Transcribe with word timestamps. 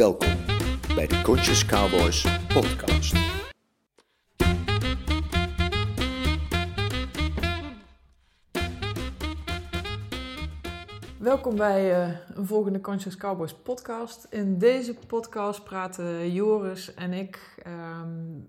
Welkom 0.00 0.28
bij 0.94 1.06
de 1.06 1.22
Conscious 1.22 1.66
Cowboys 1.66 2.26
podcast. 2.54 3.14
Welkom 11.18 11.56
bij 11.56 12.02
eh, 12.02 12.16
een 12.34 12.46
volgende 12.46 12.80
Conscious 12.80 13.16
Cowboys 13.16 13.54
podcast. 13.54 14.26
In 14.30 14.58
deze 14.58 14.94
podcast 15.06 15.64
praten 15.64 16.32
Joris 16.32 16.94
en 16.94 17.12
ik 17.12 17.60
ehm, 17.62 18.08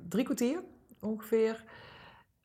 drie 0.10 0.24
kwartier 0.24 0.64
ongeveer 1.00 1.64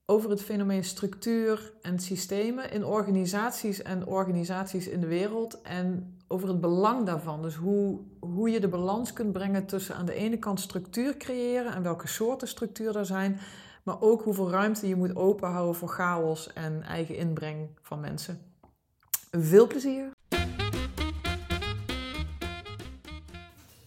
over 0.07 0.31
het 0.31 0.43
fenomeen 0.43 0.85
structuur 0.85 1.73
en 1.83 1.99
systemen 1.99 2.71
in 2.71 2.85
organisaties 2.85 3.83
en 3.83 4.07
organisaties 4.07 4.89
in 4.89 5.01
de 5.01 5.07
wereld 5.07 5.63
en 5.63 6.17
over 6.29 6.49
het 6.49 6.61
belang 6.61 7.07
daarvan. 7.07 7.43
Dus 7.43 7.55
hoe, 7.55 8.01
hoe 8.21 8.51
je 8.51 8.61
de 8.61 8.69
balans 8.69 9.13
kunt 9.13 9.33
brengen 9.33 9.67
tussen 9.67 9.95
aan 9.95 10.07
de 10.07 10.15
ene 10.15 10.39
kant 10.39 10.61
structuur 10.61 11.17
creëren 11.17 11.75
en 11.75 11.83
welke 11.83 12.09
soorten 12.09 12.49
structuur 12.49 12.97
er 12.97 13.07
zijn, 13.07 13.41
maar 13.83 14.01
ook 14.01 14.23
hoeveel 14.23 14.51
ruimte 14.51 14.89
je 14.89 14.97
moet 14.97 15.17
openhouden 15.17 15.75
voor 15.75 15.89
chaos 15.89 16.53
en 16.53 16.83
eigen 16.83 17.17
inbreng 17.17 17.69
van 17.83 18.01
mensen. 18.01 18.41
Veel 19.31 19.67
plezier! 19.67 20.11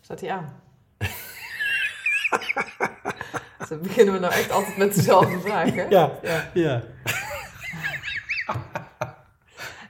Staat 0.01 0.21
hij 0.21 0.31
aan? 0.31 0.61
Dan 3.69 3.81
beginnen 3.81 4.13
we 4.13 4.19
nou 4.19 4.33
echt 4.33 4.51
altijd 4.51 4.77
met 4.77 4.95
dezelfde 4.95 5.39
vraag, 5.47 5.73
hè? 5.75 5.83
Ja, 5.83 6.11
ja. 6.53 6.81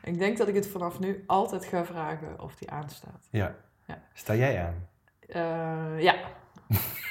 Ik 0.04 0.20
denk 0.20 0.38
dat 0.38 0.48
ik 0.48 0.56
het 0.56 0.68
vanaf 0.68 1.00
nu 1.00 1.24
altijd 1.28 1.66
ga 1.66 1.86
vragen 1.86 2.40
of 2.40 2.56
die 2.56 2.72
aanstaat. 2.72 3.28
ja. 3.30 3.56
Ja. 3.86 4.02
Sta 4.14 4.36
jij 4.36 4.64
aan? 4.66 4.88
Eh, 5.28 6.02
ja. 6.04 6.16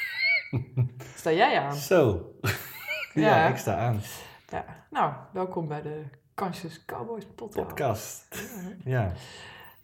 Sta 1.17 1.31
jij 1.33 1.59
aan? 1.61 1.75
Zo. 1.75 2.33
ja, 3.15 3.23
Ja. 3.37 3.49
ik 3.49 3.57
sta 3.57 3.77
aan. 3.77 4.01
Ja. 4.49 4.65
Nou, 4.91 5.13
welkom 5.33 5.69
bij 5.69 5.83
de 5.83 6.03
Conscious 6.35 6.85
Cowboys 6.85 7.25
podcast. 7.35 7.67
Podcast. 7.69 8.27
Ja. 8.85 9.13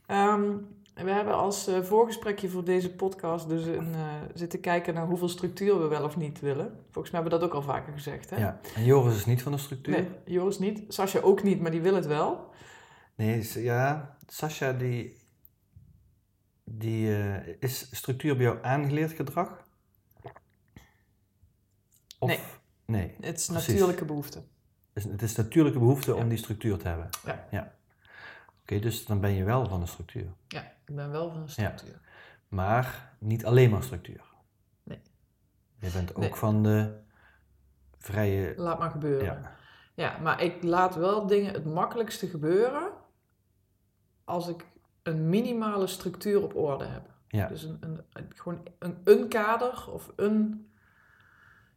Ja. 0.07 0.39
We 0.95 1.11
hebben 1.11 1.35
als 1.35 1.67
eh, 1.67 1.83
voorgesprekje 1.83 2.49
voor 2.49 2.65
deze 2.65 2.95
podcast 2.95 3.49
dus 3.49 3.65
een, 3.67 3.95
eh, 3.95 4.15
zitten 4.35 4.61
kijken 4.61 4.95
naar 4.95 5.07
hoeveel 5.07 5.29
structuur 5.29 5.79
we 5.81 5.87
wel 5.87 6.05
of 6.05 6.17
niet 6.17 6.41
willen. 6.41 6.67
Volgens 6.91 7.13
mij 7.13 7.21
hebben 7.23 7.33
we 7.33 7.39
dat 7.39 7.43
ook 7.49 7.55
al 7.55 7.63
vaker 7.73 7.93
gezegd, 7.93 8.31
hè? 8.31 8.37
ja. 8.37 8.61
En 8.75 8.85
Joris 8.85 9.17
is 9.17 9.25
niet 9.25 9.43
van 9.43 9.53
de 9.53 9.59
structuur? 9.59 9.95
Nee, 9.95 10.09
Joris 10.25 10.59
niet. 10.59 10.83
Sascha 10.89 11.21
ook 11.21 11.43
niet, 11.43 11.61
maar 11.61 11.71
die 11.71 11.81
wil 11.81 11.95
het 11.95 12.07
wel. 12.07 12.51
Nee, 13.15 13.51
ja. 13.55 14.17
Sascha, 14.27 14.73
die... 14.73 15.17
die 16.65 17.17
eh, 17.17 17.55
is 17.61 17.89
structuur 17.97 18.37
bij 18.37 18.45
jou 18.45 18.59
aangeleerd 18.63 19.13
gedrag? 19.13 19.63
Of, 22.19 22.29
Nee. 22.31 22.41
Nee. 22.87 23.15
Het 23.21 23.39
is 23.39 23.47
Precies. 23.47 23.67
natuurlijke 23.69 24.05
behoefte. 24.05 24.43
Het 24.93 25.23
is 25.23 25.35
natuurlijke 25.37 25.79
behoefte 25.79 26.11
Ja. 26.15 26.17
om 26.23 26.29
die 26.29 26.39
structuur 26.39 26.79
te 26.79 26.89
hebben. 26.89 27.09
Ja. 27.51 27.75
Oké, 28.65 28.79
dus 28.79 29.07
dan 29.07 29.21
ben 29.21 29.31
je 29.31 29.45
wel 29.45 29.67
van 29.67 29.81
de 29.81 29.87
structuur. 29.87 30.27
Ja, 30.49 30.61
ik 30.87 30.95
ben 30.95 31.11
wel 31.11 31.31
van 31.31 31.43
de 31.45 31.51
structuur. 31.51 32.01
Maar 32.49 33.17
niet 33.19 33.45
alleen 33.45 33.71
maar 33.71 33.83
structuur. 33.83 34.25
Nee. 34.83 35.01
Je 35.79 35.91
bent 35.91 36.11
ook 36.15 36.21
Nee. 36.21 36.35
van 36.35 36.63
de 36.63 37.01
vrije... 37.99 38.55
Laat 38.57 38.79
maar 38.79 38.91
gebeuren. 38.91 39.25
Ja. 39.27 39.57
Ja, 39.95 40.19
maar 40.19 40.43
ik 40.43 40.63
laat 40.63 40.95
wel 40.95 41.27
dingen 41.27 41.53
het 41.53 41.65
makkelijkste 41.65 42.27
gebeuren 42.27 42.93
als 44.25 44.49
ik 44.49 44.67
een 45.03 45.29
minimale 45.29 45.87
structuur 45.87 46.43
op 46.43 46.57
orde 46.57 46.85
heb. 46.85 47.11
Ja. 47.29 47.49
Dus 47.49 47.63
een, 47.63 47.77
een, 47.81 48.01
een- 48.13 48.33
gewoon 48.35 48.63
een, 48.79 49.01
een 49.05 49.29
kader 49.29 49.91
of 49.93 50.13
een... 50.17 50.69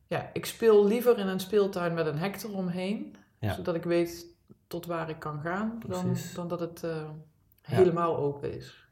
Ja, 0.07 0.29
ik 0.33 0.45
speel 0.45 0.85
liever 0.85 1.17
in 1.19 1.27
een 1.27 1.39
speeltuin 1.39 1.93
met 1.93 2.05
een 2.05 2.17
hek 2.17 2.43
eromheen, 2.43 3.15
Ja. 3.39 3.53
zodat 3.53 3.75
ik 3.75 3.83
weet 3.83 4.25
tot 4.67 4.85
waar 4.85 5.09
ik 5.09 5.19
kan 5.19 5.41
gaan, 5.41 5.79
dan, 5.87 6.15
dan 6.35 6.47
dat 6.47 6.59
het 6.59 6.83
eh, 6.83 7.09
helemaal 7.61 8.17
open 8.17 8.53
is. 8.53 8.87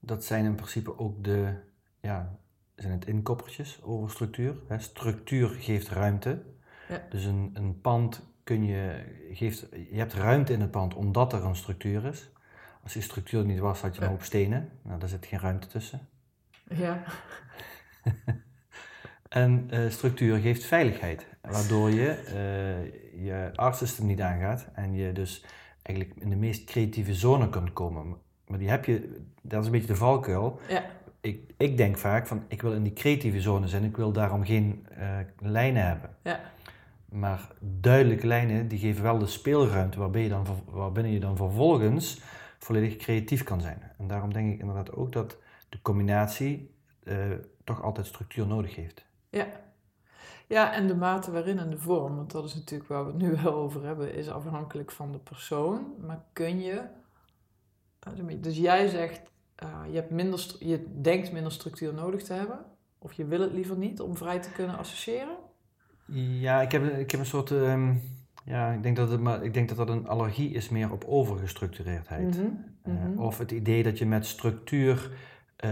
Dat 0.00 0.24
zijn 0.24 0.44
in 0.44 0.54
principe 0.54 0.98
ook 0.98 1.24
de, 1.24 1.54
ja, 2.00 2.38
zijn 2.76 2.92
het 2.92 3.06
inkoppertjes 3.06 3.82
over 3.82 4.10
structuur. 4.10 4.54
Hè. 4.66 4.78
Structuur 4.78 5.48
geeft 5.48 5.88
ruimte. 5.88 6.42
Ja. 6.88 7.02
Dus 7.10 7.24
een, 7.24 7.50
een 7.54 7.80
pand 7.80 8.22
kun 8.44 8.64
je, 8.64 9.04
geeft, 9.32 9.66
je 9.70 9.96
hebt 9.98 10.12
ruimte 10.14 10.52
in 10.52 10.60
het 10.60 10.70
pand 10.70 10.94
omdat 10.94 11.32
er 11.32 11.44
een 11.44 11.56
structuur 11.56 12.04
is. 12.04 12.30
Als 12.82 12.92
die 12.92 13.02
structuur 13.02 13.44
niet 13.44 13.58
was, 13.58 13.80
had 13.80 13.94
je 13.94 14.00
een 14.00 14.06
Ja. 14.06 14.12
hoop 14.12 14.22
stenen. 14.22 14.70
Nou, 14.82 14.98
daar 14.98 15.08
zit 15.08 15.26
geen 15.26 15.38
ruimte 15.40 15.66
tussen. 15.66 16.08
Ja, 16.68 17.02
En 19.32 19.66
eh, 19.70 19.80
structuur 19.88 20.38
geeft 20.38 20.64
veiligheid, 20.64 21.26
waardoor 21.40 21.90
je 21.90 22.08
eh, 22.10 23.24
je 23.24 23.50
artssystem 23.54 24.06
niet 24.06 24.20
aangaat 24.20 24.66
en 24.72 24.94
je 24.94 25.12
dus 25.12 25.44
eigenlijk 25.82 26.20
in 26.20 26.30
de 26.30 26.36
meest 26.36 26.64
creatieve 26.64 27.14
zone 27.14 27.48
kunt 27.48 27.72
komen. 27.72 28.16
Maar 28.46 28.58
die 28.58 28.68
heb 28.68 28.84
je, 28.84 29.22
dat 29.42 29.60
is 29.60 29.66
een 29.66 29.72
beetje 29.72 29.86
de 29.86 29.96
valkuil. 29.96 30.60
ja, 30.68 30.84
Ik, 31.20 31.52
ik 31.56 31.76
denk 31.76 31.98
vaak 31.98 32.26
van, 32.26 32.44
ik 32.48 32.62
wil 32.62 32.72
in 32.72 32.82
die 32.82 32.92
creatieve 32.92 33.40
zone 33.40 33.68
zijn, 33.68 33.84
ik 33.84 33.96
wil 33.96 34.12
daarom 34.12 34.44
geen 34.44 34.86
eh, 34.98 35.18
lijnen 35.38 35.86
hebben. 35.86 36.10
ja, 36.22 36.40
Maar 37.08 37.48
duidelijke 37.60 38.26
lijnen, 38.26 38.68
die 38.68 38.78
geven 38.78 39.02
wel 39.02 39.18
de 39.18 39.26
speelruimte 39.26 39.98
waarbij 39.98 40.22
je 40.22 40.28
dan, 40.28 40.46
waarbinnen 40.70 41.12
je 41.12 41.20
dan 41.20 41.36
vervolgens 41.36 42.20
volledig 42.58 42.96
creatief 42.96 43.42
kan 43.42 43.60
zijn. 43.60 43.82
En 43.98 44.06
daarom 44.06 44.32
denk 44.32 44.52
ik 44.52 44.60
inderdaad 44.60 44.92
ook 44.92 45.12
dat 45.12 45.36
de 45.68 45.78
combinatie 45.82 46.70
toch 47.64 47.82
altijd 47.82 48.06
structuur 48.06 48.46
nodig 48.46 48.74
heeft. 48.74 49.10
Ja. 49.32 49.46
Ja, 50.46 50.72
en 50.72 50.86
de 50.86 50.94
mate 50.94 51.30
waarin 51.30 51.58
en 51.58 51.70
de 51.70 51.78
vorm, 51.78 52.16
want 52.16 52.30
dat 52.30 52.44
is 52.44 52.54
natuurlijk 52.54 52.88
waar 52.88 53.04
we 53.04 53.12
het 53.12 53.20
nu 53.20 53.36
wel 53.42 53.54
over 53.54 53.84
hebben, 53.84 54.14
is 54.14 54.28
afhankelijk 54.28 54.90
van 54.90 55.12
de 55.12 55.18
persoon. 55.18 55.94
Maar 56.06 56.24
kun 56.32 56.60
je, 56.60 56.82
dus 58.40 58.56
jij 58.56 58.88
zegt, 58.88 59.20
eh, 59.54 59.80
je, 59.88 59.94
hebt 59.94 60.10
minder, 60.10 60.56
je 60.58 60.86
denkt 61.00 61.32
minder 61.32 61.52
structuur 61.52 61.94
nodig 61.94 62.22
te 62.22 62.32
hebben, 62.32 62.58
of 62.98 63.12
je 63.12 63.24
wil 63.24 63.40
het 63.40 63.52
liever 63.52 63.76
niet 63.76 64.00
om 64.00 64.16
vrij 64.16 64.40
te 64.40 64.52
kunnen 64.52 64.78
associëren? 64.78 65.36
Ja, 66.14 66.62
ik 66.62 66.72
heb, 66.72 66.84
ik 66.84 67.10
heb 67.10 67.20
een 67.20 67.26
soort, 67.26 67.50
ehm, 67.50 67.94
ja, 68.44 68.70
ik 68.72 68.82
denk 68.82 68.96
dat 68.96 69.10
het, 69.10 69.20
maar 69.20 69.44
ik 69.44 69.54
denk 69.54 69.68
dat 69.68 69.76
dat 69.76 69.88
een 69.88 70.08
allergie 70.08 70.50
is 70.50 70.68
meer 70.68 70.92
op 70.92 71.04
overgestructureerdheid. 71.04 72.36
Mhm, 72.38 72.46
Eh, 72.82 72.92
mhm. 72.92 73.18
of 73.18 73.38
het 73.38 73.50
idee 73.50 73.82
dat 73.82 73.98
je 73.98 74.06
met 74.06 74.26
structuur 74.26 75.10
eh, 75.56 75.70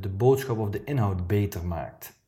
de 0.00 0.08
boodschap 0.16 0.58
of 0.58 0.70
de 0.70 0.84
inhoud 0.84 1.26
beter 1.26 1.66
maakt. 1.66 2.22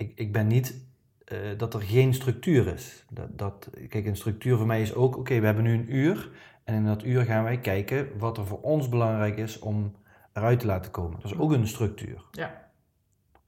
Ik, 0.00 0.12
ik 0.14 0.32
ben 0.32 0.46
niet 0.46 0.84
eh, 1.24 1.38
dat 1.56 1.74
er 1.74 1.80
geen 1.82 2.14
structuur 2.14 2.66
is. 2.66 3.04
Dat, 3.10 3.38
dat, 3.38 3.70
kijk, 3.88 4.06
een 4.06 4.16
structuur 4.16 4.56
voor 4.56 4.66
mij 4.66 4.82
is 4.82 4.94
ook, 4.94 5.16
oké, 5.16 5.40
we 5.40 5.46
hebben 5.46 5.64
nu 5.64 5.72
een 5.74 5.94
uur. 5.94 6.30
En 6.64 6.74
in 6.74 6.84
dat 6.84 7.04
uur 7.04 7.24
gaan 7.24 7.44
wij 7.44 7.58
kijken 7.58 8.18
wat 8.18 8.38
er 8.38 8.46
voor 8.46 8.60
ons 8.60 8.88
belangrijk 8.88 9.36
is 9.36 9.58
om 9.58 9.94
eruit 10.32 10.60
te 10.60 10.66
laten 10.66 10.90
komen. 10.90 11.20
Dat 11.20 11.30
is 11.30 11.38
ook 11.38 11.52
een 11.52 11.66
structuur. 11.66 12.24
Ja. 12.32 12.70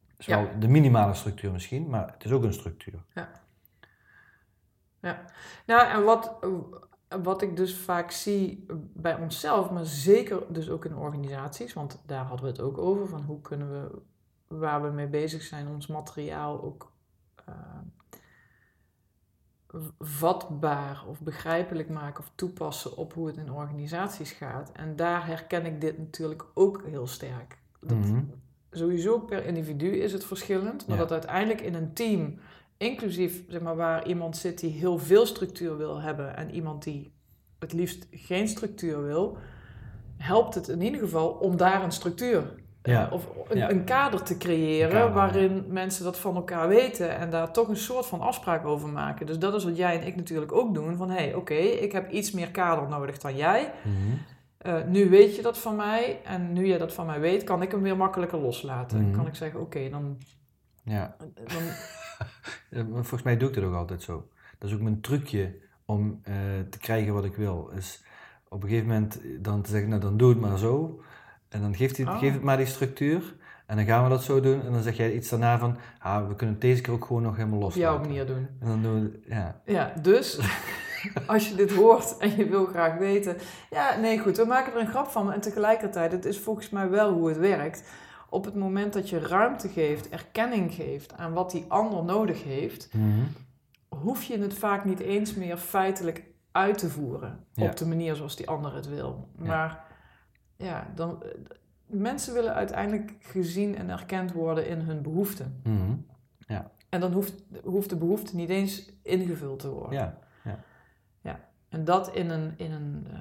Het 0.06 0.18
is 0.18 0.26
Ja. 0.26 0.42
wel 0.42 0.58
de 0.58 0.68
minimale 0.68 1.14
structuur 1.14 1.52
misschien, 1.52 1.88
maar 1.88 2.12
het 2.12 2.24
is 2.24 2.30
ook 2.30 2.42
een 2.42 2.52
structuur. 2.52 3.04
Ja, 5.00 5.24
nou 5.66 5.86
en 5.88 6.04
wat, 6.04 6.36
wat 7.22 7.42
ik 7.42 7.56
dus 7.56 7.76
vaak 7.76 8.10
zie 8.10 8.66
bij 8.94 9.14
onszelf, 9.14 9.70
maar 9.70 9.84
zeker 9.84 10.42
dus 10.48 10.70
ook 10.70 10.84
in 10.84 10.96
organisaties, 10.96 11.72
want 11.72 12.02
daar 12.06 12.24
hadden 12.24 12.46
we 12.46 12.52
het 12.52 12.60
ook 12.60 12.78
over, 12.78 13.08
van 13.08 13.22
hoe 13.22 13.40
kunnen 13.40 13.70
we, 13.70 14.02
waar 14.58 14.82
we 14.82 14.88
mee 14.88 15.06
bezig 15.08 15.42
zijn, 15.42 15.68
ons 15.68 15.86
materiaal 15.86 16.62
ook 16.62 16.92
eh, 17.44 17.54
v- 19.68 19.90
vatbaar 19.98 21.04
of 21.06 21.20
begrijpelijk 21.20 21.88
maken 21.88 22.20
of 22.24 22.32
toepassen 22.34 22.96
op 22.96 23.12
hoe 23.14 23.26
het 23.26 23.36
in 23.36 23.52
organisaties 23.52 24.30
gaat. 24.32 24.72
En 24.72 24.96
daar 24.96 25.26
herken 25.26 25.66
ik 25.66 25.80
dit 25.80 25.98
natuurlijk 25.98 26.44
ook 26.54 26.82
heel 26.86 27.06
sterk. 27.06 27.58
Dat, 27.80 27.98
Mhm. 27.98 28.22
sowieso 28.70 29.18
per 29.18 29.44
individu 29.46 29.86
is 29.96 30.12
het 30.12 30.24
verschillend, 30.24 30.86
maar 30.86 30.96
Ja. 30.96 31.02
dat 31.02 31.12
uiteindelijk 31.12 31.60
in 31.60 31.74
een 31.74 31.92
team, 31.94 32.38
inclusief 32.76 33.44
zeg 33.48 33.60
maar, 33.60 33.76
waar 33.76 34.06
iemand 34.06 34.36
zit 34.36 34.60
die 34.60 34.70
heel 34.70 34.98
veel 34.98 35.26
structuur 35.26 35.76
wil 35.76 36.00
hebben 36.00 36.36
en 36.36 36.50
iemand 36.50 36.82
die 36.82 37.12
het 37.58 37.72
liefst 37.72 38.06
geen 38.10 38.48
structuur 38.48 39.02
wil, 39.02 39.38
helpt 40.16 40.54
het 40.54 40.68
in 40.68 40.80
ieder 40.82 41.00
geval 41.00 41.28
om 41.30 41.56
daar 41.56 41.82
een 41.82 41.92
structuur 41.92 42.54
Ja. 42.82 43.08
of 43.12 43.28
een, 43.48 43.58
Ja. 43.58 43.70
een 43.70 43.84
kader 43.84 44.22
te 44.22 44.36
creëren 44.36 44.90
kader, 44.90 45.12
waarin 45.12 45.64
mensen 45.68 46.04
dat 46.04 46.18
van 46.18 46.34
elkaar 46.36 46.68
weten 46.68 47.16
en 47.16 47.30
daar 47.30 47.52
toch 47.52 47.68
een 47.68 47.76
soort 47.76 48.06
van 48.06 48.20
afspraak 48.20 48.64
over 48.66 48.88
maken. 48.88 49.26
Dus 49.26 49.38
dat 49.38 49.54
is 49.54 49.64
wat 49.64 49.76
jij 49.76 50.00
en 50.00 50.06
ik 50.06 50.16
natuurlijk 50.16 50.52
ook 50.52 50.74
doen. 50.74 50.96
Van 50.96 51.10
hé, 51.10 51.16
hey, 51.16 51.34
oké, 51.34 51.54
ik 51.54 51.92
heb 51.92 52.10
iets 52.10 52.32
meer 52.32 52.50
kader 52.50 52.88
nodig 52.88 53.18
dan 53.18 53.36
jij. 53.36 53.72
Mhm. 53.82 54.16
Eh, 54.58 54.84
nu 54.86 55.10
weet 55.10 55.36
je 55.36 55.42
dat 55.42 55.58
van 55.58 55.76
mij 55.76 56.20
en 56.24 56.52
nu 56.52 56.66
jij 56.66 56.78
dat 56.78 56.92
van 56.92 57.06
mij 57.06 57.20
weet, 57.20 57.44
kan 57.44 57.62
ik 57.62 57.70
hem 57.70 57.82
weer 57.82 57.96
makkelijker 57.96 58.38
loslaten. 58.38 59.02
Mhm. 59.02 59.16
Kan 59.16 59.26
ik 59.26 59.34
zeggen, 59.34 59.60
oké, 59.60 59.88
dan, 59.90 60.18
Ja. 60.84 61.16
dan... 61.44 61.62
Volgens 62.92 63.22
mij 63.22 63.36
doe 63.36 63.48
ik 63.48 63.54
dat 63.54 63.64
ook 63.64 63.74
altijd 63.74 64.02
zo. 64.02 64.28
Dat 64.58 64.68
is 64.68 64.74
ook 64.76 64.82
mijn 64.82 65.00
trucje 65.00 65.54
om 65.84 66.20
eh, 66.22 66.34
te 66.70 66.78
krijgen 66.78 67.12
wat 67.14 67.24
ik 67.24 67.36
wil. 67.36 67.70
Is 67.76 68.04
op 68.48 68.62
een 68.62 68.68
gegeven 68.68 68.88
moment 68.88 69.20
dan 69.40 69.62
te 69.62 69.70
zeggen, 69.70 69.88
nou 69.88 70.00
dan 70.00 70.16
doe 70.16 70.28
het 70.28 70.40
maar 70.40 70.58
zo. 70.58 71.00
En 71.52 71.60
dan 71.60 71.74
geeft 71.74 71.96
hij, 71.96 72.06
Oh. 72.06 72.18
geef 72.18 72.32
het 72.32 72.42
maar 72.42 72.56
die 72.56 72.66
structuur. 72.66 73.34
En 73.66 73.76
dan 73.76 73.86
gaan 73.86 74.02
we 74.02 74.08
dat 74.08 74.22
zo 74.22 74.40
doen 74.40 74.62
en 74.66 74.72
dan 74.72 74.82
zeg 74.82 74.96
jij 74.96 75.12
iets 75.12 75.28
daarna 75.28 75.58
van, 75.58 75.76
ah, 75.98 76.28
we 76.28 76.34
kunnen 76.34 76.54
het 76.54 76.64
deze 76.64 76.80
keer 76.82 76.92
ook 76.92 77.04
gewoon 77.04 77.22
nog 77.22 77.36
helemaal 77.36 77.56
Op 77.58 77.62
loslaten. 77.64 77.90
jouw 77.92 78.00
manier 78.00 78.26
doen. 78.26 78.48
En 78.60 78.66
dan 78.68 78.82
doen 78.82 79.02
we, 79.02 79.20
ja. 79.28 79.60
Ja, 79.64 79.92
dus 80.02 80.38
als 81.26 81.48
je 81.48 81.54
dit 81.54 81.72
hoort 81.74 82.16
en 82.18 82.36
je 82.36 82.48
wil 82.48 82.64
graag 82.66 82.98
weten. 82.98 83.36
Ja, 83.70 83.96
nee, 83.96 84.18
goed, 84.18 84.36
we 84.36 84.44
maken 84.44 84.72
er 84.74 84.80
een 84.80 84.86
grap 84.88 85.06
van. 85.06 85.32
En 85.32 85.40
tegelijkertijd, 85.40 86.12
het 86.12 86.24
is 86.24 86.38
volgens 86.38 86.70
mij 86.70 86.88
wel 86.90 87.12
hoe 87.12 87.28
het 87.28 87.38
werkt. 87.38 87.82
Op 88.28 88.44
het 88.44 88.54
moment 88.54 88.92
dat 88.92 89.08
je 89.10 89.18
ruimte 89.18 89.68
geeft, 89.68 90.08
erkenning 90.08 90.74
geeft 90.74 91.12
aan 91.16 91.32
wat 91.32 91.50
die 91.50 91.64
ander 91.68 92.04
nodig 92.04 92.44
heeft, 92.44 92.88
Mhm. 92.92 93.08
hoef 93.88 94.22
je 94.22 94.38
het 94.38 94.54
vaak 94.54 94.84
niet 94.84 95.00
eens 95.00 95.34
meer 95.34 95.56
feitelijk 95.56 96.22
uit 96.52 96.78
te 96.78 96.88
voeren. 96.88 97.44
Ja. 97.52 97.64
Op 97.66 97.76
de 97.76 97.86
manier 97.86 98.14
zoals 98.14 98.36
die 98.36 98.48
ander 98.48 98.74
het 98.74 98.88
wil. 98.88 99.28
Maar 99.38 99.84
ja, 100.62 100.92
dan, 100.94 101.22
mensen 101.86 102.34
willen 102.34 102.54
uiteindelijk 102.54 103.14
gezien 103.18 103.76
en 103.76 103.90
erkend 103.90 104.32
worden 104.32 104.66
in 104.66 104.78
hun 104.80 105.02
behoeften. 105.02 105.60
Mhm. 105.64 105.94
En 106.88 107.00
dan 107.00 107.12
hoeft, 107.12 107.34
hoeft 107.64 107.88
de 107.88 107.96
behoefte 107.96 108.36
niet 108.36 108.48
eens 108.48 108.90
ingevuld 109.02 109.58
te 109.58 109.70
worden. 109.70 109.98
Ja, 109.98 110.18
En 111.68 111.84
dat 111.84 112.14
in 112.14 112.30
een. 112.30 112.52
In 112.56 112.72
een 112.72 113.06
eh, 113.12 113.18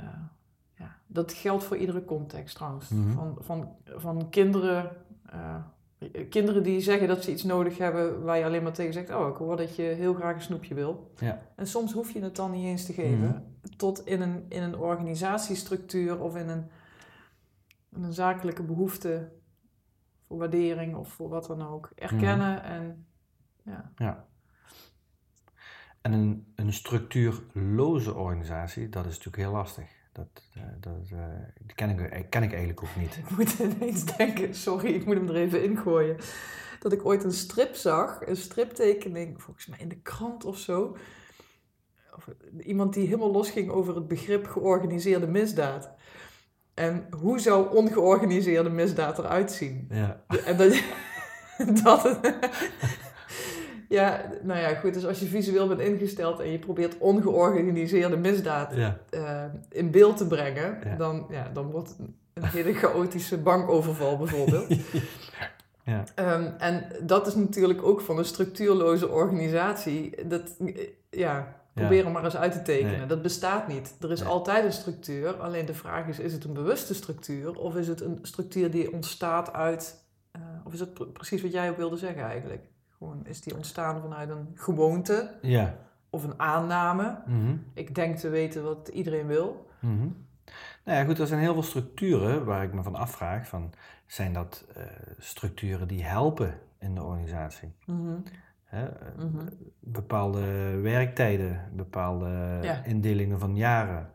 ja, 0.77 0.95
dat 1.07 1.33
geldt 1.33 1.63
voor 1.63 1.77
iedere 1.77 2.05
context 2.05 2.55
trouwens. 2.55 2.89
Mhm. 2.89 3.11
Van, 3.11 3.37
van, 3.39 3.69
van 3.85 4.29
kinderen. 4.29 4.89
eh, 5.25 5.55
kinderen 6.29 6.63
die 6.63 6.79
zeggen 6.79 7.07
dat 7.07 7.23
ze 7.23 7.31
iets 7.31 7.43
nodig 7.43 7.77
hebben 7.77 8.23
waar 8.23 8.37
je 8.37 8.45
alleen 8.45 8.63
maar 8.63 8.73
tegen 8.73 8.93
zegt: 8.93 9.13
Oh, 9.13 9.27
ik 9.27 9.35
hoor 9.35 9.57
dat 9.57 9.75
je 9.75 9.81
heel 9.81 10.13
graag 10.13 10.35
een 10.35 10.41
snoepje 10.41 10.73
wil. 10.73 11.11
Ja. 11.19 11.41
En 11.55 11.67
soms 11.67 11.93
hoef 11.93 12.11
je 12.11 12.21
het 12.21 12.35
dan 12.35 12.51
niet 12.51 12.65
eens 12.65 12.85
te 12.85 12.93
geven. 12.93 13.55
Tot 13.77 14.05
in 14.05 14.21
een, 14.21 14.45
in 14.49 14.61
een 14.63 14.77
organisatiestructuur 14.77 16.19
of 16.21 16.35
in 16.35 16.49
een, 16.49 16.65
een 17.91 18.13
zakelijke 18.13 18.63
behoefte 18.63 19.31
voor 20.27 20.37
waardering 20.37 20.95
of 20.95 21.13
voor 21.13 21.29
wat 21.29 21.45
dan 21.45 21.61
ook. 21.61 21.91
Erkennen 21.95 22.63
en. 22.63 23.05
Ja. 23.63 23.91
ja. 23.95 24.27
En 26.01 26.11
een, 26.11 26.53
een 26.55 26.73
structuurloze 26.73 28.13
organisatie, 28.13 28.89
dat 28.89 29.05
is 29.05 29.09
natuurlijk 29.09 29.43
heel 29.43 29.51
lastig. 29.51 29.99
Dat, 30.11 30.47
eh, 30.53 30.63
dat 30.79 31.09
eh, 31.11 31.25
die 31.59 31.75
ken, 31.75 31.89
ik, 31.89 32.29
ken 32.29 32.43
ik 32.43 32.49
eigenlijk 32.49 32.83
ook 32.83 32.95
niet. 32.95 33.17
Ik 33.23 33.29
moet 33.29 33.59
ineens 33.59 34.17
denken, 34.17 34.55
sorry, 34.55 34.93
ik 34.93 35.05
moet 35.05 35.15
hem 35.15 35.29
er 35.29 35.35
even 35.35 35.63
ingooien. 35.63 36.17
Dat 36.79 36.91
ik 36.93 37.05
ooit 37.05 37.23
een 37.23 37.31
strip 37.31 37.75
zag, 37.75 38.27
een 38.27 38.35
striptekening, 38.35 39.41
volgens 39.41 39.67
mij 39.67 39.79
in 39.79 39.89
de 39.89 40.01
krant 40.01 40.45
of 40.45 40.57
zo. 40.57 40.97
Of 42.15 42.27
iemand 42.59 42.93
die 42.93 43.05
helemaal 43.05 43.31
losging 43.31 43.69
over 43.69 43.95
het 43.95 44.07
begrip 44.07 44.47
georganiseerde 44.47 45.27
misdaad. 45.27 45.91
En 46.73 47.07
hoe 47.19 47.39
zou 47.39 47.75
ongeorganiseerde 47.75 48.69
misdaad 48.69 49.19
eruit 49.19 49.51
zien? 49.51 49.87
Ja. 49.89 50.21
En 50.45 50.57
dat, 50.57 50.83
dat 51.83 52.19
ja, 53.89 54.21
nou 54.41 54.59
ja, 54.59 54.73
goed. 54.75 54.93
Dus 54.93 55.05
als 55.05 55.19
je 55.19 55.25
visueel 55.25 55.67
bent 55.67 55.79
ingesteld 55.79 56.39
en 56.39 56.51
je 56.51 56.59
probeert 56.59 56.97
ongeorganiseerde 56.97 58.17
misdaad 58.17 58.75
Ja. 58.75 58.97
eh, 59.09 59.43
in 59.69 59.91
beeld 59.91 60.17
te 60.17 60.27
brengen, 60.27 60.79
Ja. 60.85 60.95
Dan, 60.95 61.27
ja, 61.29 61.49
dan 61.53 61.71
wordt 61.71 61.89
het 61.89 61.97
een, 61.99 62.15
hele 62.43 62.73
chaotische 62.73 63.37
bankoverval 63.37 64.17
bijvoorbeeld. 64.17 64.67
Ja. 65.83 66.03
Ehm, 66.15 66.49
en 66.57 66.87
dat 67.01 67.27
is 67.27 67.35
natuurlijk 67.35 67.83
ook 67.83 68.01
van 68.01 68.17
een 68.17 68.25
structuurloze 68.25 69.09
organisatie. 69.09 70.27
Dat, 70.27 70.41
ja, 71.09 71.60
probeer 71.73 72.03
hem 72.03 72.11
maar 72.13 72.23
eens 72.23 72.35
uit 72.37 72.51
te 72.51 72.61
tekenen. 72.61 72.97
Nee. 72.97 73.05
Dat 73.07 73.21
bestaat 73.21 73.67
niet. 73.67 73.95
Er 73.99 74.11
is 74.11 74.19
Nee. 74.19 74.29
altijd 74.29 74.65
een 74.65 74.71
structuur. 74.73 75.33
Alleen 75.41 75.65
de 75.65 75.73
vraag 75.73 76.07
is, 76.07 76.19
is 76.19 76.33
het 76.33 76.43
een 76.43 76.53
bewuste 76.53 76.93
structuur? 76.93 77.55
Of 77.59 77.75
is 77.75 77.87
het 77.87 78.01
een 78.01 78.19
structuur 78.21 78.71
die 78.71 78.93
ontstaat 78.93 79.53
uit... 79.53 80.05
eh, 80.31 80.41
of 80.63 80.73
is 80.73 80.79
het 80.79 80.93
pre- 80.93 81.05
precies 81.05 81.41
wat 81.41 81.51
jij 81.51 81.69
ook 81.69 81.77
wilde 81.77 81.97
zeggen 81.97 82.23
eigenlijk? 82.23 82.65
Gewoon, 82.97 83.25
is 83.25 83.41
die 83.41 83.55
ontstaan 83.55 84.01
vanuit 84.01 84.29
een 84.29 84.51
gewoonte 84.55 85.37
Ja. 85.41 85.75
of 86.09 86.23
een 86.23 86.39
aanname? 86.39 87.17
Mhm. 87.25 87.55
Ik 87.73 87.95
denk 87.95 88.17
te 88.17 88.29
weten 88.29 88.63
wat 88.63 88.87
iedereen 88.93 89.27
wil. 89.27 89.69
Mhm. 89.79 90.07
Nou 90.85 90.97
ja, 90.97 91.03
goed, 91.03 91.19
er 91.19 91.27
zijn 91.27 91.39
heel 91.39 91.53
veel 91.53 91.63
structuren 91.63 92.45
waar 92.45 92.63
ik 92.63 92.73
me 92.73 92.83
van 92.83 92.95
afvraag 92.95 93.47
van, 93.47 93.73
zijn 94.07 94.33
dat 94.33 94.65
eh, 94.75 94.83
structuren 95.17 95.87
die 95.87 96.03
helpen 96.03 96.59
in 96.79 96.95
de 96.95 97.03
organisatie? 97.03 97.73
Mhm, 97.85 98.15
Hè? 98.71 98.85
mhm. 99.17 99.47
Bepaalde 99.79 100.41
werktijden, 100.81 101.69
bepaalde 101.73 102.59
Ja. 102.61 102.83
indelingen 102.83 103.39
van 103.39 103.55
jaren, 103.55 104.09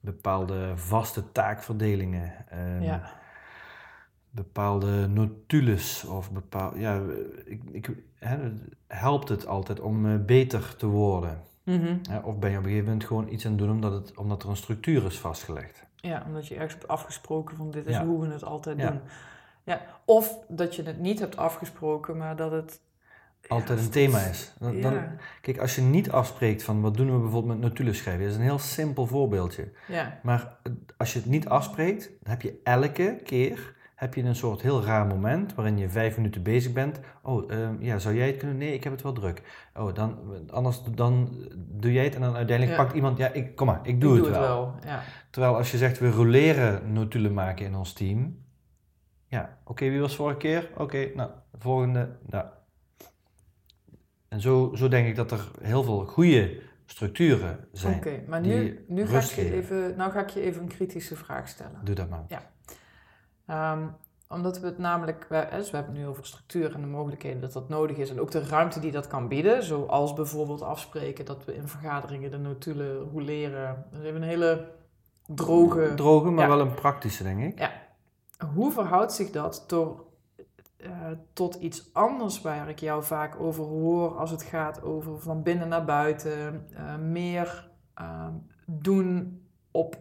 bepaalde 0.00 0.72
vaste 0.76 1.32
taakverdelingen, 1.32 2.32
ehm, 2.48 2.82
Ja. 2.82 3.10
bepaalde 4.30 5.06
notules 5.06 6.04
of 6.04 6.32
bepaal, 6.32 6.76
ja, 6.76 7.00
ik, 7.44 7.62
ik, 7.70 7.90
hè, 8.18 8.52
helpt 8.86 9.28
het 9.28 9.46
altijd 9.46 9.80
om 9.80 10.06
eh, 10.06 10.24
beter 10.24 10.76
te 10.76 10.86
worden? 10.86 11.40
Mhm. 11.62 11.96
Hè? 12.10 12.18
Of 12.18 12.38
ben 12.38 12.50
je 12.50 12.56
op 12.56 12.62
een 12.62 12.68
gegeven 12.70 12.84
moment 12.84 13.04
gewoon 13.04 13.28
iets 13.28 13.44
aan 13.44 13.50
het 13.50 13.60
doen 13.60 13.70
omdat, 13.70 13.92
het, 13.92 14.16
omdat 14.16 14.42
er 14.42 14.48
een 14.48 14.56
structuur 14.56 15.04
is 15.04 15.18
vastgelegd? 15.18 15.84
Ja, 15.96 16.22
omdat 16.26 16.46
je 16.46 16.54
ergens 16.54 16.72
hebt 16.72 16.88
afgesproken 16.88 17.56
van 17.56 17.70
dit 17.70 17.86
is 17.86 17.94
Ja. 17.94 18.04
hoe 18.04 18.20
we 18.26 18.32
het 18.32 18.44
altijd 18.44 18.78
doen. 18.78 19.00
Ja. 19.64 19.80
Of 20.04 20.38
dat 20.48 20.74
je 20.76 20.82
het 20.82 20.98
niet 20.98 21.18
hebt 21.20 21.36
afgesproken, 21.36 22.16
maar 22.16 22.36
dat 22.36 22.50
het... 22.52 22.80
Altijd 23.48 23.78
een 23.78 23.90
thema 23.90 24.18
is. 24.18 24.52
Dan, 24.58 24.94
kijk, 25.40 25.58
als 25.58 25.74
je 25.74 25.82
niet 25.82 26.10
afspreekt 26.10 26.62
van 26.62 26.80
wat 26.80 26.96
doen 26.96 27.12
we 27.12 27.18
bijvoorbeeld 27.18 27.60
met 27.60 27.68
notulen 27.68 27.94
schrijven, 27.94 28.22
dat 28.22 28.30
is 28.30 28.36
een 28.36 28.42
heel 28.42 28.58
simpel 28.58 29.06
voorbeeldje. 29.06 29.72
ja, 29.88 30.20
Maar 30.22 30.56
eh, 30.62 30.72
als 30.96 31.12
je 31.12 31.18
het 31.18 31.28
niet 31.28 31.48
afspreekt, 31.48 32.10
dan 32.22 32.30
heb 32.30 32.42
je 32.42 32.60
elke 32.62 33.20
keer 33.24 33.74
heb 33.96 34.14
je 34.14 34.22
een 34.22 34.34
soort 34.36 34.62
heel 34.62 34.84
raar 34.84 35.06
moment 35.06 35.54
waarin 35.54 35.78
je 35.78 35.88
vijf 35.88 36.16
minuten 36.16 36.42
bezig 36.42 36.72
bent. 36.72 37.00
Oh, 37.22 37.52
ehm, 37.52 37.74
ja, 37.78 37.98
zou 37.98 38.14
jij 38.14 38.26
het 38.26 38.36
kunnen? 38.36 38.56
Nee, 38.56 38.74
ik 38.74 38.84
heb 38.84 38.92
het 38.92 39.02
wel 39.02 39.12
druk. 39.12 39.42
Oh, 39.74 39.94
dan, 39.94 40.18
anders 40.50 40.82
dan 40.94 41.44
doe 41.56 41.92
jij 41.92 42.04
het 42.04 42.14
en 42.14 42.20
dan 42.20 42.36
uiteindelijk 42.36 42.76
Ja. 42.78 42.84
pakt 42.84 42.96
iemand, 42.96 43.18
ja, 43.18 43.32
ik, 43.32 43.56
kom 43.56 43.66
maar, 43.66 43.80
ik 43.82 43.86
ik 43.86 44.00
doe, 44.00 44.16
het, 44.16 44.28
wel. 44.28 44.74
Ja. 44.84 45.02
Terwijl 45.30 45.56
als 45.56 45.70
je 45.70 45.76
zegt, 45.76 45.98
we 45.98 46.10
roleren 46.10 46.92
notulen 46.92 47.34
maken 47.34 47.66
in 47.66 47.74
ons 47.74 47.92
team. 47.92 48.44
Ja, 49.26 49.58
oké, 49.64 49.88
wie 49.88 50.00
was 50.00 50.16
vorige 50.16 50.38
keer? 50.38 50.70
Oké, 50.76 51.10
nou, 51.14 51.30
de 51.50 51.58
volgende, 51.58 52.16
nou. 52.26 52.44
En 54.28 54.40
zo, 54.40 54.72
zo 54.74 54.88
denk 54.88 55.06
ik 55.08 55.16
dat 55.16 55.30
er 55.30 55.50
heel 55.60 55.82
veel 55.82 56.04
goede 56.04 56.60
structuren 56.86 57.68
zijn. 57.72 57.96
Oké, 57.96 58.22
maar 58.26 58.40
nu, 58.40 58.84
nu 58.88 59.06
ga 59.06 59.18
ik 59.18 59.24
je 59.24 59.52
even, 59.52 59.96
nou 59.96 60.10
ga 60.10 60.20
ik 60.20 60.28
je 60.28 60.40
even 60.40 60.62
een 60.62 60.68
kritische 60.68 61.16
vraag 61.16 61.48
stellen. 61.48 61.80
Doe 61.84 61.94
dat 61.94 62.08
maar. 62.08 62.24
Ehm, 63.46 63.86
omdat 64.28 64.60
we 64.60 64.66
het 64.66 64.78
namelijk, 64.78 65.26
we, 65.28 65.46
dus 65.50 65.70
we 65.70 65.76
hebben 65.76 65.94
het 65.94 66.02
nu 66.02 66.08
over 66.08 66.26
structuur 66.26 66.74
en 66.74 66.80
de 66.80 66.86
mogelijkheden 66.86 67.40
dat 67.40 67.52
dat 67.52 67.68
nodig 67.68 67.96
is. 67.96 68.10
En 68.10 68.20
ook 68.20 68.30
de 68.30 68.44
ruimte 68.44 68.80
die 68.80 68.90
dat 68.90 69.06
kan 69.06 69.28
bieden. 69.28 69.62
Zoals 69.62 70.14
bijvoorbeeld 70.14 70.62
afspreken 70.62 71.24
dat 71.24 71.44
we 71.44 71.54
in 71.54 71.68
vergaderingen 71.68 72.30
de 72.30 72.38
notulen 72.38 72.98
roleren. 73.12 73.84
Dat 73.90 74.00
is 74.00 74.06
even 74.06 74.22
een 74.22 74.28
hele 74.28 74.68
droge... 75.26 75.92
Droge, 75.94 76.30
maar 76.30 76.48
Ja. 76.48 76.56
wel 76.56 76.66
een 76.66 76.74
praktische, 76.74 77.22
denk 77.22 77.42
ik. 77.42 77.58
Ja. 77.58 77.72
Hoe 78.54 78.72
verhoudt 78.72 79.12
zich 79.12 79.30
dat 79.30 79.64
door, 79.66 80.04
eh, 80.86 80.92
tot 81.32 81.54
iets 81.54 81.90
anders 81.92 82.40
waar 82.40 82.68
ik 82.68 82.78
jou 82.78 83.02
vaak 83.04 83.40
over 83.40 83.64
hoor 83.64 84.18
als 84.18 84.30
het 84.30 84.42
gaat 84.42 84.82
over 84.82 85.20
van 85.20 85.42
binnen 85.42 85.68
naar 85.68 85.84
buiten, 85.84 86.66
eh, 86.74 86.96
meer 86.96 87.70
ehm, 87.94 88.32
doen 88.66 89.40
op, 89.70 89.96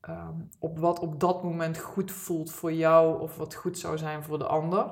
ehm, 0.00 0.34
op 0.58 0.78
wat 0.78 0.98
op 0.98 1.20
dat 1.20 1.42
moment 1.42 1.78
goed 1.78 2.10
voelt 2.10 2.50
voor 2.52 2.72
jou 2.72 3.20
of 3.20 3.36
wat 3.36 3.54
goed 3.54 3.78
zou 3.78 3.98
zijn 3.98 4.22
voor 4.22 4.38
de 4.38 4.46
ander? 4.46 4.86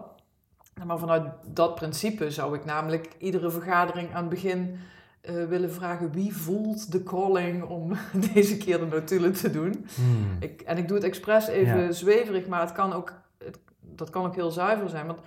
Maar 0.86 0.98
vanuit 0.98 1.32
dat 1.46 1.74
principe 1.74 2.30
zou 2.30 2.54
ik 2.56 2.64
namelijk 2.64 3.14
iedere 3.18 3.50
vergadering 3.50 4.14
aan 4.14 4.20
het 4.20 4.28
begin 4.28 4.76
eh, 5.20 5.44
willen 5.44 5.72
vragen 5.72 6.12
wie 6.12 6.36
voelt 6.36 6.92
de 6.92 7.02
calling 7.02 7.62
om 7.62 7.92
deze 8.34 8.56
keer 8.56 8.78
de 8.78 8.86
notulen 8.86 9.32
te 9.32 9.50
doen. 9.50 9.86
Hmm. 9.94 10.36
Ik, 10.40 10.60
en 10.60 10.76
ik 10.78 10.88
doe 10.88 10.96
het 10.96 11.06
expres 11.06 11.46
even 11.46 11.78
Ja. 11.84 11.92
zweverig, 11.92 12.46
maar 12.46 12.60
het 12.60 12.72
kan 12.72 12.92
ook, 12.92 13.12
het, 13.38 13.58
dat 13.84 14.10
kan 14.10 14.24
ook 14.24 14.34
heel 14.34 14.50
zuiver 14.50 14.88
zijn. 14.88 15.06
Want 15.06 15.20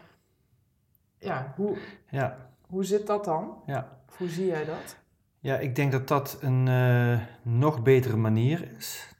ja, 1.17 1.53
hoe, 1.55 1.77
Ja, 2.09 2.49
hoe 2.67 2.85
zit 2.85 3.07
dat 3.07 3.25
dan? 3.25 3.61
ja. 3.65 3.95
Hoe 4.17 4.29
zie 4.29 4.45
jij 4.45 4.65
dat? 4.65 4.97
ja, 5.39 5.57
ik 5.57 5.75
denk 5.75 5.91
dat 5.91 6.07
dat 6.07 6.37
een 6.41 6.67
eh, 6.67 7.19
nog 7.41 7.83
betere 7.83 8.17
manier 8.17 8.71
is. 8.77 9.15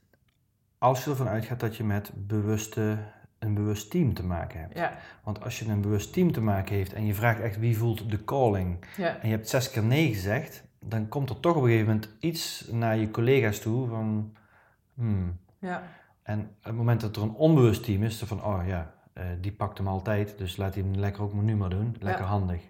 Als 0.78 1.04
je 1.04 1.10
ervan 1.10 1.28
uitgaat 1.28 1.60
dat 1.60 1.76
je 1.76 1.84
met 1.84 2.12
bewuste, 2.16 2.98
een 3.40 3.54
bewust 3.54 3.90
team 3.92 4.14
te 4.14 4.24
maken 4.24 4.60
hebt. 4.60 4.78
Ja, 4.78 4.98
Want 5.24 5.44
als 5.44 5.60
je 5.60 5.70
een 5.70 5.82
bewust 5.82 6.14
team 6.14 6.32
te 6.32 6.42
maken 6.42 6.76
heeft 6.76 6.94
en 6.94 7.06
je 7.06 7.14
vraagt 7.14 7.40
echt 7.40 7.60
wie 7.60 7.78
voelt 7.78 8.12
de 8.12 8.24
calling. 8.24 8.86
ja, 8.98 9.20
en 9.20 9.30
je 9.30 9.36
hebt 9.36 9.50
zes 9.50 9.70
keer 9.70 9.84
nee 9.84 10.14
gezegd, 10.14 10.64
dan 10.80 11.08
komt 11.08 11.30
er 11.30 11.40
toch 11.40 11.56
op 11.56 11.62
een 11.62 11.70
gegeven 11.70 11.94
moment 11.94 12.10
iets 12.20 12.68
naar 12.72 12.98
je 12.98 13.12
collega's 13.12 13.60
toe 13.60 13.88
van, 13.88 14.36
hmm. 14.94 15.40
ja, 15.60 15.84
En 16.24 16.40
op 16.40 16.64
het 16.64 16.76
moment 16.76 17.02
dat 17.02 17.16
er 17.16 17.22
een 17.22 17.34
onbewust 17.34 17.84
team 17.84 18.04
is, 18.04 18.20
dan 18.20 18.28
van, 18.28 18.44
oh 18.44 18.68
ja, 18.68 18.94
eh, 19.18 19.26
die 19.42 19.52
pakt 19.54 19.78
hem 19.78 19.88
altijd, 19.88 20.38
dus 20.38 20.58
laat 20.58 20.74
hij 20.74 20.84
hem 20.84 20.96
lekker 20.96 21.24
ook 21.24 21.34
maar 21.34 21.44
nu 21.44 21.56
maar 21.56 21.70
doen. 21.70 21.96
Lekker 22.00 22.24
Ja. 22.24 22.30
handig. 22.30 22.62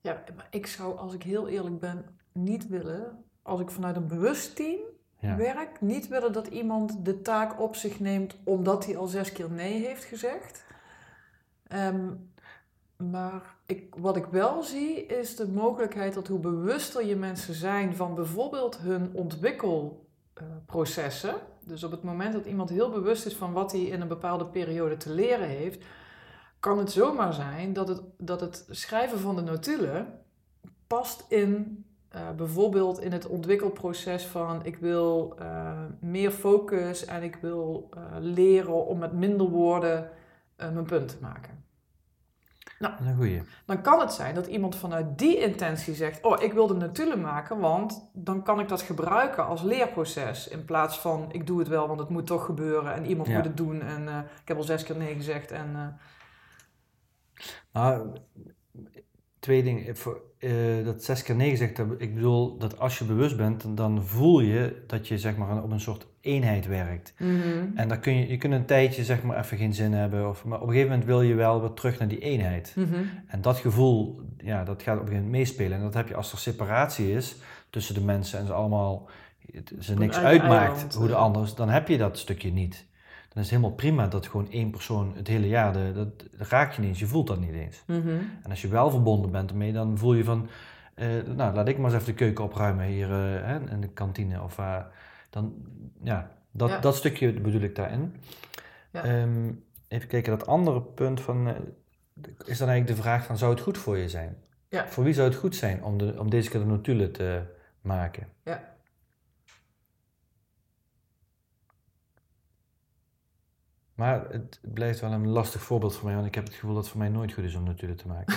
ja. 0.00 0.22
Maar 0.36 0.46
ik 0.50 0.66
zou, 0.66 0.96
als 0.98 1.14
ik 1.14 1.22
heel 1.22 1.48
eerlijk 1.48 1.78
ben, 1.80 2.04
niet 2.32 2.68
willen, 2.68 3.24
als 3.42 3.60
ik 3.60 3.70
vanuit 3.70 3.96
een 3.96 4.06
bewust 4.08 4.56
team 4.56 4.78
Ja. 5.18 5.36
werk, 5.36 5.80
niet 5.80 6.08
willen 6.08 6.32
dat 6.32 6.46
iemand 6.46 7.04
de 7.04 7.22
taak 7.22 7.60
op 7.60 7.76
zich 7.76 8.00
neemt 8.00 8.36
omdat 8.44 8.86
hij 8.86 8.96
al 8.96 9.06
zes 9.06 9.32
keer 9.32 9.50
nee 9.50 9.86
heeft 9.86 10.04
gezegd. 10.04 10.64
Ehm, 11.66 12.08
maar 13.10 13.56
ik, 13.66 13.94
wat 13.98 14.16
ik 14.16 14.24
wel 14.24 14.62
zie 14.62 15.06
is 15.06 15.36
de 15.36 15.48
mogelijkheid 15.48 16.14
dat 16.14 16.26
hoe 16.28 16.38
bewuster 16.38 17.06
je 17.06 17.16
mensen 17.16 17.54
zijn 17.54 17.96
van 17.96 18.14
bijvoorbeeld 18.14 18.78
hun 18.78 19.12
ontwikkelprocessen. 20.34 21.34
dus 21.64 21.84
op 21.84 21.90
het 21.90 22.02
moment 22.02 22.32
dat 22.32 22.46
iemand 22.46 22.70
heel 22.70 22.90
bewust 22.90 23.26
is 23.26 23.36
van 23.36 23.52
wat 23.52 23.72
hij 23.72 23.80
in 23.80 24.00
een 24.00 24.08
bepaalde 24.08 24.46
periode 24.46 24.96
te 24.96 25.10
leren 25.10 25.48
heeft, 25.48 25.84
kan 26.60 26.78
het 26.78 26.92
zomaar 26.92 27.32
zijn 27.32 27.72
dat 27.72 27.88
het, 27.88 28.00
dat 28.16 28.40
het 28.40 28.66
schrijven 28.70 29.18
van 29.18 29.36
de 29.36 29.42
notulen 29.42 30.18
past 30.86 31.24
in 31.28 31.84
eh, 32.08 32.30
bijvoorbeeld 32.36 33.00
in 33.00 33.12
het 33.12 33.26
ontwikkelproces 33.26 34.26
van 34.26 34.64
ik 34.64 34.76
wil 34.76 35.34
eh, 35.38 35.82
meer 36.00 36.30
focus 36.30 37.04
en 37.04 37.22
ik 37.22 37.36
wil 37.36 37.88
eh, 37.90 38.02
leren 38.18 38.86
om 38.86 38.98
met 38.98 39.12
minder 39.12 39.48
woorden 39.48 40.10
mijn 40.56 40.84
punt 40.84 41.08
te 41.08 41.16
maken. 41.20 41.64
Nou, 42.80 42.94
een 42.98 43.16
goeie. 43.16 43.42
Dan 43.64 43.82
kan 43.82 44.00
het 44.00 44.12
zijn 44.12 44.34
dat 44.34 44.46
iemand 44.46 44.76
vanuit 44.76 45.18
die 45.18 45.38
intentie 45.38 45.94
zegt: 45.94 46.22
Oh, 46.22 46.42
ik 46.42 46.52
wil 46.52 46.66
de 46.66 46.74
notulen 46.74 47.20
maken, 47.20 47.58
want 47.58 48.10
dan 48.12 48.42
kan 48.42 48.60
ik 48.60 48.68
dat 48.68 48.82
gebruiken 48.82 49.46
als 49.46 49.62
leerproces. 49.62 50.48
In 50.48 50.64
plaats 50.64 50.98
van 50.98 51.28
ik 51.32 51.46
doe 51.46 51.58
het 51.58 51.68
wel, 51.68 51.88
want 51.88 52.00
het 52.00 52.08
moet 52.08 52.26
toch 52.26 52.44
gebeuren 52.44 52.94
en 52.94 53.06
iemand 53.06 53.28
moet 53.28 53.44
het 53.44 53.56
doen. 53.56 53.82
En 53.82 54.08
ik 54.42 54.48
heb 54.48 54.56
al 54.56 54.62
zes 54.62 54.82
keer 54.82 54.96
nee 54.96 55.14
gezegd. 55.14 55.50
En, 55.50 55.98
nou, 57.72 58.16
twee 59.38 59.62
dingen. 59.62 59.96
Voor, 59.96 60.20
uh, 60.38 60.84
dat 60.84 61.04
zes 61.04 61.22
keer 61.22 61.36
nee 61.36 61.50
gezegd 61.50 61.78
ik 61.78 62.14
bedoel 62.14 62.58
dat 62.58 62.78
als 62.78 62.98
je 62.98 63.04
bewust 63.04 63.36
bent, 63.36 63.76
dan 63.76 64.04
voel 64.04 64.40
je 64.40 64.84
dat 64.86 65.08
je 65.08 65.18
zeg 65.18 65.36
maar 65.36 65.62
op 65.62 65.70
een 65.70 65.80
soort 65.80 66.06
eenheid 66.20 66.66
werkt. 66.66 67.12
Mhm. 67.16 67.66
En 67.74 67.88
dan 67.88 68.00
kun 68.00 68.14
je, 68.14 68.28
je 68.28 68.36
kunt 68.36 68.52
een 68.52 68.64
tijdje 68.64 69.04
zeg 69.04 69.22
maar 69.22 69.38
even 69.38 69.56
geen 69.56 69.74
zin 69.74 69.92
hebben, 69.92 70.28
of, 70.28 70.44
maar 70.44 70.60
op 70.60 70.66
een 70.66 70.72
gegeven 70.72 70.90
moment 70.90 71.08
wil 71.08 71.22
je 71.22 71.34
wel 71.34 71.60
weer 71.60 71.72
terug 71.72 71.98
naar 71.98 72.08
die 72.08 72.18
eenheid. 72.18 72.72
Mhm. 72.76 72.94
En 73.26 73.40
dat 73.40 73.56
gevoel, 73.56 74.20
ja, 74.38 74.64
dat 74.64 74.82
gaat 74.82 74.94
op 74.94 75.00
een 75.00 75.08
gegeven 75.08 75.24
moment 75.24 75.30
meespelen. 75.30 75.78
En 75.78 75.82
dat 75.82 75.94
heb 75.94 76.08
je 76.08 76.14
als 76.14 76.32
er 76.32 76.38
separatie 76.38 77.12
is 77.12 77.36
tussen 77.70 77.94
de 77.94 78.04
mensen 78.04 78.38
en 78.38 78.46
ze 78.46 78.52
allemaal, 78.52 79.08
ze 79.78 79.94
niks 79.94 80.16
uitmaakt 80.16 80.94
hoe 80.94 81.08
de 81.08 81.14
anders, 81.14 81.54
dan 81.54 81.68
heb 81.68 81.88
je 81.88 81.98
dat 81.98 82.18
stukje 82.18 82.52
niet 82.52 82.88
dan 83.32 83.42
is 83.42 83.50
het 83.50 83.58
helemaal 83.58 83.76
prima 83.76 84.06
dat 84.06 84.26
gewoon 84.26 84.50
één 84.50 84.70
persoon 84.70 85.12
het 85.16 85.28
hele 85.28 85.48
jaar, 85.48 85.72
de, 85.72 85.92
dat, 85.94 86.08
dat 86.38 86.48
raak 86.48 86.72
je 86.72 86.80
niet 86.80 86.90
eens, 86.90 86.98
je 86.98 87.06
voelt 87.06 87.26
dat 87.26 87.40
niet 87.40 87.54
eens. 87.54 87.82
Mhm. 87.86 88.08
En 88.42 88.50
als 88.50 88.62
je 88.62 88.68
wel 88.68 88.90
verbonden 88.90 89.30
bent 89.30 89.50
ermee, 89.50 89.72
dan 89.72 89.98
voel 89.98 90.14
je 90.14 90.24
van, 90.24 90.48
uh, 90.96 91.06
nou 91.36 91.54
laat 91.54 91.68
ik 91.68 91.78
maar 91.78 91.92
eens 91.92 92.00
even 92.00 92.12
de 92.12 92.18
keuken 92.18 92.44
opruimen 92.44 92.86
hier 92.86 93.10
uh, 93.10 93.72
in 93.72 93.80
de 93.80 93.88
kantine. 93.88 94.42
Of 94.42 94.58
uh, 94.58 94.76
dan, 95.30 95.54
ja, 96.02 96.30
dat, 96.50 96.82
dat 96.82 96.96
stukje 96.96 97.40
bedoel 97.40 97.60
ik 97.60 97.74
daarin. 97.74 98.14
Ja. 98.92 99.22
Um, 99.22 99.64
even 99.88 100.08
kijken, 100.08 100.38
dat 100.38 100.46
andere 100.46 100.82
punt 100.82 101.20
van, 101.20 101.48
is 102.44 102.58
dan 102.58 102.68
eigenlijk 102.68 102.86
de 102.86 103.02
vraag 103.02 103.24
van, 103.24 103.38
zou 103.38 103.50
het 103.52 103.60
goed 103.60 103.78
voor 103.78 103.98
je 103.98 104.08
zijn? 104.08 104.36
Ja. 104.68 104.88
Voor 104.88 105.04
wie 105.04 105.14
zou 105.14 105.28
het 105.28 105.38
goed 105.38 105.56
zijn 105.56 105.84
om, 105.84 105.98
de, 105.98 106.14
om 106.18 106.30
deze 106.30 106.50
keer 106.50 106.60
de 106.60 106.66
notulen 106.66 107.12
te 107.12 107.42
maken? 107.80 108.28
Ja. 108.44 108.70
Maar 113.94 114.28
het 114.30 114.60
blijft 114.62 115.00
wel 115.00 115.12
een 115.12 115.28
lastig 115.28 115.62
voorbeeld 115.62 115.96
voor 115.96 116.04
mij, 116.04 116.14
want 116.14 116.26
ik 116.26 116.34
heb 116.34 116.44
het 116.44 116.54
gevoel 116.54 116.74
dat 116.74 116.82
het 116.82 116.92
voor 116.92 117.00
mij 117.00 117.08
nooit 117.08 117.32
goed 117.32 117.44
is 117.44 117.54
om 117.54 117.64
natuurlijk 117.64 118.00
te 118.00 118.08
maken. 118.08 118.34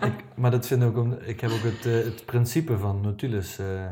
ik, 0.08 0.24
maar 0.36 0.50
dat 0.50 0.66
vind 0.66 0.82
ik 0.82 0.96
ook, 0.96 1.12
ik 1.12 1.40
heb 1.40 1.50
ook 1.50 1.62
het, 1.62 1.84
uh, 1.84 2.04
het 2.04 2.24
principe 2.24 2.78
van 2.78 3.00
Nautilus, 3.00 3.58
uh, 3.58 3.90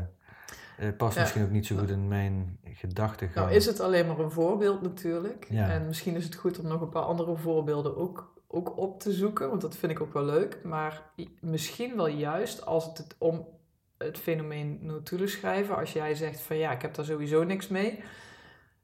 uh, 0.79 0.89
past 0.97 1.15
ja. 1.15 1.21
misschien 1.21 1.43
ook 1.43 1.49
niet 1.49 1.65
zo 1.65 1.77
goed 1.77 1.89
in 1.89 2.07
mijn 2.07 2.59
gedachten. 2.63 3.31
Nou 3.35 3.51
is 3.51 3.65
het 3.65 3.79
alleen 3.79 4.07
maar 4.07 4.19
een 4.19 4.31
voorbeeld 4.31 4.81
natuurlijk. 4.81 5.47
Ja. 5.49 5.69
En 5.69 5.85
misschien 5.85 6.15
is 6.15 6.23
het 6.23 6.35
goed 6.35 6.59
om 6.59 6.67
nog 6.67 6.81
een 6.81 6.89
paar 6.89 7.03
andere 7.03 7.35
voorbeelden 7.35 7.97
ook, 7.97 8.33
ook 8.47 8.77
op 8.77 8.99
te 8.99 9.11
zoeken, 9.11 9.49
want 9.49 9.61
dat 9.61 9.75
vind 9.75 9.91
ik 9.91 10.01
ook 10.01 10.13
wel 10.13 10.25
leuk. 10.25 10.59
Maar 10.63 11.01
misschien 11.39 11.95
wel 11.95 12.07
juist 12.07 12.65
als 12.65 12.85
het 12.85 13.15
om 13.17 13.47
het 13.97 14.17
fenomeen 14.17 14.79
Nautilus 14.81 15.31
schrijven, 15.31 15.77
als 15.77 15.93
jij 15.93 16.15
zegt 16.15 16.41
van 16.41 16.57
ja, 16.57 16.71
ik 16.71 16.81
heb 16.81 16.93
daar 16.93 17.05
sowieso 17.05 17.43
niks 17.43 17.67
mee 17.67 18.03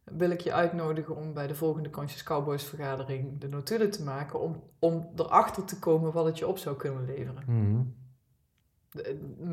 wil 0.06 0.30
ik 0.30 0.42
je 0.42 0.54
uitnodigen 0.54 1.16
om 1.16 1.34
bij 1.34 1.48
de 1.48 1.56
volgende 1.56 1.90
Conscious 1.90 2.24
Cowboys 2.24 2.64
vergadering 2.64 3.40
de 3.40 3.48
notulen 3.48 3.92
te 3.92 4.04
maken, 4.04 4.40
om, 4.40 4.64
om 4.80 5.10
erachter 5.16 5.66
te 5.66 5.80
komen 5.80 6.12
wat 6.12 6.26
het 6.26 6.40
je 6.40 6.48
op 6.48 6.58
zou 6.58 6.76
kunnen 6.76 7.06
leveren. 7.06 7.44
Mm 7.48 7.66
-hmm. 7.66 7.96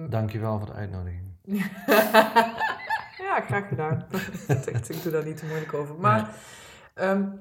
Dankjewel 0.09 0.59
voor 0.59 0.67
de 0.67 0.73
uitnodiging. 0.73 1.23
ja, 3.27 3.41
graag 3.41 3.69
gedaan. 3.69 4.07
ik 4.89 5.03
doe 5.03 5.13
daar 5.13 5.25
niet 5.25 5.37
te 5.37 5.47
moeilijk 5.47 5.75
over. 5.75 5.95
Maar, 5.95 6.37
nee. 6.95 7.09
um, 7.09 7.41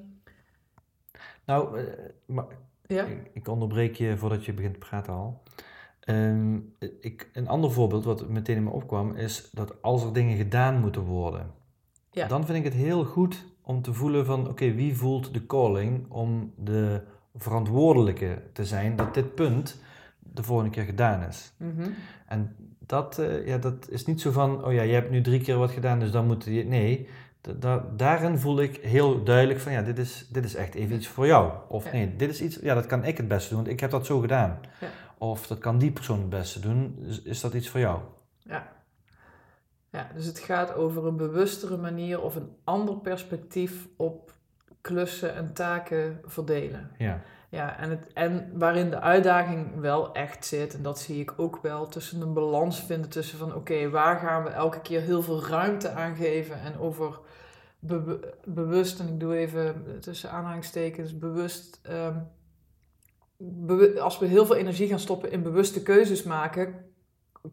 nou, 1.45 1.79
uh, 1.79 1.87
maar, 2.25 2.45
ja? 2.87 3.03
ik, 3.03 3.29
ik, 3.33 3.47
onderbreek 3.47 3.95
je 3.95 4.17
voordat 4.17 4.45
je 4.45 4.53
begint 4.53 4.73
te 4.73 4.79
praten 4.79 5.13
al. 5.13 5.43
Um, 6.05 6.75
ik, 6.99 7.29
een 7.33 7.47
ander 7.47 7.71
voorbeeld 7.71 8.03
wat 8.03 8.29
meteen 8.29 8.55
in 8.55 8.63
me 8.63 8.69
opkwam 8.69 9.15
is 9.15 9.49
dat 9.51 9.81
als 9.81 10.03
er 10.03 10.13
dingen 10.13 10.37
gedaan 10.37 10.79
moeten 10.79 11.01
worden, 11.01 11.51
ja. 12.11 12.27
dan 12.27 12.45
vind 12.45 12.57
ik 12.57 12.63
het 12.63 12.73
heel 12.73 13.05
goed 13.05 13.45
om 13.61 13.81
te 13.81 13.93
voelen 13.93 14.25
van 14.25 14.49
oké, 14.49 14.73
wie 14.73 14.97
voelt 14.97 15.33
de 15.33 15.45
calling 15.45 16.11
om 16.11 16.53
de 16.57 17.01
verantwoordelijke 17.35 18.41
te 18.53 18.65
zijn 18.65 18.95
dat 18.95 19.13
dit 19.13 19.35
punt 19.35 19.81
de 20.33 20.43
volgende 20.43 20.71
keer 20.71 20.83
gedaan 20.83 21.27
is. 21.27 21.53
Mm 21.57 21.73
-hmm. 21.77 21.93
En 22.27 22.55
dat, 22.79 23.19
uh, 23.19 23.47
ja, 23.47 23.57
dat 23.57 23.89
is 23.89 24.05
niet 24.05 24.21
zo 24.21 24.31
van, 24.31 24.65
oh 24.65 24.73
ja, 24.73 24.81
je 24.81 24.93
hebt 24.93 25.11
nu 25.11 25.21
drie 25.21 25.41
keer 25.41 25.57
wat 25.57 25.71
gedaan, 25.71 25.99
dus 25.99 26.11
dan 26.11 26.25
moet 26.25 26.43
je... 26.43 26.63
Nee, 26.63 27.07
da 27.59 27.85
daarin 27.95 28.37
voel 28.37 28.61
ik 28.61 28.75
heel 28.75 29.23
duidelijk 29.23 29.59
van, 29.59 29.71
ja, 29.71 29.81
dit 29.81 29.97
is, 29.97 30.27
dit 30.29 30.45
is 30.45 30.55
echt 30.55 30.73
even 30.73 30.95
iets 30.95 31.07
voor 31.07 31.25
jou. 31.25 31.51
Of 31.67 31.85
ja. 31.85 31.91
nee, 31.91 32.15
dit 32.15 32.29
is 32.29 32.41
iets, 32.41 32.59
ja, 32.61 32.73
dat 32.73 32.85
kan 32.85 33.03
ik 33.03 33.17
het 33.17 33.27
beste 33.27 33.49
doen, 33.49 33.57
want 33.57 33.71
ik 33.71 33.79
heb 33.79 33.91
dat 33.91 34.05
zo 34.05 34.19
gedaan. 34.19 34.59
Ja. 34.79 34.87
Of 35.17 35.47
dat 35.47 35.59
kan 35.59 35.77
die 35.77 35.91
persoon 35.91 36.19
het 36.19 36.29
beste 36.29 36.59
doen, 36.59 36.97
is, 37.07 37.21
is 37.21 37.41
dat 37.41 37.53
iets 37.53 37.69
voor 37.69 37.79
jou? 37.79 37.99
Ja. 38.39 38.71
Ja, 39.89 40.09
dus 40.15 40.25
het 40.25 40.39
gaat 40.39 40.73
over 40.73 41.05
een 41.05 41.17
bewustere 41.17 41.77
manier 41.77 42.21
of 42.21 42.35
een 42.35 42.49
ander 42.63 42.97
perspectief 42.97 43.87
op 43.97 44.33
klussen 44.81 45.35
en 45.35 45.53
taken 45.53 46.19
verdelen. 46.25 46.91
Ja. 46.97 47.21
Ja, 47.51 47.77
en, 47.77 47.89
het, 47.89 48.13
en 48.13 48.51
waarin 48.53 48.89
de 48.89 48.99
uitdaging 48.99 49.79
wel 49.79 50.13
echt 50.13 50.45
zit, 50.45 50.73
en 50.73 50.81
dat 50.81 50.99
zie 50.99 51.19
ik 51.19 51.33
ook 51.37 51.59
wel, 51.61 51.87
tussen 51.87 52.21
een 52.21 52.33
balans 52.33 52.83
vinden 52.83 53.09
tussen 53.09 53.37
van 53.37 53.55
oké, 53.55 53.89
waar 53.89 54.19
gaan 54.19 54.43
we 54.43 54.49
elke 54.49 54.81
keer 54.81 55.01
heel 55.01 55.21
veel 55.21 55.45
ruimte 55.45 55.89
aan 55.89 56.15
geven 56.15 56.59
en 56.59 56.79
over 56.79 57.19
be 57.79 58.33
bewust, 58.45 58.99
en 58.99 59.07
ik 59.07 59.19
doe 59.19 59.35
even 59.35 59.97
tussen 59.99 60.31
aanhalingstekens, 60.31 61.17
bewust, 61.17 61.81
bewu 63.37 63.99
als 63.99 64.19
we 64.19 64.25
heel 64.25 64.45
veel 64.45 64.55
energie 64.55 64.87
gaan 64.87 64.99
stoppen 64.99 65.31
in 65.31 65.43
bewuste 65.43 65.83
keuzes 65.83 66.23
maken, 66.23 66.90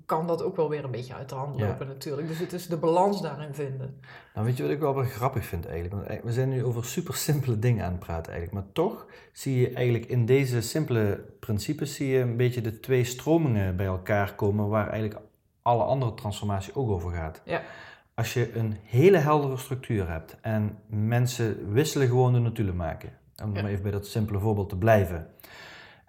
kan 0.07 0.27
dat 0.27 0.43
ook 0.43 0.57
wel 0.57 0.69
weer 0.69 0.85
een 0.85 0.91
beetje 0.91 1.15
uit 1.15 1.29
de 1.29 1.35
hand 1.35 1.61
lopen 1.61 1.87
Ja. 1.87 1.93
natuurlijk. 1.93 2.29
Dus 2.29 2.39
het 2.39 2.53
is 2.53 2.67
de 2.67 2.77
balans 2.77 3.23
daarin 3.23 3.55
vinden. 3.55 4.01
Nou, 4.35 4.47
weet 4.47 4.57
je 4.57 4.63
wat 4.63 4.73
ik 4.73 4.79
wel 4.81 4.95
weer 4.95 5.05
grappig 5.05 5.45
vind 5.45 5.67
eigenlijk? 5.67 5.95
Want 5.95 6.23
we 6.25 6.33
zijn 6.33 6.49
nu 6.49 6.65
over 6.65 6.85
super 6.85 7.15
simpele 7.15 7.59
dingen 7.59 7.85
aan 7.85 7.91
het 7.91 8.01
praten 8.01 8.33
eigenlijk. 8.33 8.65
Maar 8.65 8.73
toch 8.73 9.07
zie 9.33 9.61
je 9.61 9.71
eigenlijk 9.73 10.07
in 10.07 10.27
deze 10.27 10.61
simpele 10.61 11.25
principes 11.41 11.95
zie 11.95 12.09
je 12.09 12.19
een 12.21 12.37
beetje 12.37 12.61
de 12.61 12.81
twee 12.81 13.05
stromingen 13.05 13.77
bij 13.77 13.87
elkaar 13.87 14.35
komen 14.35 14.69
waar 14.69 14.89
eigenlijk 14.89 15.21
alle 15.63 15.83
andere 15.83 16.15
transformatie 16.15 16.75
ook 16.75 16.91
over 16.91 17.11
gaat. 17.13 17.43
Ja. 17.45 17.63
Als 18.15 18.33
je 18.35 18.57
een 18.57 18.77
hele 18.85 19.19
heldere 19.19 19.57
structuur 19.57 20.09
hebt 20.11 20.37
en 20.41 20.79
mensen 20.87 21.73
wisselen 21.73 22.09
gewoon 22.09 22.33
de 22.33 22.39
notulen 22.39 22.77
maken. 22.77 23.09
Om 23.43 23.55
Ja. 23.55 23.63
maar 23.63 23.71
even 23.71 23.83
bij 23.83 23.93
dat 23.93 24.07
simpele 24.07 24.39
voorbeeld 24.39 24.69
te 24.69 24.77
blijven. 24.77 25.27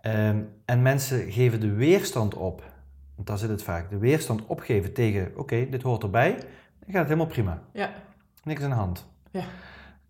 Ehm, 0.01 0.41
en 0.65 0.81
mensen 0.81 1.31
geven 1.31 1.59
de 1.59 1.71
weerstand 1.73 2.33
op. 2.35 2.63
Want 3.19 3.31
daar 3.31 3.39
zit 3.39 3.49
het 3.49 3.63
vaak. 3.63 3.89
De 3.89 3.97
weerstand 3.97 4.45
opgeven 4.45 4.93
tegen, 4.93 5.31
oké, 5.35 5.69
dit 5.69 5.81
hoort 5.81 6.03
erbij. 6.03 6.31
Dan 6.31 6.41
gaat 6.87 6.93
het 6.93 7.07
helemaal 7.07 7.25
prima. 7.25 7.61
Ja, 7.73 7.91
Niks 8.43 8.61
aan 8.63 8.69
de 8.69 8.75
hand. 8.75 9.05
Ja. 9.31 9.43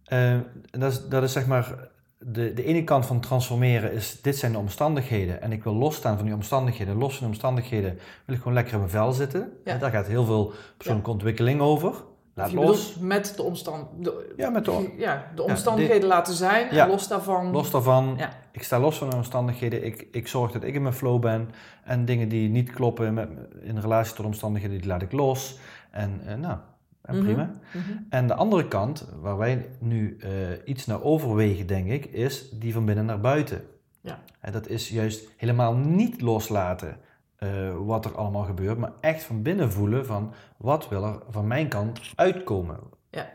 Eh, 0.03 0.39
dat, 0.79 0.91
is, 0.91 1.07
dat 1.07 1.23
is 1.23 1.31
zeg 1.31 1.47
maar 1.47 1.89
de, 2.17 2.53
de 2.53 2.63
ene 2.63 2.83
kant 2.83 3.05
van 3.05 3.19
transformeren 3.19 3.93
is, 3.93 4.21
dit 4.21 4.37
zijn 4.37 4.51
de 4.51 4.57
omstandigheden 4.57 5.41
en 5.41 5.51
ik 5.51 5.63
wil 5.63 5.73
losstaan 5.73 6.15
van 6.15 6.25
die 6.25 6.33
omstandigheden. 6.33 6.97
Los 6.97 7.13
van 7.13 7.27
de 7.27 7.33
omstandigheden 7.33 7.99
wil 8.25 8.35
ik 8.35 8.41
gewoon 8.41 8.53
lekker 8.53 8.73
in 8.73 8.79
mijn 8.79 8.91
vel 8.91 9.11
zitten. 9.11 9.51
Ja. 9.65 9.77
Daar 9.77 9.91
gaat 9.91 10.07
heel 10.07 10.25
veel 10.25 10.53
persoonlijke 10.77 11.11
ontwikkeling 11.11 11.61
over. 11.61 11.93
Laat 12.39 12.51
je 12.51 12.55
los. 12.57 12.95
met 12.99 13.33
de, 13.35 13.43
omstand, 13.43 13.87
de, 14.03 14.33
Ja, 14.37 14.49
met 14.49 14.65
de, 14.65 14.93
ja, 14.97 15.31
de 15.35 15.43
omstandigheden 15.43 16.07
laten 16.07 16.33
zijn 16.33 16.73
Ja. 16.75 16.87
los 16.87 17.07
daarvan. 17.07 17.51
los 17.51 17.71
daarvan. 17.71 18.13
Ja. 18.17 18.29
Ik 18.51 18.63
sta 18.63 18.79
los 18.79 18.97
van 18.97 19.09
de 19.09 19.15
omstandigheden. 19.15 19.85
Ik, 19.85 20.07
ik 20.11 20.27
zorg 20.27 20.51
dat 20.51 20.63
ik 20.63 20.75
in 20.75 20.81
mijn 20.81 20.93
flow 20.93 21.21
ben. 21.21 21.49
En 21.83 22.05
dingen 22.05 22.29
die 22.29 22.49
niet 22.49 22.71
kloppen 22.71 23.13
met, 23.13 23.29
in 23.61 23.77
relatie 23.79 24.15
tot 24.15 24.25
omstandigheden, 24.25 24.77
die 24.77 24.87
laat 24.87 25.01
ik 25.01 25.11
los. 25.11 25.59
En 25.91 26.21
eh, 26.25 26.35
nou, 26.35 26.57
en 27.01 27.15
Mhm. 27.15 27.23
prima. 27.25 27.51
Mhm. 27.73 27.81
En 28.09 28.27
de 28.27 28.33
andere 28.33 28.67
kant, 28.67 29.07
waar 29.21 29.37
wij 29.37 29.67
nu 29.79 30.17
eh, 30.19 30.29
iets 30.65 30.85
naar 30.85 31.03
overwegen, 31.03 31.67
denk 31.67 31.87
ik, 31.89 32.05
is 32.05 32.49
die 32.51 32.73
van 32.73 32.85
binnen 32.85 33.05
naar 33.05 33.19
buiten. 33.19 33.61
Ja. 34.01 34.19
En 34.39 34.51
dat 34.51 34.67
is 34.67 34.89
juist 34.89 35.27
helemaal 35.37 35.73
niet 35.75 36.21
loslaten 36.21 36.97
eh, 37.39 37.75
wat 37.77 38.05
er 38.05 38.15
allemaal 38.15 38.43
gebeurt, 38.43 38.77
maar 38.77 38.91
echt 39.01 39.23
van 39.23 39.41
binnen 39.41 39.71
voelen 39.71 40.05
van 40.05 40.33
wat 40.57 40.89
wil 40.89 41.03
er 41.03 41.19
van 41.29 41.47
mijn 41.47 41.67
kant 41.67 41.99
uitkomen. 42.15 42.79
Ja. 43.09 43.29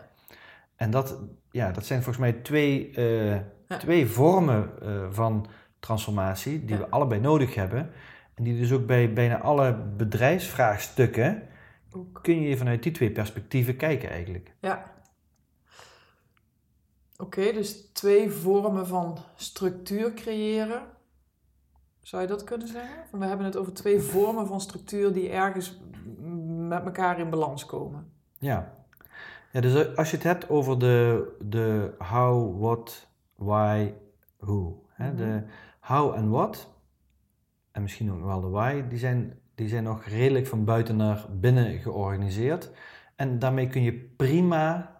En 0.76 0.90
dat, 0.90 1.18
ja, 1.50 1.70
dat 1.70 1.84
zijn 1.86 2.02
volgens 2.02 2.24
mij 2.24 2.32
twee, 2.32 2.90
eh, 2.94 3.40
Ja. 3.68 3.76
Twee 3.76 4.06
vormen 4.06 4.70
eh, 4.82 5.06
van 5.10 5.46
transformatie 5.80 6.64
die 6.64 6.76
Ja. 6.76 6.82
we 6.82 6.90
allebei 6.90 7.20
nodig 7.20 7.54
hebben. 7.54 7.90
En 8.34 8.44
die 8.44 8.58
dus 8.58 8.72
ook 8.72 8.86
bij 8.86 9.12
bijna 9.12 9.40
alle 9.40 9.74
bedrijfsvraagstukken 9.96 11.42
Ook. 11.92 12.18
kun 12.22 12.40
je 12.40 12.56
vanuit 12.56 12.82
die 12.82 12.92
twee 12.92 13.10
perspectieven 13.10 13.76
kijken 13.76 14.10
eigenlijk. 14.10 14.54
Ja. 14.60 14.92
Oké, 17.16 17.52
dus 17.52 17.90
twee 17.92 18.30
vormen 18.30 18.86
van 18.86 19.18
structuur 19.36 20.14
creëren. 20.14 20.82
Zou 22.04 22.22
je 22.22 22.28
dat 22.28 22.44
kunnen 22.44 22.68
zeggen? 22.68 23.18
We 23.18 23.24
hebben 23.24 23.46
het 23.46 23.56
over 23.56 23.72
twee 23.72 24.00
vormen 24.00 24.46
van 24.46 24.60
structuur 24.60 25.12
die 25.12 25.28
ergens 25.28 25.80
met 26.46 26.84
elkaar 26.84 27.18
in 27.18 27.30
balans 27.30 27.66
komen. 27.66 28.12
Ja. 28.38 28.74
ja 29.52 29.60
dus 29.60 29.96
als 29.96 30.10
je 30.10 30.16
het 30.16 30.24
hebt 30.24 30.48
over 30.48 30.78
de, 30.78 31.28
de 31.40 31.94
how, 31.98 32.60
what, 32.60 33.08
why, 33.34 33.92
who. 34.36 34.84
Hè? 34.88 35.08
Mhm. 35.08 35.16
De 35.16 35.42
how 35.80 36.14
en 36.14 36.30
what, 36.30 36.70
en 37.70 37.82
misschien 37.82 38.12
ook 38.12 38.24
wel 38.24 38.40
de 38.40 38.48
why, 38.48 38.88
die 38.88 38.98
zijn, 38.98 39.38
die 39.54 39.68
zijn 39.68 39.84
nog 39.84 40.04
redelijk 40.04 40.46
van 40.46 40.64
buiten 40.64 40.96
naar 40.96 41.26
binnen 41.30 41.78
georganiseerd. 41.78 42.70
En 43.16 43.38
daarmee 43.38 43.68
kun 43.68 43.82
je 43.82 43.94
prima 44.16 44.92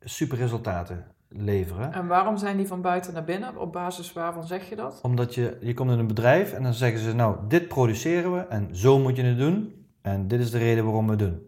superresultaten 0.00 1.06
leveren. 1.32 1.92
En 1.92 2.06
waarom 2.06 2.36
zijn 2.36 2.56
die 2.56 2.66
van 2.66 2.80
buiten 2.80 3.12
naar 3.12 3.24
binnen? 3.24 3.56
Op 3.56 3.72
basis 3.72 4.12
waarvan 4.12 4.46
zeg 4.46 4.68
je 4.68 4.76
dat? 4.76 4.98
Omdat 5.02 5.34
je, 5.34 5.56
je 5.60 5.74
komt 5.74 5.90
in 5.90 5.98
een 5.98 6.06
bedrijf 6.06 6.52
en 6.52 6.62
dan 6.62 6.74
zeggen 6.74 7.00
ze, 7.00 7.14
nou, 7.14 7.36
dit 7.48 7.68
produceren 7.68 8.32
we 8.34 8.40
en 8.40 8.76
zo 8.76 8.98
moet 8.98 9.16
je 9.16 9.22
het 9.22 9.38
doen. 9.38 9.84
En 10.02 10.28
dit 10.28 10.40
is 10.40 10.50
de 10.50 10.58
reden 10.58 10.84
waarom 10.84 11.04
we 11.04 11.10
het 11.10 11.18
doen. 11.20 11.42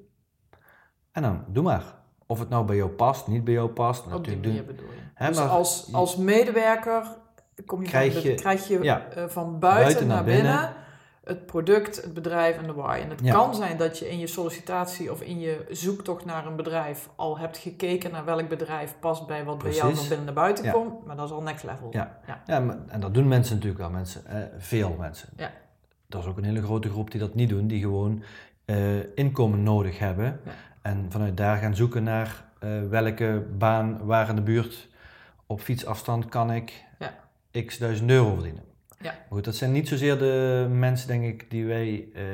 En 1.12 1.22
dan, 1.22 1.44
doe 1.48 1.62
maar. 1.62 1.84
Of 2.26 2.38
het 2.38 2.48
nou 2.48 2.64
bij 2.66 2.76
jou 2.76 2.90
past, 2.90 3.26
niet 3.26 3.44
bij 3.44 3.54
jou 3.54 3.68
past. 3.68 4.12
Op 4.14 4.24
die 4.24 4.36
manier 4.36 4.56
doen. 4.56 4.66
bedoel 4.66 4.86
je. 4.90 4.98
Hè, 5.14 5.28
dus 5.28 5.36
maar 5.38 5.48
als, 5.48 5.88
als 5.92 6.16
medewerker 6.16 7.02
kom 7.66 7.82
je 7.82 7.88
Krijg 7.88 8.12
van, 8.12 8.22
je- 8.22 8.34
krijg 8.34 8.68
je 8.68 8.82
ja. 8.82 9.06
eh, 9.08 9.24
van 9.28 9.58
buiten, 9.58 9.82
Buiten 9.84 10.06
naar 10.06 10.16
naar 10.16 10.24
binnen, 10.24 10.52
binnen. 10.52 10.72
Het 11.24 11.46
product, 11.46 12.02
het 12.02 12.14
bedrijf 12.14 12.56
en 12.58 12.66
de 12.66 12.72
why. 12.72 12.98
En 13.02 13.10
het 13.10 13.20
Ja. 13.22 13.32
kan 13.32 13.54
zijn 13.54 13.76
dat 13.76 13.98
je 13.98 14.10
in 14.10 14.18
je 14.18 14.26
sollicitatie 14.26 15.10
of 15.12 15.20
in 15.20 15.40
je 15.40 15.66
zoektocht 15.70 16.24
naar 16.24 16.46
een 16.46 16.56
bedrijf 16.56 17.08
al 17.16 17.38
hebt 17.38 17.56
gekeken 17.58 18.10
naar 18.10 18.24
welk 18.24 18.48
bedrijf 18.48 18.94
past 19.00 19.26
bij 19.26 19.44
wat 19.44 19.58
bij 19.62 19.72
jou 19.72 19.94
van 19.94 20.08
binnen 20.08 20.24
naar 20.24 20.34
buiten 20.34 20.64
Ja. 20.64 20.72
komt. 20.72 21.06
Maar 21.06 21.16
dat 21.16 21.26
is 21.26 21.32
al 21.34 21.42
next 21.42 21.64
level. 21.64 21.88
Ja. 21.90 22.18
Ja. 22.26 22.42
Ja, 22.46 22.60
maar- 22.60 22.78
en 22.88 23.00
dat 23.00 23.14
doen 23.14 23.28
mensen 23.28 23.54
natuurlijk 23.54 23.80
wel, 23.82 23.90
mensen, 23.90 24.26
eh, 24.26 24.38
veel 24.58 24.96
mensen. 24.98 25.28
Ja. 25.36 25.50
Er 26.08 26.18
is 26.18 26.26
ook 26.26 26.36
een 26.36 26.44
hele 26.44 26.62
grote 26.62 26.90
groep 26.90 27.10
die 27.10 27.20
dat 27.20 27.34
niet 27.34 27.48
doen, 27.48 27.66
die 27.66 27.80
gewoon 27.80 28.22
eh, 28.64 29.16
inkomen 29.16 29.62
nodig 29.62 29.98
hebben. 29.98 30.40
En 30.82 31.06
vanuit 31.08 31.36
daar 31.36 31.56
gaan 31.56 31.74
zoeken 31.76 32.02
naar 32.02 32.44
eh, 32.58 32.70
welke 32.88 33.46
baan 33.58 34.04
waar 34.04 34.28
in 34.28 34.34
de 34.36 34.42
buurt 34.42 34.88
op 35.46 35.60
fietsafstand 35.60 36.28
kan 36.28 36.50
ik 36.50 36.84
Ja. 36.98 37.14
x 37.64 37.78
duizend 37.78 38.10
euro 38.10 38.34
verdienen. 38.34 38.62
Ja. 39.02 39.10
Maar 39.10 39.26
goed, 39.28 39.44
dat 39.44 39.54
zijn 39.54 39.72
niet 39.72 39.88
zozeer 39.88 40.18
de 40.18 40.66
mensen, 40.70 41.08
denk 41.08 41.24
ik, 41.24 41.50
die 41.50 41.66
wij 41.66 42.08
eh, 42.14 42.24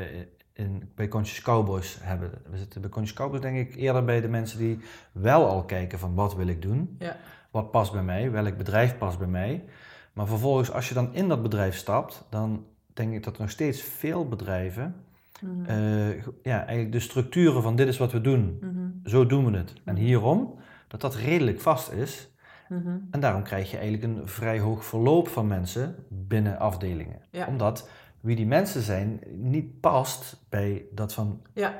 in, 0.52 0.90
bij 0.94 1.08
Conscious 1.08 1.42
Cowboys 1.44 1.98
hebben. 2.00 2.30
We 2.50 2.58
zitten 2.58 2.80
bij 2.80 2.90
Conscious 2.90 3.18
Cowboys, 3.20 3.40
denk 3.40 3.68
ik, 3.68 3.76
eerder 3.76 4.04
bij 4.04 4.20
de 4.20 4.28
mensen 4.28 4.58
die 4.58 4.78
wel 5.12 5.46
al 5.48 5.64
kijken 5.64 5.98
van 5.98 6.14
wat 6.14 6.34
wil 6.34 6.46
ik 6.46 6.62
doen. 6.62 6.96
Ja. 6.98 7.16
Wat 7.50 7.70
past 7.70 7.92
bij 7.92 8.02
mij? 8.02 8.30
Welk 8.30 8.56
bedrijf 8.56 8.98
past 8.98 9.18
bij 9.18 9.26
mij? 9.28 9.64
Maar 10.12 10.26
vervolgens, 10.26 10.72
als 10.72 10.88
je 10.88 10.94
dan 10.94 11.14
in 11.14 11.28
dat 11.28 11.42
bedrijf 11.42 11.76
stapt, 11.76 12.24
dan 12.30 12.64
denk 12.94 13.14
ik 13.14 13.22
dat 13.24 13.34
er 13.34 13.40
nog 13.40 13.50
steeds 13.50 13.82
veel 13.82 14.28
bedrijven 14.28 14.94
Mhm. 15.40 15.64
eh, 15.66 16.10
ja, 16.42 16.58
eigenlijk 16.58 16.92
de 16.92 17.00
structuren 17.00 17.62
van 17.62 17.76
dit 17.76 17.88
is 17.88 17.98
wat 17.98 18.12
we 18.12 18.20
doen, 18.20 18.58
Mhm. 18.60 19.08
zo 19.10 19.26
doen 19.26 19.50
we 19.50 19.56
het. 19.58 19.72
En 19.84 19.94
Mhm. 19.94 20.02
hierom, 20.02 20.54
dat 20.88 21.00
dat 21.00 21.14
redelijk 21.14 21.60
vast 21.60 21.92
is. 21.92 22.28
Mhm. 22.68 22.98
En 23.10 23.20
daarom 23.20 23.42
krijg 23.42 23.70
je 23.70 23.78
eigenlijk 23.78 24.12
een 24.18 24.28
vrij 24.28 24.58
hoog 24.58 24.84
verloop 24.84 25.28
van 25.28 25.46
mensen 25.46 25.94
binnen 26.08 26.58
afdelingen. 26.58 27.20
Ja. 27.30 27.46
Omdat 27.46 27.88
wie 28.20 28.36
die 28.36 28.46
mensen 28.46 28.82
zijn 28.82 29.20
niet 29.32 29.80
past 29.80 30.36
bij 30.48 30.84
dat 30.92 31.14
van. 31.14 31.42
Ja. 31.52 31.74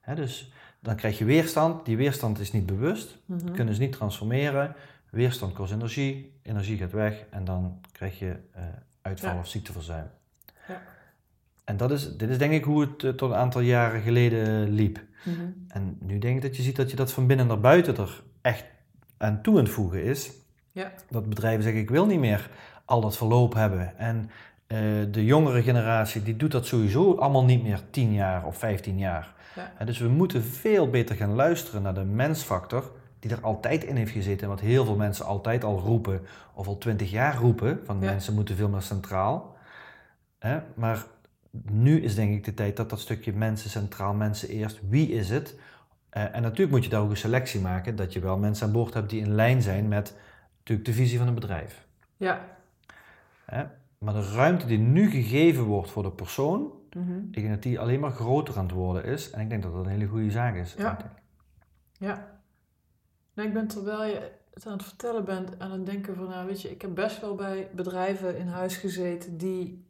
Hè, 0.00 0.14
dus 0.14 0.52
dan 0.80 0.96
krijg 0.96 1.18
je 1.18 1.24
weerstand. 1.24 1.84
Die 1.84 1.96
weerstand 1.96 2.38
is 2.38 2.52
niet 2.52 2.66
bewust, 2.66 3.18
Mhm. 3.26 3.52
kunnen 3.52 3.74
ze 3.74 3.80
niet 3.80 3.92
transformeren. 3.92 4.74
Weerstand 5.10 5.52
kost 5.52 5.72
energie, 5.72 6.38
energie 6.42 6.76
gaat 6.78 6.92
weg 6.92 7.24
en 7.30 7.44
dan 7.44 7.80
krijg 7.92 8.18
je 8.18 8.36
eh, 8.52 8.62
uitval 9.02 9.32
Ja. 9.32 9.38
of 9.38 9.48
ziekteverzuim. 9.48 10.06
Ja. 10.68 10.80
En 11.64 11.76
dat 11.76 11.90
is, 11.90 12.16
dit 12.16 12.30
is 12.30 12.38
denk 12.38 12.52
ik 12.52 12.64
hoe 12.64 12.80
het 12.80 13.04
eh, 13.04 13.10
tot 13.10 13.30
een 13.30 13.36
aantal 13.36 13.60
jaren 13.60 14.00
geleden 14.00 14.68
liep. 14.70 15.00
Mhm. 15.24 15.40
En 15.68 15.96
nu 16.00 16.18
denk 16.18 16.36
ik 16.36 16.42
dat 16.42 16.56
je 16.56 16.62
ziet 16.62 16.76
dat 16.76 16.90
je 16.90 16.96
dat 16.96 17.12
van 17.12 17.26
binnen 17.26 17.46
naar 17.46 17.60
buiten 17.60 17.96
er 17.96 18.22
echt 18.40 18.64
aan 19.16 19.42
toe 19.42 19.58
aan 19.58 19.64
het 19.64 19.72
voegen 19.72 20.02
is. 20.02 20.32
Ja. 20.72 20.92
Dat 21.10 21.28
bedrijven 21.28 21.62
zeggen, 21.62 21.80
ik 21.80 21.90
wil 21.90 22.06
niet 22.06 22.18
meer 22.18 22.50
al 22.84 23.00
dat 23.00 23.16
verloop 23.16 23.54
hebben. 23.54 23.98
En 23.98 24.30
eh, 24.66 24.78
de 25.10 25.24
jongere 25.24 25.62
generatie, 25.62 26.22
die 26.22 26.36
doet 26.36 26.52
dat 26.52 26.66
sowieso 26.66 27.14
allemaal 27.14 27.44
niet 27.44 27.62
meer 27.62 27.80
10 27.90 28.12
jaar 28.12 28.44
of 28.46 28.58
15 28.58 28.98
jaar. 28.98 29.32
Ja. 29.78 29.84
Dus 29.84 29.98
we 29.98 30.08
moeten 30.08 30.42
veel 30.42 30.90
beter 30.90 31.16
gaan 31.16 31.34
luisteren 31.34 31.82
naar 31.82 31.94
de 31.94 32.04
mensfactor, 32.04 32.90
die 33.18 33.30
er 33.30 33.40
altijd 33.42 33.84
in 33.84 33.96
heeft 33.96 34.12
gezeten. 34.12 34.42
En 34.42 34.48
wat 34.48 34.60
heel 34.60 34.84
veel 34.84 34.96
mensen 34.96 35.24
altijd 35.26 35.64
al 35.64 35.78
roepen, 35.78 36.20
of 36.54 36.66
al 36.66 36.78
20 36.78 37.10
jaar 37.10 37.36
roepen, 37.36 37.80
van 37.84 38.00
Ja. 38.00 38.10
mensen 38.10 38.34
moeten 38.34 38.56
veel 38.56 38.68
meer 38.68 38.82
centraal. 38.82 39.56
Hè, 40.38 40.58
maar 40.74 41.04
nu 41.70 42.02
is 42.02 42.14
denk 42.14 42.32
ik 42.34 42.44
de 42.44 42.54
tijd 42.54 42.76
dat 42.76 42.90
dat 42.90 43.00
stukje 43.00 43.32
mensen 43.32 43.70
centraal, 43.70 44.14
mensen 44.14 44.48
eerst, 44.48 44.80
wie 44.88 45.08
is 45.08 45.30
het? 45.30 45.54
Eh, 46.14 46.34
en 46.34 46.42
natuurlijk 46.42 46.70
moet 46.70 46.84
je 46.84 46.90
daar 46.90 47.00
ook 47.00 47.10
een 47.10 47.16
selectie 47.16 47.60
maken, 47.60 47.96
dat 47.96 48.12
je 48.12 48.20
wel 48.20 48.38
mensen 48.38 48.66
aan 48.66 48.72
boord 48.72 48.94
hebt 48.94 49.10
die 49.10 49.20
in 49.20 49.34
lijn 49.34 49.62
zijn 49.62 49.88
met 49.88 50.16
natuurlijk 50.58 50.86
de 50.88 50.92
visie 50.94 51.18
van 51.18 51.28
een 51.28 51.34
bedrijf. 51.34 51.86
Ja. 52.16 52.44
Maar 53.98 54.14
de 54.14 54.32
ruimte 54.34 54.66
die 54.66 54.78
nu 54.78 55.10
gegeven 55.10 55.64
wordt 55.64 55.90
voor 55.90 56.02
de 56.02 56.10
persoon, 56.12 56.72
Mhm. 56.96 57.18
ik 57.18 57.32
denk 57.34 57.48
dat 57.48 57.62
die 57.62 57.80
alleen 57.80 58.00
maar 58.00 58.10
groter 58.10 58.56
aan 58.58 58.64
het 58.64 58.72
worden 58.74 59.04
is. 59.04 59.30
En 59.30 59.40
ik 59.40 59.48
denk 59.48 59.62
dat 59.62 59.72
dat 59.72 59.84
een 59.84 59.90
hele 59.90 60.06
goede 60.06 60.30
zaak 60.30 60.54
is. 60.56 60.74
Ja. 60.78 60.98
Ja. 61.98 62.40
Nee, 63.34 63.46
ik 63.46 63.52
ben 63.52 63.66
terwijl 63.66 64.04
je 64.04 64.30
het 64.54 64.66
aan 64.66 64.72
het 64.72 64.84
vertellen 64.84 65.24
bent 65.24 65.58
aan 65.58 65.70
het 65.70 65.86
denken 65.86 66.14
van, 66.14 66.28
nou 66.28 66.46
weet 66.46 66.62
je, 66.62 66.70
ik 66.70 66.82
heb 66.82 66.94
best 66.94 67.20
wel 67.20 67.34
bij 67.34 67.68
bedrijven 67.72 68.38
in 68.38 68.46
huis 68.46 68.76
gezeten 68.76 69.36
die, 69.36 69.86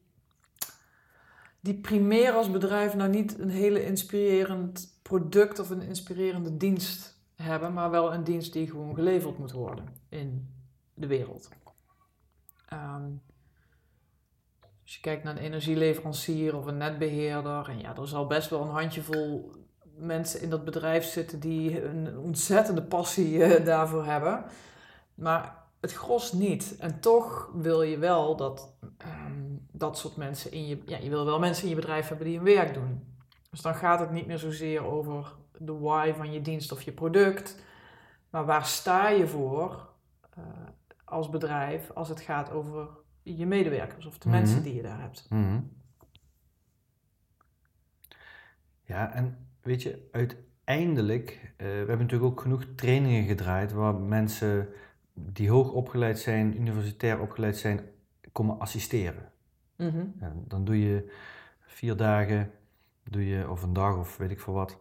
die 1.65 1.75
primair 1.75 2.33
als 2.33 2.51
bedrijf 2.51 2.95
nou 2.95 3.11
niet 3.11 3.39
een 3.39 3.51
hele 3.51 3.85
inspirerend 3.85 4.99
product 5.03 5.59
of 5.59 5.71
een 5.71 5.83
inspirerende 5.83 6.57
dienst 6.57 7.19
hebben, 7.35 7.73
maar 7.73 7.91
wel 7.91 8.13
een 8.13 8.25
dienst 8.25 8.53
die 8.53 8.71
gewoon 8.71 8.95
geleverd 8.95 9.39
moet 9.39 9.53
worden 9.53 9.89
in 10.09 10.55
de 10.95 11.07
wereld. 11.07 11.49
Ehm, 12.69 13.03
als 14.83 14.95
je 14.95 15.01
kijkt 15.01 15.25
naar 15.25 15.37
een 15.37 15.43
energieleverancier 15.43 16.57
of 16.57 16.67
een 16.67 16.77
netbeheerder, 16.77 17.69
en 17.69 17.79
ja, 17.79 17.97
er 17.97 18.09
zal 18.09 18.27
best 18.27 18.51
wel 18.51 18.63
een 18.63 18.69
handjevol 18.69 19.53
mensen 19.97 20.43
in 20.43 20.51
dat 20.51 20.65
bedrijf 20.65 21.05
zitten 21.05 21.41
die 21.41 21.85
een 21.85 22.19
ontzettende 22.19 22.83
passie 22.83 23.45
eh, 23.45 23.65
daarvoor 23.65 24.05
hebben. 24.05 24.45
Maar 25.15 25.64
het 25.85 25.93
gros 25.93 26.33
niet. 26.33 26.77
En 26.79 27.01
toch 27.01 27.51
wil 27.55 27.83
je 27.83 27.99
wel 27.99 28.37
dat 28.37 28.77
ehm, 28.99 29.43
dat 29.73 29.99
soort 29.99 30.17
mensen 30.17 30.53
in 30.53 30.67
je... 30.67 30.83
Ja, 30.87 30.99
je 30.99 31.09
wil 31.09 31.25
wel 31.25 31.39
mensen 31.39 31.63
in 31.65 31.69
je 31.69 31.75
bedrijf 31.75 32.09
hebben 32.09 32.27
die 32.27 32.37
hun 32.37 32.45
werk 32.45 32.75
doen. 32.75 33.05
Dus 33.51 33.61
dan 33.61 33.75
gaat 33.75 34.01
het 34.01 34.11
niet 34.11 34.27
meer 34.27 34.39
zozeer 34.39 34.85
over 34.85 35.35
de 35.59 35.73
why 35.79 36.13
van 36.17 36.33
je 36.33 36.41
dienst 36.41 36.73
of 36.73 36.83
je 36.83 36.93
product. 36.93 37.63
Maar 38.31 38.45
waar 38.45 38.65
sta 38.67 39.09
je 39.09 39.27
voor 39.29 39.89
eh, 40.31 40.43
als 41.05 41.31
bedrijf 41.31 41.91
als 41.91 42.09
het 42.09 42.21
gaat 42.21 42.51
over 42.51 42.89
je 43.23 43.47
medewerkers 43.47 44.07
of 44.07 44.19
de 44.19 44.29
Mhm. 44.29 44.37
mensen 44.39 44.63
die 44.63 44.75
je 44.75 44.83
daar 44.83 45.01
hebt. 45.01 45.27
Mhm. 45.31 45.61
Ja, 48.83 49.13
en 49.13 49.49
weet 49.63 49.83
je, 49.83 50.09
uiteindelijk, 50.13 51.53
eh, 51.57 51.67
we 51.67 51.73
hebben 51.73 51.99
natuurlijk 51.99 52.31
ook 52.31 52.41
genoeg 52.41 52.65
trainingen 52.77 53.25
gedraaid 53.25 53.73
waar 53.73 53.95
mensen 53.95 54.69
die 55.15 55.51
hoog 55.51 55.71
opgeleid 55.71 56.19
zijn, 56.19 56.61
universitair 56.61 57.21
opgeleid 57.21 57.57
zijn, 57.57 57.81
komen 58.33 58.59
assisteren. 58.59 59.33
Mhm. 59.77 60.07
En 60.19 60.45
dan 60.49 60.65
doe 60.65 60.81
je 60.81 61.13
vier 61.61 61.97
dagen, 61.97 62.51
doe 63.03 63.27
je, 63.27 63.51
of 63.51 63.63
een 63.63 63.73
dag 63.73 63.97
of 63.97 64.17
weet 64.17 64.31
ik 64.31 64.41
veel 64.41 64.53
wat, 64.53 64.79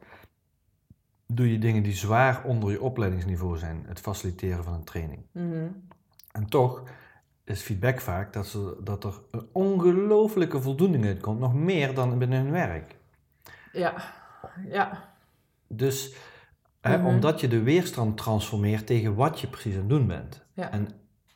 doe 1.26 1.52
je 1.52 1.60
dingen 1.60 1.84
die 1.84 1.94
zwaar 1.94 2.44
onder 2.44 2.72
je 2.72 2.82
opleidingsniveau 2.82 3.58
zijn. 3.58 3.84
Het 3.88 4.00
faciliteren 4.00 4.64
van 4.64 4.74
een 4.74 4.84
training. 4.84 5.26
Mhm. 5.32 5.68
En 6.32 6.46
toch 6.46 6.84
is 7.44 7.62
feedback 7.62 8.00
vaak 8.00 8.34
dat, 8.34 8.48
ze, 8.48 8.78
dat 8.84 9.04
er 9.04 9.22
een 9.32 9.48
ongelooflijke 9.52 10.62
voldoening 10.62 11.06
uitkomt, 11.06 11.40
nog 11.40 11.54
meer 11.54 11.94
dan 11.94 12.18
binnen 12.18 12.42
hun 12.42 12.52
werk. 12.52 12.96
Ja, 13.72 13.94
ja, 14.68 15.14
Dus 15.68 16.16
hè, 16.92 16.98
Mhm. 16.98 17.06
omdat 17.08 17.40
je 17.40 17.48
de 17.48 17.62
weerstand 17.64 18.18
transformeert 18.18 18.88
tegen 18.88 19.16
wat 19.16 19.40
je 19.40 19.48
precies 19.48 19.74
aan 19.74 19.80
het 19.80 19.90
doen 19.90 20.08
bent. 20.08 20.42
Ja. 20.54 20.72
En 20.72 20.88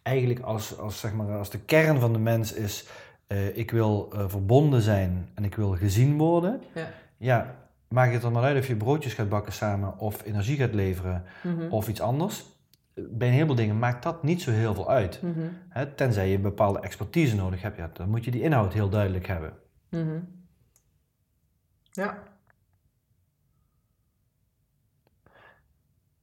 eigenlijk 0.02 0.40
als, 0.40 0.78
als, 0.78 1.00
zeg 1.00 1.14
maar, 1.14 1.38
als 1.38 1.50
de 1.50 1.60
kern 1.60 2.00
van 2.00 2.14
de 2.14 2.20
mens 2.20 2.54
is, 2.54 2.88
eh, 3.28 3.58
ik 3.58 3.72
wil 3.72 4.10
eh, 4.14 4.24
verbonden 4.28 4.82
zijn 4.82 5.30
en 5.34 5.44
ik 5.44 5.56
wil 5.56 5.76
gezien 5.76 6.18
worden. 6.18 6.62
Ja. 6.74 6.88
Ja, 7.18 7.56
maakt 7.88 8.14
het 8.14 8.22
dan 8.22 8.32
maar 8.32 8.44
uit 8.44 8.58
of 8.60 8.68
je 8.68 8.76
broodjes 8.76 9.14
gaat 9.14 9.30
bakken 9.30 9.54
samen 9.54 10.00
of 10.00 10.24
energie 10.26 10.58
gaat 10.58 10.74
leveren 10.74 11.24
Mhm. 11.44 11.68
of 11.70 11.88
iets 11.88 12.02
anders. 12.02 12.46
bij 13.10 13.28
een 13.28 13.34
heleboel 13.34 13.56
dingen 13.56 13.80
maakt 13.80 14.04
dat 14.04 14.24
niet 14.24 14.42
zo 14.42 14.52
heel 14.52 14.74
veel 14.74 14.90
uit. 14.90 15.22
Mhm. 15.22 15.40
Hè, 15.70 15.86
tenzij 15.86 16.30
je 16.30 16.36
een 16.36 16.42
bepaalde 16.42 16.80
expertise 16.80 17.36
nodig 17.36 17.62
hebt, 17.62 17.78
ja, 17.78 17.90
dan 17.94 18.10
moet 18.10 18.26
je 18.26 18.32
die 18.32 18.42
inhoud 18.42 18.74
heel 18.74 18.90
duidelijk 18.90 19.28
hebben. 19.28 19.54
Ja. 21.92 22.24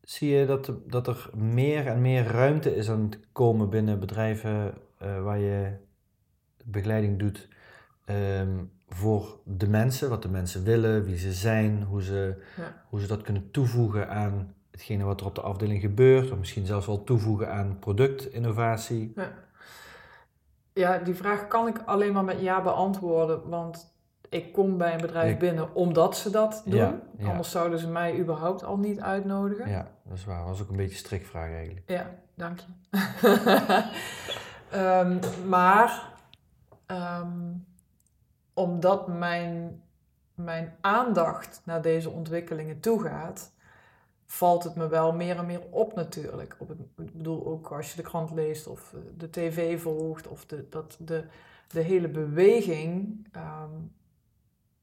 Zie 0.05 0.31
je 0.31 0.47
dat, 0.47 0.73
dat 0.87 1.07
er 1.07 1.31
meer 1.35 1.87
en 1.87 2.01
meer 2.01 2.27
ruimte 2.27 2.77
is 2.77 2.90
aan 2.90 3.03
het 3.03 3.19
komen 3.33 3.71
binnen 3.71 4.01
bedrijven 4.01 4.75
eh, 4.99 5.23
waar 5.23 5.38
je 5.38 5.73
begeleiding 6.64 7.19
doet 7.19 7.49
ehm, 8.05 8.64
voor 8.88 9.38
de 9.45 9.69
mensen, 9.69 10.09
wat 10.09 10.23
de 10.23 10.29
mensen 10.29 10.64
willen, 10.64 11.05
wie 11.05 11.19
ze 11.19 11.33
zijn, 11.33 11.83
hoe 11.83 12.03
ze, 12.03 12.43
Ja. 12.57 12.83
hoe 12.88 13.01
ze 13.01 13.07
dat 13.07 13.23
kunnen 13.23 13.51
toevoegen 13.51 14.09
aan 14.09 14.55
hetgene 14.71 15.05
wat 15.05 15.21
er 15.21 15.27
op 15.27 15.35
de 15.35 15.40
afdeling 15.40 15.81
gebeurt, 15.81 16.31
of 16.31 16.38
misschien 16.38 16.67
zelfs 16.67 16.87
wel 16.87 17.05
toevoegen 17.05 17.53
aan 17.53 17.79
productinnovatie. 17.79 19.12
Ja. 19.14 19.33
ja, 20.73 20.99
die 20.99 21.14
vraag 21.14 21.49
kan 21.49 21.67
ik 21.69 21.83
alleen 21.85 22.12
maar 22.12 22.25
met 22.25 22.40
ja 22.40 22.62
beantwoorden, 22.62 23.49
want 23.49 23.94
ik 24.29 24.53
kom 24.53 24.79
bij 24.79 24.95
een 24.95 25.01
bedrijf 25.01 25.33
Ik- 25.33 25.39
binnen 25.39 25.75
omdat 25.75 26.17
ze 26.17 26.31
dat 26.31 26.63
doen. 26.65 26.75
Ja, 26.77 27.01
ja. 27.19 27.29
Anders 27.29 27.51
zouden 27.51 27.79
ze 27.79 27.89
mij 27.89 28.19
überhaupt 28.19 28.65
al 28.65 28.77
niet 28.79 29.01
uitnodigen. 29.01 29.69
Ja, 29.71 29.91
dat 30.05 30.17
is 30.17 30.25
waar. 30.25 30.39
Dat 30.39 30.49
was 30.49 30.63
ook 30.63 30.69
een 30.71 30.77
beetje 30.77 30.93
een 30.93 30.99
strikvraag 30.99 31.51
eigenlijk. 31.51 31.91
Ja, 31.91 32.11
dank 32.35 32.59
je. 32.59 32.67
Ehm, 34.71 35.19
maar 35.49 36.13
ehm, 36.87 37.53
omdat 38.55 39.09
mijn, 39.09 39.83
mijn 40.35 40.75
aandacht 40.81 41.63
naar 41.65 41.83
deze 41.83 42.11
ontwikkelingen 42.11 42.81
toegaat, 42.81 43.53
valt 44.27 44.65
het 44.65 44.75
me 44.75 44.89
wel 44.89 45.13
meer 45.13 45.37
en 45.37 45.47
meer 45.47 45.63
op 45.71 45.95
natuurlijk. 45.95 46.57
Op 46.59 46.69
het, 46.69 46.79
ik 46.97 47.17
bedoel, 47.17 47.47
ook 47.47 47.73
als 47.73 47.91
je 47.91 47.97
de 47.97 48.09
krant 48.09 48.31
leest 48.31 48.67
of 48.67 48.93
eh, 48.95 49.01
de 49.17 49.31
tv 49.31 49.81
volgt, 49.83 50.29
of 50.29 50.47
de, 50.47 50.67
dat 50.71 50.97
de, 51.01 51.25
de 51.69 51.81
hele 51.81 52.09
beweging 52.09 53.27
ehm, 53.33 53.71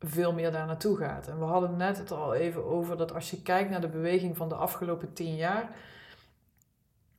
veel 0.05 0.33
meer 0.33 0.51
daar 0.51 0.65
naartoe 0.65 0.97
gaat. 0.97 1.27
En 1.27 1.39
we 1.39 1.45
hadden 1.45 1.77
net 1.77 1.97
het 1.97 2.11
al 2.11 2.33
even 2.33 2.65
over 2.65 2.97
dat 2.97 3.13
als 3.13 3.31
je 3.31 3.41
kijkt 3.41 3.69
naar 3.69 3.81
de 3.81 3.87
beweging 3.89 4.37
van 4.37 4.49
de 4.49 4.55
afgelopen 4.55 5.13
tien 5.13 5.35
jaar, 5.35 5.69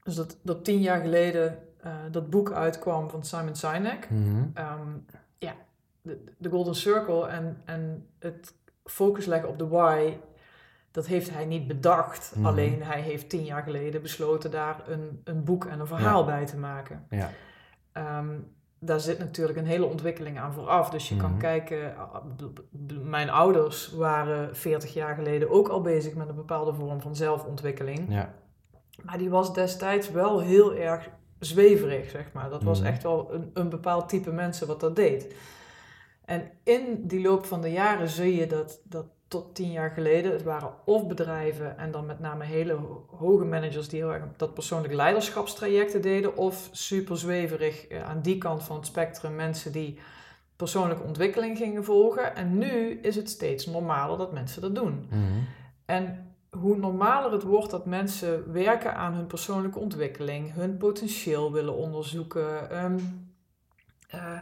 dus 0.02 0.14
dat, 0.14 0.36
dat 0.42 0.64
tien 0.64 0.80
jaar 0.80 1.00
geleden 1.00 1.58
eh, 1.80 1.92
dat 2.10 2.30
boek 2.30 2.52
uitkwam 2.52 3.10
van 3.10 3.24
Simon 3.24 3.54
Sinek. 3.56 4.08
Ehm, 4.54 4.88
ja, 5.38 5.54
de, 6.02 6.24
de 6.38 6.48
Golden 6.50 6.74
Circle 6.74 7.26
en, 7.26 7.60
en 7.64 8.06
het 8.18 8.54
focus 8.84 9.26
leggen 9.26 9.48
op 9.48 9.58
de 9.58 9.68
why, 9.68 10.16
dat 10.90 11.06
heeft 11.06 11.30
hij 11.30 11.44
niet 11.44 11.66
bedacht. 11.66 12.32
Mhm. 12.34 12.46
Alleen 12.46 12.82
hij 12.82 13.00
heeft 13.00 13.28
tien 13.28 13.44
jaar 13.44 13.62
geleden 13.62 14.02
besloten 14.02 14.50
daar 14.50 14.88
een, 14.88 15.20
een 15.24 15.44
boek 15.44 15.64
en 15.64 15.80
een 15.80 15.86
verhaal 15.86 16.20
Ja. 16.20 16.26
bij 16.26 16.46
te 16.46 16.56
maken. 16.56 17.06
Ja. 17.10 17.30
Ehm, 17.92 18.28
daar 18.84 19.00
zit 19.00 19.18
natuurlijk 19.18 19.58
een 19.58 19.66
hele 19.66 19.84
ontwikkeling 19.86 20.38
aan 20.38 20.52
vooraf. 20.52 20.90
Dus 20.90 21.08
je 21.08 21.16
kan 21.16 21.30
Mhm. 21.30 21.38
kijken, 21.40 21.96
ah, 21.96 22.14
b- 22.36 22.92
mijn 23.02 23.30
ouders 23.30 23.92
waren 23.92 24.56
40 24.56 24.94
jaar 24.94 25.14
geleden 25.14 25.50
ook 25.50 25.68
al 25.68 25.80
bezig 25.80 26.14
met 26.14 26.28
een 26.28 26.34
bepaalde 26.34 26.74
vorm 26.74 27.00
van 27.00 27.16
zelfontwikkeling. 27.16 28.00
Ja. 28.08 28.34
Maar 29.02 29.18
die 29.18 29.30
was 29.30 29.54
destijds 29.54 30.10
wel 30.10 30.40
heel 30.40 30.74
erg 30.74 31.08
zweverig, 31.38 32.10
zeg 32.10 32.32
maar. 32.32 32.50
Dat 32.50 32.62
was 32.62 32.78
Mhm. 32.78 32.88
echt 32.88 33.02
wel 33.02 33.28
een, 33.34 33.50
een 33.54 33.68
bepaald 33.68 34.08
type 34.08 34.30
mensen 34.32 34.66
wat 34.66 34.80
dat 34.80 34.96
deed. 34.96 35.34
En 36.32 36.50
in 36.62 37.06
die 37.06 37.20
loop 37.20 37.44
van 37.44 37.60
de 37.60 37.72
jaren 37.72 38.08
zie 38.08 38.36
je 38.36 38.46
dat, 38.46 38.80
dat 38.84 39.06
tot 39.28 39.54
tien 39.54 39.70
jaar 39.70 39.90
geleden, 39.90 40.32
het 40.32 40.42
waren 40.42 40.74
of 40.84 41.06
bedrijven 41.06 41.78
en 41.78 41.90
dan 41.90 42.06
met 42.06 42.20
name 42.20 42.44
hele 42.44 42.72
ho- 42.72 43.06
hoge 43.10 43.44
managers 43.44 43.88
die 43.88 44.00
heel 44.00 44.12
erg 44.12 44.24
dat 44.36 44.54
persoonlijk 44.54 44.94
leiderschapstrajecten 44.94 46.02
deden, 46.02 46.36
of 46.36 46.68
super 46.72 47.18
zweverig 47.18 47.86
eh, 47.86 48.04
aan 48.04 48.22
die 48.22 48.38
kant 48.38 48.62
van 48.62 48.76
het 48.76 48.86
spectrum 48.86 49.34
mensen 49.34 49.72
die 49.72 49.98
persoonlijke 50.56 51.02
ontwikkeling 51.02 51.56
gingen 51.56 51.84
volgen. 51.84 52.36
En 52.36 52.58
nu 52.58 52.98
is 53.02 53.16
het 53.16 53.30
steeds 53.30 53.66
normaler 53.66 54.18
dat 54.18 54.32
mensen 54.32 54.62
dat 54.62 54.74
doen. 54.74 55.06
Mhm. 55.10 55.40
En 55.84 56.34
hoe 56.50 56.76
normaler 56.76 57.32
het 57.32 57.42
wordt 57.42 57.70
dat 57.70 57.86
mensen 57.86 58.52
werken 58.52 58.94
aan 58.94 59.14
hun 59.14 59.26
persoonlijke 59.26 59.78
ontwikkeling, 59.78 60.52
hun 60.52 60.76
potentieel 60.76 61.52
willen 61.52 61.74
onderzoeken, 61.76 62.70
ehm, 62.70 62.98
eh, 64.08 64.38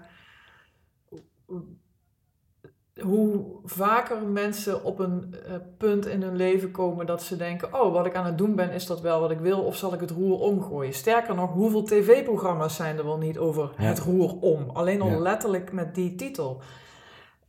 hoe- 3.02 3.44
vaker 3.64 4.22
mensen 4.22 4.84
op 4.84 4.98
een 4.98 5.34
eh, 5.46 5.54
punt 5.78 6.06
in 6.06 6.22
hun 6.22 6.36
leven 6.36 6.70
komen 6.70 7.06
dat 7.06 7.22
ze 7.22 7.36
denken: 7.36 7.80
Oh, 7.80 7.92
wat 7.92 8.06
ik 8.06 8.14
aan 8.16 8.26
het 8.26 8.38
doen 8.38 8.54
ben, 8.54 8.70
is 8.70 8.86
dat 8.86 9.00
wel 9.00 9.20
wat 9.20 9.30
ik 9.30 9.38
wil, 9.38 9.60
of 9.60 9.76
zal 9.76 9.92
ik 9.94 10.00
het 10.00 10.10
roer 10.10 10.38
omgooien? 10.40 10.92
Sterker 10.94 11.34
nog, 11.34 11.52
hoeveel 11.52 11.82
tv-programma's 11.82 12.76
zijn 12.76 12.98
er 12.98 13.04
wel 13.04 13.18
niet 13.18 13.38
over 13.38 13.70
Ja. 13.78 13.84
het 13.84 13.98
roer 13.98 14.34
om? 14.40 14.70
Alleen 14.72 15.00
al 15.00 15.08
Ja. 15.10 15.18
letterlijk 15.18 15.72
met 15.72 15.94
die 15.94 16.14
titel. 16.14 16.60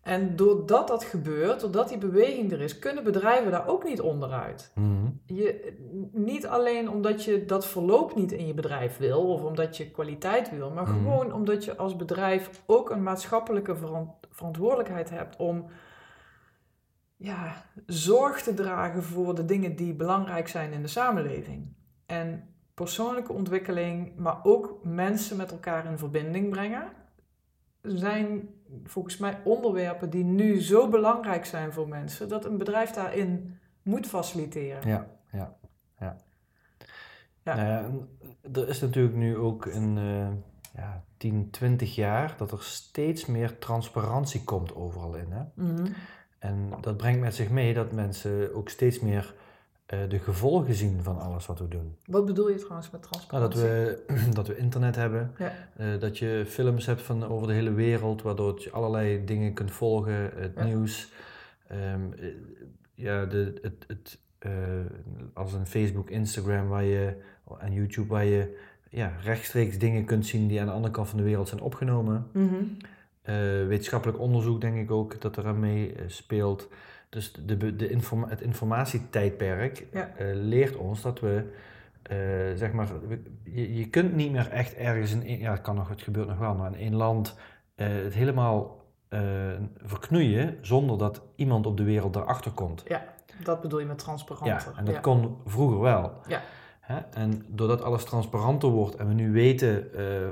En 0.01 0.35
doordat 0.35 0.87
dat 0.87 1.03
gebeurt, 1.03 1.59
doordat 1.59 1.89
die 1.89 1.97
beweging 1.97 2.51
er 2.51 2.61
is, 2.61 2.79
kunnen 2.79 3.03
bedrijven 3.03 3.51
daar 3.51 3.67
ook 3.67 3.83
niet 3.83 4.01
onderuit. 4.01 4.71
Mhm. 4.75 5.09
Je, 5.25 5.73
niet 6.11 6.47
alleen 6.47 6.89
omdat 6.89 7.23
je 7.23 7.45
dat 7.45 7.65
verloop 7.67 8.15
niet 8.15 8.31
in 8.31 8.47
je 8.47 8.53
bedrijf 8.53 8.97
wil 8.97 9.21
of 9.33 9.43
omdat 9.43 9.77
je 9.77 9.91
kwaliteit 9.91 10.49
wil, 10.49 10.69
maar 10.71 10.83
Mhm. 10.87 10.93
gewoon 10.93 11.33
omdat 11.33 11.65
je 11.65 11.77
als 11.77 11.95
bedrijf 11.95 12.61
ook 12.65 12.89
een 12.89 13.03
maatschappelijke 13.03 13.75
veran- 13.75 14.13
verantwoordelijkheid 14.29 15.09
hebt 15.09 15.35
om 15.35 15.65
ja, 17.17 17.65
zorg 17.85 18.41
te 18.41 18.53
dragen 18.53 19.03
voor 19.03 19.35
de 19.35 19.45
dingen 19.45 19.75
die 19.75 19.93
belangrijk 19.93 20.47
zijn 20.47 20.71
in 20.73 20.81
de 20.81 20.87
samenleving. 20.87 21.73
En 22.05 22.43
persoonlijke 22.73 23.33
ontwikkeling, 23.33 24.15
maar 24.15 24.39
ook 24.43 24.79
mensen 24.83 25.37
met 25.37 25.51
elkaar 25.51 25.85
in 25.85 25.97
verbinding 25.97 26.49
brengen, 26.49 26.83
zijn 27.81 28.49
volgens 28.83 29.17
mij 29.17 29.39
onderwerpen 29.43 30.09
die 30.09 30.23
nu 30.23 30.61
zo 30.61 30.89
belangrijk 30.89 31.45
zijn 31.45 31.73
voor 31.73 31.87
mensen 31.87 32.29
dat 32.29 32.45
een 32.45 32.57
bedrijf 32.57 32.91
daarin 32.91 33.59
moet 33.81 34.07
faciliteren. 34.07 34.87
Ja, 34.87 35.07
ja, 35.31 35.57
ja. 35.99 36.17
Ja. 37.43 37.55
Nou 37.55 37.67
ja, 37.67 37.89
er 38.53 38.67
is 38.67 38.81
natuurlijk 38.81 39.15
nu 39.15 39.37
ook 39.37 39.65
in 39.65 39.97
eh 39.97 40.27
ja, 40.75 41.03
10, 41.17 41.49
20 41.51 41.95
jaar 41.95 42.35
dat 42.37 42.51
er 42.51 42.63
steeds 42.63 43.25
meer 43.25 43.57
transparantie 43.59 44.43
komt 44.43 44.75
overal 44.75 45.15
in. 45.15 45.31
Hè? 45.31 45.43
Mhm. 45.55 45.87
En 46.39 46.73
dat 46.81 46.97
brengt 46.97 47.19
met 47.19 47.35
zich 47.35 47.49
mee 47.49 47.73
dat 47.73 47.91
mensen 47.91 48.55
ook 48.55 48.69
steeds 48.69 48.99
meer 48.99 49.33
de 50.09 50.19
gevolgen 50.19 50.73
zien 50.73 51.03
van 51.03 51.19
alles 51.19 51.45
wat 51.45 51.59
we 51.59 51.67
doen. 51.67 51.95
Wat 52.05 52.25
bedoel 52.25 52.49
je 52.49 52.55
trouwens 52.55 52.89
met 52.91 53.01
Nou, 53.01 53.41
dat, 53.41 53.51
transparantie? 53.51 54.03
we, 54.07 54.29
dat 54.39 54.47
we 54.47 54.57
internet 54.57 54.95
hebben, 54.95 55.31
Ja. 55.37 55.53
eh, 55.75 55.99
dat 55.99 56.17
je 56.17 56.43
films 56.47 56.85
hebt 56.85 57.01
van 57.01 57.23
over 57.27 57.47
de 57.47 57.53
hele 57.53 57.73
wereld, 57.73 58.21
waardoor 58.21 58.59
je 58.63 58.71
allerlei 58.71 59.25
dingen 59.25 59.53
kunt 59.53 59.71
volgen, 59.71 60.31
het 60.35 60.51
Ja. 60.55 60.63
nieuws. 60.63 61.11
Ehm, 61.67 62.11
eh, 62.19 62.27
ja, 62.95 63.25
de, 63.25 63.53
het, 63.61 63.83
het, 63.87 64.19
eh, 64.39 64.51
als 65.33 65.53
een 65.53 65.65
Facebook, 65.67 66.09
Instagram 66.09 66.67
waar 66.67 66.83
je, 66.83 67.13
en 67.59 67.73
YouTube 67.73 68.07
waar 68.07 68.25
je 68.25 68.57
ja, 68.89 69.11
rechtstreeks 69.23 69.77
dingen 69.77 70.05
kunt 70.05 70.25
zien 70.25 70.47
die 70.47 70.59
aan 70.59 70.65
de 70.67 70.71
andere 70.73 70.93
kant 70.93 71.07
van 71.09 71.17
de 71.17 71.23
wereld 71.23 71.47
zijn 71.47 71.61
opgenomen. 71.61 72.27
Mhm. 72.33 72.55
Eh, 73.21 73.35
wetenschappelijk 73.67 74.19
onderzoek 74.19 74.61
denk 74.61 74.77
ik 74.77 74.91
ook 74.91 75.21
dat 75.21 75.37
er 75.37 75.45
aan 75.45 75.59
mee 75.59 75.93
eh, 75.93 76.03
speelt. 76.07 76.67
Dus 77.11 77.33
de, 77.45 77.75
de, 77.75 77.89
informa- 77.89 78.27
het 78.29 78.41
informatietijdperk 78.41 79.87
Ja. 79.93 80.09
eh, 80.17 80.27
leert 80.33 80.75
ons 80.75 81.01
dat 81.01 81.19
we, 81.19 81.43
eh, 82.03 82.17
zeg 82.55 82.71
maar, 82.71 82.87
je, 83.43 83.75
je 83.75 83.89
kunt 83.89 84.15
niet 84.15 84.31
meer 84.31 84.49
echt 84.49 84.73
ergens 84.75 85.11
in, 85.13 85.39
ja 85.39 85.51
het 85.51 85.61
kan 85.61 85.75
nog, 85.75 85.89
het 85.89 86.01
gebeurt 86.01 86.27
nog 86.27 86.37
wel, 86.37 86.55
maar 86.55 86.71
in 86.71 86.77
één 86.79 86.95
land 86.95 87.37
eh, 87.75 87.87
het 87.87 88.13
helemaal 88.13 88.79
verknoeien 89.77 90.57
zonder 90.61 90.97
dat 90.97 91.21
iemand 91.35 91.65
op 91.65 91.77
de 91.77 91.83
wereld 91.83 92.13
daarachter 92.13 92.51
komt. 92.51 92.83
Ja, 92.87 93.03
dat 93.43 93.61
bedoel 93.61 93.79
je 93.79 93.85
met 93.85 93.97
Ja, 93.99 94.03
transparanter. 94.03 94.73
en 94.77 94.85
dat 94.85 94.93
ja. 94.93 94.99
kon 94.99 95.37
vroeger 95.45 95.79
wel. 95.79 96.11
Ja. 96.27 96.41
Hè? 96.79 96.97
En 97.13 97.45
doordat 97.47 97.81
alles 97.81 98.03
transparanter 98.03 98.69
wordt 98.69 98.95
en 98.95 99.07
we 99.07 99.13
nu 99.13 99.31
weten 99.31 99.87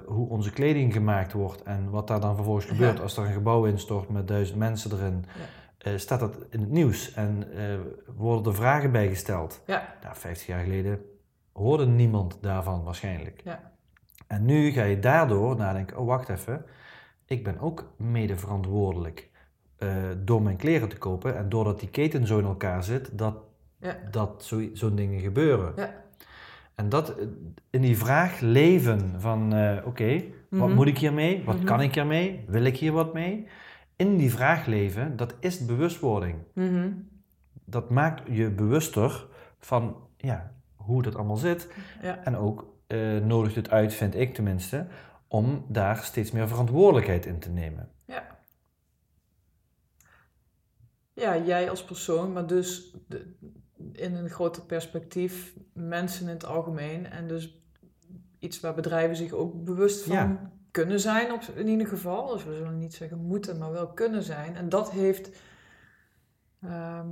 hoe 0.05 0.29
onze 0.29 0.51
kleding 0.51 0.93
gemaakt 0.93 1.33
wordt 1.33 1.63
en 1.63 1.89
wat 1.89 2.07
daar 2.07 2.19
dan 2.19 2.35
vervolgens 2.35 2.65
Ja. 2.65 2.71
gebeurt 2.71 3.01
als 3.01 3.17
er 3.17 3.25
een 3.25 3.33
gebouw 3.33 3.65
instort 3.65 4.09
met 4.09 4.27
duizend 4.27 4.57
mensen 4.59 4.91
erin, 4.91 5.25
eh, 5.79 5.93
staat 5.97 6.19
dat 6.19 6.37
in 6.49 6.59
het 6.59 6.69
nieuws 6.69 7.13
en 7.13 7.43
eh, 7.55 7.63
worden 8.15 8.51
er 8.51 8.57
vragen 8.57 8.91
bij 8.91 9.07
gesteld. 9.07 9.61
Ja. 9.65 9.95
Nou, 10.03 10.15
50 10.15 10.47
jaar 10.47 10.63
geleden 10.63 10.99
hoorde 11.53 11.85
niemand 11.85 12.37
daarvan 12.41 12.83
waarschijnlijk. 12.83 13.41
Ja. 13.43 13.71
En 14.27 14.45
nu 14.45 14.71
ga 14.71 14.83
je 14.83 14.99
daardoor 14.99 15.55
nadenken, 15.55 15.97
oh 15.97 16.07
wacht 16.07 16.29
even, 16.29 16.65
ik 17.25 17.43
ben 17.43 17.59
ook 17.59 17.93
mede 17.97 18.37
verantwoordelijk 18.37 19.29
eh, 19.77 19.93
door 20.17 20.41
mijn 20.41 20.57
kleren 20.57 20.89
te 20.89 20.97
kopen 20.97 21.37
en 21.37 21.49
doordat 21.49 21.79
die 21.79 21.89
keten 21.89 22.27
zo 22.27 22.39
in 22.39 22.45
elkaar 22.45 22.83
zit, 22.83 23.17
dat, 23.17 23.35
Ja. 23.79 23.97
dat 24.11 24.43
zo- 24.45 24.69
zo'n 24.73 24.95
dingen 24.95 25.19
gebeuren. 25.19 25.73
Ja. 25.75 25.93
En 26.75 26.89
dat 26.89 27.15
in 27.69 27.81
die 27.81 27.97
vraag 27.97 28.39
leven 28.39 29.13
van, 29.17 29.53
oké, 29.85 30.23
wat 30.49 30.67
Mhm. 30.67 30.73
moet 30.75 30.87
ik 30.87 30.97
hiermee? 30.97 31.43
Wat 31.45 31.55
Mhm. 31.55 31.65
kan 31.65 31.81
ik 31.81 31.93
hiermee? 31.93 32.43
Wil 32.47 32.63
ik 32.63 32.77
hier 32.77 32.91
wat 32.91 33.13
mee? 33.13 33.47
In 33.99 34.17
die 34.17 34.31
vraag 34.31 34.65
leven, 34.65 35.15
dat 35.15 35.35
is 35.39 35.65
bewustwording. 35.65 36.37
Mhm. 36.53 36.91
Dat 37.65 37.89
maakt 37.89 38.21
je 38.35 38.51
bewuster 38.51 39.27
van, 39.59 40.07
ja, 40.17 40.53
hoe 40.75 41.01
dat 41.01 41.15
allemaal 41.15 41.37
zit. 41.37 41.71
Ja. 42.01 42.23
En 42.23 42.35
ook 42.35 42.77
eh, 42.87 43.17
nodigt 43.17 43.55
het 43.55 43.69
uit, 43.69 43.93
vind 43.93 44.15
ik 44.15 44.33
tenminste, 44.33 44.87
om 45.27 45.65
daar 45.67 45.97
steeds 45.97 46.31
meer 46.31 46.47
verantwoordelijkheid 46.47 47.25
in 47.25 47.39
te 47.39 47.49
nemen. 47.49 47.89
Ja. 48.05 48.39
Ja, 51.13 51.37
jij 51.37 51.69
als 51.69 51.83
persoon, 51.83 52.33
maar 52.33 52.47
dus 52.47 52.95
de- 53.07 53.33
in 53.91 54.15
een 54.15 54.29
groter 54.29 54.63
perspectief 54.63 55.53
mensen 55.73 56.23
in 56.27 56.33
het 56.33 56.45
algemeen. 56.45 57.05
En 57.05 57.27
dus 57.27 57.61
iets 58.39 58.59
waar 58.59 58.73
bedrijven 58.75 59.15
zich 59.15 59.31
ook 59.31 59.63
bewust 59.63 60.03
van 60.03 60.15
Ja. 60.15 60.51
Kunnen 60.71 60.99
zijn, 60.99 61.31
op, 61.31 61.41
in 61.55 61.67
ieder 61.67 61.87
geval. 61.87 62.27
Dus 62.33 62.43
we 62.45 62.53
zullen 62.55 62.77
niet 62.77 62.93
zeggen 62.93 63.17
moeten, 63.17 63.57
maar 63.57 63.71
wel 63.71 63.87
kunnen 63.87 64.23
zijn. 64.23 64.55
En 64.55 64.69
dat 64.69 64.91
heeft, 64.91 65.29
ehm, 66.61 67.07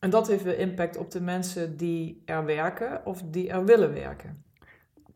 en 0.00 0.10
dat 0.10 0.28
heeft 0.28 0.42
weer 0.44 0.58
impact 0.58 0.96
op 0.96 1.10
de 1.10 1.20
mensen 1.20 1.76
die 1.76 2.22
er 2.24 2.44
werken 2.44 3.06
of 3.06 3.22
die 3.22 3.48
er 3.50 3.64
willen 3.64 3.92
werken. 3.92 4.42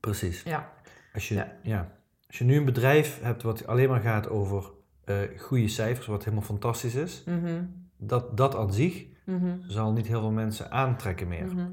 Precies. 0.00 0.42
Ja, 0.42 0.72
Als 1.14 1.28
je, 1.28 1.34
Ja. 1.34 1.52
ja. 1.62 1.92
Als 2.26 2.38
je 2.38 2.44
nu 2.44 2.56
een 2.56 2.64
bedrijf 2.64 3.22
hebt 3.22 3.42
wat 3.42 3.66
alleen 3.66 3.88
maar 3.88 4.00
gaat 4.00 4.28
over 4.28 4.70
eh, 5.04 5.16
goede 5.38 5.68
cijfers, 5.68 6.06
wat 6.06 6.24
helemaal 6.24 6.44
fantastisch 6.44 6.94
is, 6.94 7.22
Mhm, 7.26 7.64
dat, 7.96 8.36
dat 8.36 8.54
aan 8.54 8.72
zich 8.72 9.06
mhm, 9.24 9.56
zal 9.66 9.92
niet 9.92 10.06
heel 10.06 10.20
veel 10.20 10.30
mensen 10.30 10.70
aantrekken 10.70 11.28
meer. 11.28 11.44
mhm. 11.46 11.70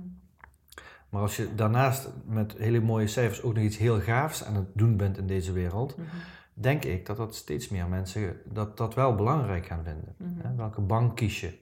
Maar 1.10 1.22
als 1.22 1.36
je 1.36 1.56
daarnaast 1.56 2.10
met 2.26 2.54
hele 2.58 2.80
mooie 2.82 3.08
cijfers 3.08 3.41
ook 3.43 3.54
nog 3.54 3.63
iets 3.63 3.78
heel 3.78 4.00
gaafs 4.00 4.43
aan 4.43 4.56
het 4.56 4.67
doen 4.74 4.98
bent 4.98 5.17
in 5.17 5.28
deze 5.28 5.52
wereld, 5.52 5.98
Mhm, 5.98 6.08
denk 6.54 6.84
ik 6.86 7.06
dat 7.06 7.17
dat 7.17 7.36
steeds 7.36 7.69
meer 7.69 7.88
mensen 7.88 8.38
dat, 8.45 8.78
dat 8.78 8.93
wel 8.93 9.15
belangrijk 9.15 9.65
gaan 9.65 9.84
vinden. 9.84 10.15
mhm. 10.17 10.56
Welke 10.56 10.82
bank 10.82 11.15
kies 11.15 11.39
je? 11.39 11.58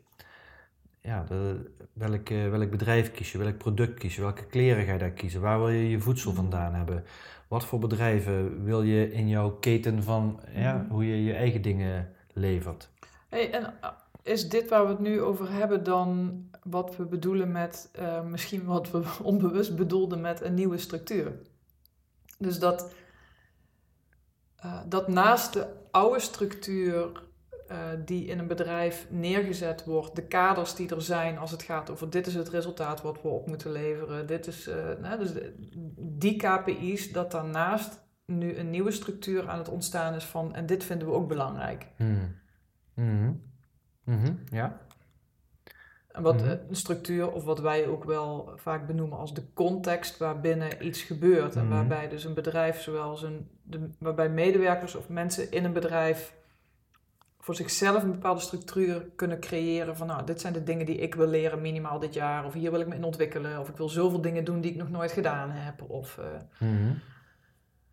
Ja, 1.02 1.24
de, 1.28 1.72
welk, 1.94 2.30
eh, 2.30 2.50
welk 2.50 2.70
bedrijf 2.70 3.12
kies 3.12 3.32
je? 3.32 3.38
Welk 3.38 3.58
product 3.58 4.00
kies 4.00 4.16
je? 4.16 4.22
Welke 4.22 4.46
kleren 4.46 4.86
ga 4.86 4.94
je 4.94 5.00
daar 5.00 5.10
kiezen? 5.12 5.42
Waar 5.42 5.58
wil 5.60 5.70
je 5.70 5.90
je 5.90 6.00
voedsel 6.00 6.32
Mhm. 6.32 6.40
vandaan 6.42 6.74
hebben? 6.74 7.04
Wat 7.48 7.66
voor 7.66 7.80
bedrijven 7.80 8.64
wil 8.64 8.82
je 8.82 9.12
in 9.12 9.28
jouw 9.28 9.50
keten 9.52 10.04
van 10.04 10.40
ja, 10.54 10.86
hoe 10.90 11.08
je 11.08 11.24
je 11.24 11.34
eigen 11.34 11.62
dingen 11.62 12.10
levert? 12.34 12.90
Hey, 13.30 13.52
en 13.52 13.62
uh, 13.84 13.90
is 14.28 14.50
dit 14.50 14.70
waar 14.70 14.84
we 14.84 14.90
het 14.90 15.00
nu 15.00 15.22
over 15.22 15.52
hebben 15.52 15.84
dan 15.84 16.42
wat 16.64 16.96
we 16.96 17.06
bedoelen 17.06 17.52
met, 17.52 17.90
eh, 17.92 18.24
misschien 18.24 18.66
wat 18.66 18.92
we 18.92 19.04
onbewust 19.24 19.76
bedoelden 19.76 20.22
met 20.22 20.42
een 20.42 20.54
nieuwe 20.54 20.78
structuur? 20.78 21.34
Dus 22.38 22.60
dat, 22.60 22.94
eh, 24.56 24.82
dat 24.88 25.08
naast 25.08 25.54
de 25.54 25.68
oude 25.92 26.20
structuur 26.20 27.26
eh, 27.68 27.78
die 28.06 28.26
in 28.26 28.40
een 28.40 28.48
bedrijf 28.48 29.08
neergezet 29.10 29.86
wordt, 29.86 30.16
de 30.16 30.28
kaders 30.28 30.76
die 30.76 30.96
er 30.96 31.02
zijn 31.02 31.38
als 31.38 31.52
het 31.52 31.64
gaat 31.64 31.90
over 31.90 32.10
dit 32.10 32.28
is 32.28 32.36
het 32.36 32.50
resultaat 32.50 33.02
wat 33.02 33.22
we 33.22 33.28
op 33.28 33.48
moeten 33.48 33.72
leveren, 33.72 34.28
dit 34.28 34.48
is, 34.48 34.70
nou, 35.02 35.18
dus 35.20 35.32
die 35.98 36.36
KPI's, 36.36 37.12
dat 37.12 37.32
daarnaast 37.32 38.06
nu 38.26 38.58
een 38.58 38.70
nieuwe 38.70 38.92
structuur 38.92 39.50
aan 39.50 39.58
het 39.58 39.70
ontstaan 39.70 40.14
is 40.14 40.26
van 40.26 40.54
en 40.54 40.66
dit 40.66 40.84
vinden 40.84 41.08
we 41.08 41.14
ook 41.14 41.28
belangrijk. 41.28 41.88
Hmm. 41.96 42.36
Mhm. 44.08 44.34
Ja. 44.52 44.78
En 46.12 46.22
wat 46.24 46.36
Mhm. 46.42 46.46
eh, 46.50 46.58
een 46.70 46.76
structuur, 46.76 47.32
of 47.32 47.44
wat 47.44 47.60
wij 47.60 47.88
ook 47.88 48.04
wel 48.04 48.52
vaak 48.56 48.88
benoemen 48.88 49.18
als 49.18 49.34
de 49.34 49.54
context 49.54 50.18
waarbinnen 50.18 50.86
iets 50.86 51.02
gebeurt. 51.02 51.56
En 51.56 51.64
Mhm. 51.66 51.74
waarbij 51.74 52.08
dus 52.10 52.24
een 52.24 52.34
bedrijf, 52.34 52.82
zowel 52.82 53.24
een, 53.24 53.50
de, 53.64 53.90
waarbij 54.00 54.30
medewerkers 54.30 54.96
of 54.96 55.10
mensen 55.10 55.52
in 55.52 55.64
een 55.66 55.74
bedrijf 55.74 56.36
voor 57.40 57.56
zichzelf 57.56 58.04
een 58.04 58.12
bepaalde 58.12 58.42
structuur 58.42 59.06
kunnen 59.16 59.40
creëren. 59.40 59.98
Van 59.98 60.08
nou, 60.08 60.26
dit 60.26 60.42
zijn 60.42 60.54
de 60.54 60.64
dingen 60.64 60.86
die 60.86 60.98
ik 60.98 61.16
wil 61.16 61.28
leren 61.28 61.62
minimaal 61.62 62.00
dit 62.00 62.14
jaar. 62.14 62.46
Of 62.46 62.54
hier 62.54 62.72
wil 62.72 62.80
ik 62.80 62.88
me 62.88 62.96
in 62.96 63.04
ontwikkelen. 63.04 63.60
Of 63.60 63.70
ik 63.70 63.78
wil 63.78 63.90
zoveel 63.90 64.22
dingen 64.22 64.44
doen 64.44 64.62
die 64.62 64.72
ik 64.72 64.78
nog 64.78 64.90
nooit 64.90 65.12
gedaan 65.12 65.50
heb. 65.50 65.82
Of, 65.90 66.18
eh, 66.18 66.26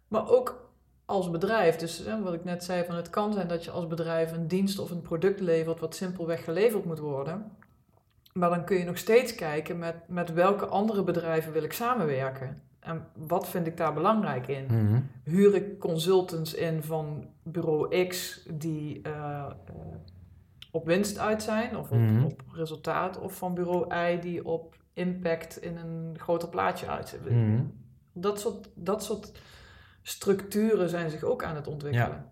maar 0.08 0.28
ook 0.28 0.63
als 1.04 1.30
bedrijf. 1.30 1.76
Dus 1.76 1.98
hè, 1.98 2.22
wat 2.22 2.34
ik 2.34 2.44
net 2.44 2.64
zei, 2.64 2.84
van 2.84 2.94
het 2.94 3.10
kan 3.10 3.32
zijn 3.32 3.48
dat 3.48 3.64
je 3.64 3.70
als 3.70 3.86
bedrijf 3.86 4.32
een 4.32 4.48
dienst 4.48 4.78
of 4.78 4.90
een 4.90 5.02
product 5.02 5.40
levert 5.40 5.80
wat 5.80 5.94
simpelweg 5.94 6.44
geleverd 6.44 6.84
moet 6.84 6.98
worden. 6.98 7.52
Maar 8.32 8.50
dan 8.50 8.64
kun 8.64 8.78
je 8.78 8.84
nog 8.84 8.98
steeds 8.98 9.34
kijken 9.34 9.78
met, 9.78 9.94
met 10.06 10.32
welke 10.32 10.66
andere 10.66 11.02
bedrijven 11.02 11.52
wil 11.52 11.62
ik 11.62 11.72
samenwerken. 11.72 12.62
En 12.80 13.06
wat 13.14 13.48
vind 13.48 13.66
ik 13.66 13.76
daar 13.76 13.94
belangrijk 13.94 14.46
in? 14.46 14.64
Mhm. 14.64 15.00
Huur 15.22 15.54
ik 15.54 15.78
consultants 15.78 16.54
in 16.54 16.82
van 16.82 17.26
bureau 17.42 18.06
X 18.06 18.42
die 18.50 19.00
eh, 19.02 19.12
eh, 19.12 19.44
op 20.70 20.86
winst 20.86 21.18
uit 21.18 21.42
zijn 21.42 21.76
of 21.76 21.90
op, 21.90 21.98
Mhm. 21.98 22.24
op 22.24 22.42
resultaat, 22.52 23.18
of 23.18 23.36
van 23.36 23.54
bureau 23.54 23.94
Y 23.94 24.18
die 24.20 24.44
op 24.44 24.74
impact 24.92 25.62
in 25.62 25.76
een 25.76 26.14
groter 26.18 26.48
plaatje 26.48 26.86
uit 26.88 27.08
zijn. 27.08 27.22
Mhm. 27.50 27.62
Dat 28.12 28.40
soort, 28.40 28.68
dat 28.74 29.04
soort 29.04 29.32
structuren 30.08 30.88
zijn 30.88 31.10
zich 31.10 31.22
ook 31.22 31.44
aan 31.44 31.54
het 31.56 31.66
ontwikkelen. 31.66 32.30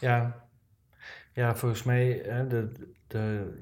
Ja, 0.00 0.46
ja 1.32 1.54
volgens 1.56 1.82
mij 1.82 2.20
hè, 2.24 2.46
de, 2.46 2.72
de, 3.06 3.52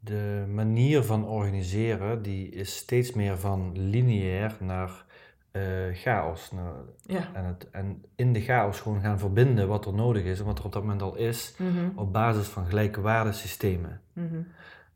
de 0.00 0.44
manier 0.48 1.02
van 1.02 1.26
organiseren 1.26 2.22
die 2.22 2.48
is 2.48 2.76
steeds 2.76 3.12
meer 3.12 3.38
van 3.38 3.78
lineair 3.78 4.56
naar 4.60 5.04
eh, 5.50 5.62
chaos. 5.92 6.50
Naar, 6.52 6.72
Ja. 7.02 7.30
en, 7.34 7.44
het, 7.44 7.70
en 7.70 8.04
in 8.14 8.32
de 8.32 8.40
chaos 8.40 8.80
gewoon 8.80 9.00
gaan 9.00 9.18
verbinden 9.18 9.68
wat 9.68 9.86
er 9.86 9.94
nodig 9.94 10.22
is 10.24 10.38
en 10.38 10.44
wat 10.44 10.58
er 10.58 10.64
op 10.64 10.72
dat 10.72 10.82
moment 10.82 11.02
al 11.02 11.16
is, 11.16 11.54
Mhm. 11.58 11.88
op 11.98 12.12
basis 12.12 12.46
van 12.46 12.66
gelijke 12.66 13.00
waardesystemen. 13.00 14.00
Mhm. 14.12 14.36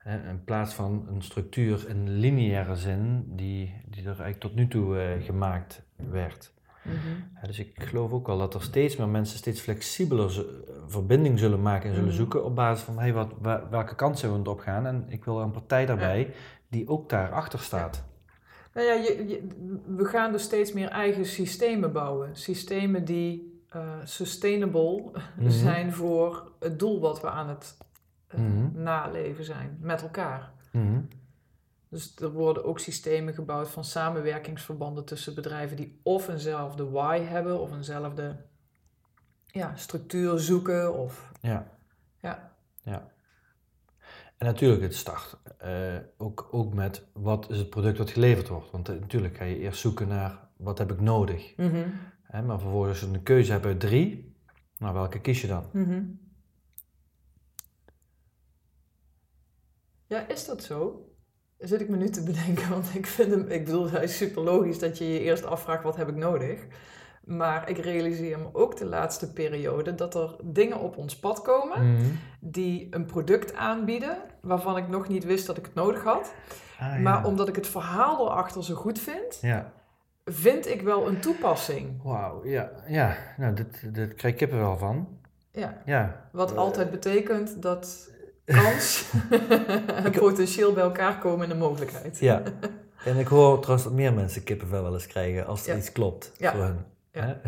In 0.04 0.42
plaats 0.44 0.74
van 0.74 1.06
een 1.08 1.22
structuur 1.22 1.88
in 1.88 2.08
lineaire 2.08 2.76
zin 2.76 3.24
die, 3.36 3.74
die 3.86 4.00
er 4.00 4.06
eigenlijk 4.06 4.40
tot 4.40 4.54
nu 4.54 4.68
toe 4.68 4.98
eh, 5.00 5.24
gemaakt 5.24 5.82
werd. 5.96 6.52
Mhm. 6.82 6.96
Ja, 7.40 7.46
dus 7.46 7.58
ik 7.58 7.82
geloof 7.82 8.12
ook 8.12 8.26
wel 8.26 8.38
dat 8.38 8.54
er 8.54 8.62
steeds 8.62 8.96
meer 8.96 9.08
mensen 9.08 9.38
steeds 9.38 9.60
flexibeler 9.60 10.44
verbinding 10.86 11.38
zullen 11.38 11.62
maken 11.62 11.88
en 11.88 11.94
zullen 11.94 12.08
Mhm. 12.08 12.18
zoeken 12.18 12.44
op 12.44 12.54
basis 12.54 12.84
van 12.84 12.98
hey, 12.98 13.12
wat, 13.12 13.32
wa- 13.40 13.68
welke 13.70 13.94
kant 13.94 14.18
zullen 14.18 14.34
we 14.34 14.40
het 14.40 14.48
op 14.50 14.60
gaan. 14.60 14.86
En 14.86 15.04
ik 15.08 15.24
wil 15.24 15.40
een 15.40 15.50
partij 15.50 15.86
daarbij 15.86 16.34
die 16.68 16.88
ook 16.88 17.08
daarachter 17.08 17.58
staat. 17.58 18.04
Nou 18.74 18.86
ja, 18.86 18.92
je, 18.94 19.24
je- 19.28 19.48
we 19.96 20.04
gaan 20.04 20.32
dus 20.32 20.42
steeds 20.42 20.72
meer 20.72 20.88
eigen 20.88 21.26
systemen 21.26 21.92
bouwen. 21.92 22.36
Systemen 22.36 23.04
die 23.04 23.48
eh, 23.68 23.82
sustainable 24.04 25.10
Mhm. 25.38 25.50
zijn 25.50 25.92
voor 25.92 26.52
het 26.60 26.78
doel 26.78 27.00
wat 27.00 27.20
we 27.20 27.30
aan 27.30 27.48
het 27.48 27.76
eh, 28.26 28.40
naleven 28.72 29.44
zijn 29.44 29.78
met 29.80 30.02
elkaar. 30.02 30.52
Dus 31.90 32.16
er 32.16 32.32
worden 32.32 32.64
ook 32.64 32.78
systemen 32.78 33.34
gebouwd 33.34 33.68
van 33.68 33.84
samenwerkingsverbanden 33.84 35.04
tussen 35.04 35.34
bedrijven 35.34 35.76
die 35.76 36.00
of 36.02 36.28
eenzelfde 36.28 36.90
why 36.90 37.18
hebben 37.18 37.60
of 37.60 37.72
eenzelfde 37.72 38.36
ja, 39.46 39.76
structuur 39.76 40.38
zoeken. 40.38 40.94
Of, 40.94 41.32
Ja. 41.40 41.78
Ja. 42.20 42.56
ja. 42.82 43.10
En 44.36 44.46
natuurlijk, 44.46 44.82
het 44.82 44.94
start 44.94 45.36
eh, 45.58 45.96
ook, 46.16 46.48
ook 46.50 46.74
met 46.74 47.06
wat 47.12 47.50
is 47.50 47.58
het 47.58 47.70
product 47.70 47.96
dat 47.96 48.10
geleverd 48.10 48.48
wordt. 48.48 48.70
Want 48.70 48.88
eh, 48.88 49.00
natuurlijk 49.00 49.36
ga 49.36 49.44
je 49.44 49.58
eerst 49.58 49.80
zoeken 49.80 50.08
naar 50.08 50.48
wat 50.56 50.78
heb 50.78 50.90
ik 50.92 51.00
nodig. 51.00 51.56
Mhm. 51.56 51.88
Hè, 52.22 52.42
maar 52.42 52.60
vervolgens 52.60 52.90
als 52.90 53.00
je 53.00 53.16
een 53.16 53.22
keuze 53.22 53.52
hebt 53.52 53.64
uit 53.64 53.80
drie, 53.80 54.36
nou 54.78 54.94
welke 54.94 55.20
kies 55.20 55.40
je 55.40 55.46
dan? 55.46 55.70
Mhm. 55.72 56.04
Ja, 60.06 60.28
is 60.28 60.46
dat 60.46 60.62
zo? 60.62 61.09
Zit 61.60 61.80
ik 61.80 61.88
me 61.88 61.96
nu 61.96 62.08
te 62.08 62.22
bedenken, 62.22 62.70
want 62.76 62.94
ik 62.94 63.06
vind 63.06 63.30
hem, 63.30 63.46
ik 63.48 63.64
bedoel, 63.64 63.90
hij 63.90 64.02
is 64.02 64.16
super 64.16 64.42
logisch 64.42 64.78
dat 64.78 64.98
je 64.98 65.12
je 65.12 65.20
eerst 65.20 65.44
afvraagt 65.44 65.82
wat 65.82 65.96
heb 65.96 66.08
ik 66.08 66.16
nodig. 66.16 66.58
Maar 67.24 67.68
ik 67.68 67.78
realiseer 67.78 68.38
me 68.38 68.48
ook 68.52 68.76
de 68.76 68.84
laatste 68.84 69.32
periode 69.32 69.94
dat 69.94 70.14
er 70.14 70.36
dingen 70.42 70.78
op 70.80 70.96
ons 70.96 71.16
pad 71.16 71.42
komen 71.42 71.92
Mhm. 71.92 72.02
die 72.40 72.86
een 72.90 73.04
product 73.06 73.54
aanbieden 73.54 74.16
waarvan 74.40 74.76
ik 74.76 74.88
nog 74.88 75.08
niet 75.08 75.24
wist 75.24 75.46
dat 75.46 75.56
ik 75.56 75.64
het 75.64 75.74
nodig 75.74 76.02
had. 76.04 76.32
Ah, 76.80 76.94
ja. 76.94 76.98
Maar 76.98 77.24
omdat 77.26 77.48
ik 77.48 77.56
het 77.56 77.66
verhaal 77.66 78.30
erachter 78.30 78.64
zo 78.64 78.74
goed 78.74 78.98
vind, 78.98 79.38
Ja. 79.40 79.72
vind 80.24 80.66
ik 80.68 80.80
wel 80.82 81.08
een 81.08 81.20
toepassing. 81.20 82.02
Wauw, 82.02 82.44
ja, 82.46 82.70
ja. 82.86 83.16
Nou, 83.36 83.54
dit, 83.54 83.94
dit 83.94 84.14
krijg 84.14 84.34
ik 84.34 84.38
kippen 84.48 84.78
van. 84.78 85.08
Ja. 85.52 85.82
Ja. 85.84 86.28
Wat 86.32 86.52
Eh, 86.52 86.58
altijd 86.58 86.90
betekent 86.90 87.62
dat 87.62 88.09
kans 88.54 89.04
en 90.04 90.10
potentieel 90.10 90.72
bij 90.72 90.82
elkaar 90.82 91.18
komen 91.18 91.44
in 91.44 91.50
een 91.50 91.58
mogelijkheid. 91.58 92.18
Ja. 92.18 92.42
En 93.04 93.16
ik 93.16 93.26
hoor 93.26 93.58
trouwens 93.58 93.84
dat 93.88 93.92
meer 93.96 94.12
mensen 94.12 94.42
kippenvel 94.44 94.82
wel 94.82 94.92
eens 94.92 95.06
krijgen 95.06 95.46
als 95.46 95.66
er 95.66 95.72
Ja. 95.72 95.78
iets 95.78 95.92
klopt 95.92 96.32
Ja. 96.38 96.52
voor 96.52 96.62
hen. 96.62 96.86
Ja. 97.12 97.40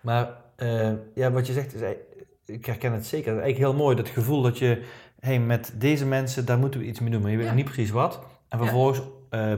Maar 0.00 0.30
eh, 0.56 0.90
ja, 1.14 1.30
wat 1.30 1.46
je 1.46 1.52
zegt 1.52 1.74
is, 1.74 1.80
ei- 1.80 1.96
ik 2.46 2.66
herken 2.66 2.92
het 2.92 3.06
zeker. 3.06 3.26
Het 3.30 3.36
is 3.38 3.42
eigenlijk 3.44 3.72
heel 3.74 3.82
mooi, 3.84 3.96
dat 3.96 4.08
gevoel 4.08 4.42
dat 4.42 4.58
je, 4.58 4.82
hey, 5.20 5.38
met 5.40 5.72
deze 5.78 6.06
mensen, 6.06 6.44
daar 6.46 6.58
moeten 6.58 6.80
we 6.80 6.86
iets 6.86 7.00
mee 7.00 7.10
doen, 7.10 7.22
maar 7.22 7.30
je 7.30 7.36
weet 7.36 7.54
niet 7.54 7.64
precies 7.64 7.90
wat. 7.90 8.20
En 8.48 8.58
vervolgens 8.58 9.00
eh, 9.30 9.52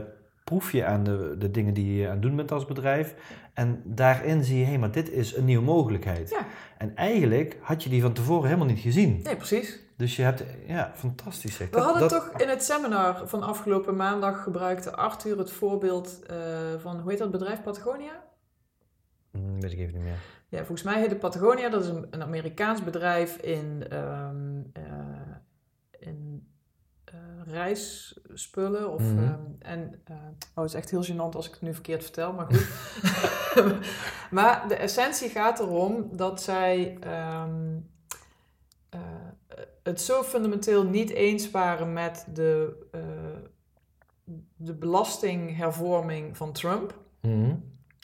proef 0.44 0.72
je 0.72 0.84
aan 0.84 1.04
de, 1.04 1.34
de 1.38 1.50
dingen 1.50 1.74
die 1.74 1.94
je 1.96 2.06
aan 2.06 2.12
het 2.12 2.22
doen 2.22 2.36
bent 2.36 2.52
als 2.52 2.64
bedrijf. 2.64 3.14
En 3.54 3.82
daarin 3.84 4.44
zie 4.44 4.58
je, 4.58 4.62
hé, 4.64 4.70
hey, 4.70 4.78
maar 4.78 4.90
dit 4.90 5.10
is 5.10 5.36
een 5.36 5.44
nieuwe 5.44 5.64
mogelijkheid. 5.64 6.30
Ja. 6.30 6.46
En 6.78 6.96
eigenlijk 6.96 7.56
had 7.60 7.82
je 7.82 7.88
die 7.90 8.02
van 8.02 8.12
tevoren 8.12 8.44
helemaal 8.44 8.66
niet 8.68 8.78
gezien. 8.80 9.20
Nee, 9.22 9.36
precies. 9.36 9.80
Dus 9.96 10.16
je 10.16 10.22
hebt, 10.22 10.44
ja, 10.66 10.92
fantastisch 10.94 11.56
zeg. 11.56 11.70
We 11.70 11.76
Dat- 11.76 11.84
hadden 11.84 12.08
dat- 12.08 12.10
toch 12.10 12.40
in 12.40 12.48
het 12.48 12.64
seminar 12.64 13.28
van 13.28 13.42
afgelopen 13.42 13.96
maandag 13.96 14.42
gebruikte 14.42 14.96
Arthur 14.96 15.38
het 15.38 15.50
voorbeeld 15.50 16.22
eh, 16.26 16.36
van, 16.78 17.00
hoe 17.00 17.10
heet 17.10 17.18
dat 17.18 17.30
bedrijf, 17.30 17.62
Patagonia? 17.62 18.22
Hmm, 19.30 19.60
weet 19.60 19.72
ik 19.72 19.78
even 19.78 19.94
niet 19.94 20.02
meer. 20.02 20.18
Ja, 20.48 20.58
volgens 20.58 20.82
mij 20.82 21.00
heet 21.00 21.10
het 21.10 21.18
Patagonia, 21.20 21.68
dat 21.68 21.82
is 21.82 21.88
een, 21.88 22.06
een 22.10 22.22
Amerikaans 22.22 22.84
bedrijf 22.84 23.36
in, 23.36 23.86
eh, 23.90 24.28
in 25.98 26.48
eh, 27.04 27.14
reisspullen. 27.46 28.90
Of, 28.92 29.00
Mhm. 29.02 29.18
ehm, 29.18 29.40
en, 29.58 30.02
oh, 30.08 30.16
het 30.54 30.64
is 30.64 30.74
echt 30.74 30.90
heel 30.90 31.04
gênant 31.04 31.34
als 31.36 31.46
ik 31.46 31.52
het 31.52 31.62
nu 31.62 31.72
verkeerd 31.74 32.02
vertel, 32.02 32.32
maar 32.32 32.46
goed. 32.46 32.68
maar 34.30 34.68
de 34.68 34.74
essentie 34.76 35.28
gaat 35.28 35.60
erom 35.60 36.08
dat 36.16 36.42
zij 36.42 36.96
ehm, 37.00 37.10
eh, 37.10 37.93
het 39.84 40.00
zo 40.00 40.22
fundamenteel 40.22 40.84
niet 40.84 41.10
eens 41.10 41.50
waren 41.50 41.92
met 41.92 42.26
de, 42.34 42.76
eh, 42.90 43.00
de 44.56 44.74
belastinghervorming 44.74 46.36
van 46.36 46.52
Trump. 46.52 46.94
Mhm. 47.20 47.54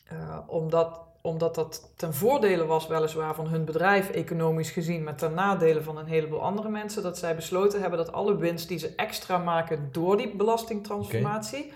Eh, 0.05 0.39
omdat, 0.47 1.01
omdat 1.23 1.55
dat 1.55 1.93
ten 1.97 2.15
voordele 2.15 2.65
was 2.65 2.87
weliswaar 2.87 3.35
van 3.35 3.47
hun 3.47 3.65
bedrijf 3.65 4.11
economisch 4.11 4.71
gezien, 4.71 5.05
maar 5.05 5.17
ten 5.17 5.35
nadele 5.35 5.83
van 5.83 5.99
een 5.99 6.07
heleboel 6.07 6.43
andere 6.43 6.69
mensen, 6.69 7.03
dat 7.03 7.19
zij 7.19 7.35
besloten 7.35 7.81
hebben 7.81 7.99
dat 7.99 8.13
alle 8.13 8.37
winst 8.37 8.69
die 8.69 8.79
ze 8.79 8.93
extra 8.97 9.39
maken 9.39 9.89
door 9.93 10.17
die 10.17 10.37
belastingtransformatie, 10.37 11.73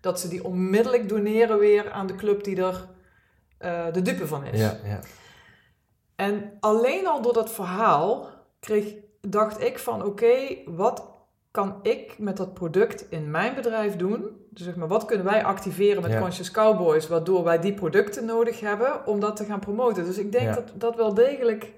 dat 0.00 0.20
ze 0.20 0.28
die 0.28 0.44
onmiddellijk 0.44 1.08
doneren 1.08 1.58
weer 1.58 1.90
aan 1.90 2.06
de 2.06 2.14
club 2.14 2.44
die 2.44 2.62
er 2.62 2.86
eh, 3.58 3.92
de 3.92 4.02
dupe 4.02 4.26
van 4.26 4.44
is. 4.44 4.60
En 6.16 6.56
alleen 6.60 7.06
al 7.06 7.22
door 7.22 7.32
dat 7.32 7.52
verhaal 7.52 8.28
kreeg, 8.60 8.94
dacht 9.20 9.60
ik 9.60 9.78
van 9.78 10.04
oké, 10.04 10.34
wat 10.66 11.06
kan 11.50 11.78
ik 11.82 12.18
met 12.18 12.36
dat 12.36 12.54
product 12.54 13.10
in 13.10 13.30
mijn 13.30 13.54
bedrijf 13.54 13.96
doen? 13.96 14.46
Dus 14.50 14.64
zeg 14.64 14.76
maar, 14.76 14.88
wat 14.88 15.04
kunnen 15.04 15.26
wij 15.26 15.44
activeren 15.44 16.02
met 16.02 16.10
Ja. 16.12 16.20
Conscious 16.20 16.50
Cowboys, 16.50 17.08
waardoor 17.08 17.44
wij 17.44 17.58
die 17.60 17.74
producten 17.74 18.24
nodig 18.24 18.60
hebben 18.60 19.06
om 19.06 19.20
dat 19.20 19.36
te 19.36 19.44
gaan 19.44 19.60
promoten? 19.60 20.04
Dus 20.04 20.18
ik 20.18 20.32
denk 20.32 20.44
Ja. 20.44 20.54
dat 20.54 20.70
dat 20.74 20.96
wel 20.96 21.14
degelijk, 21.14 21.72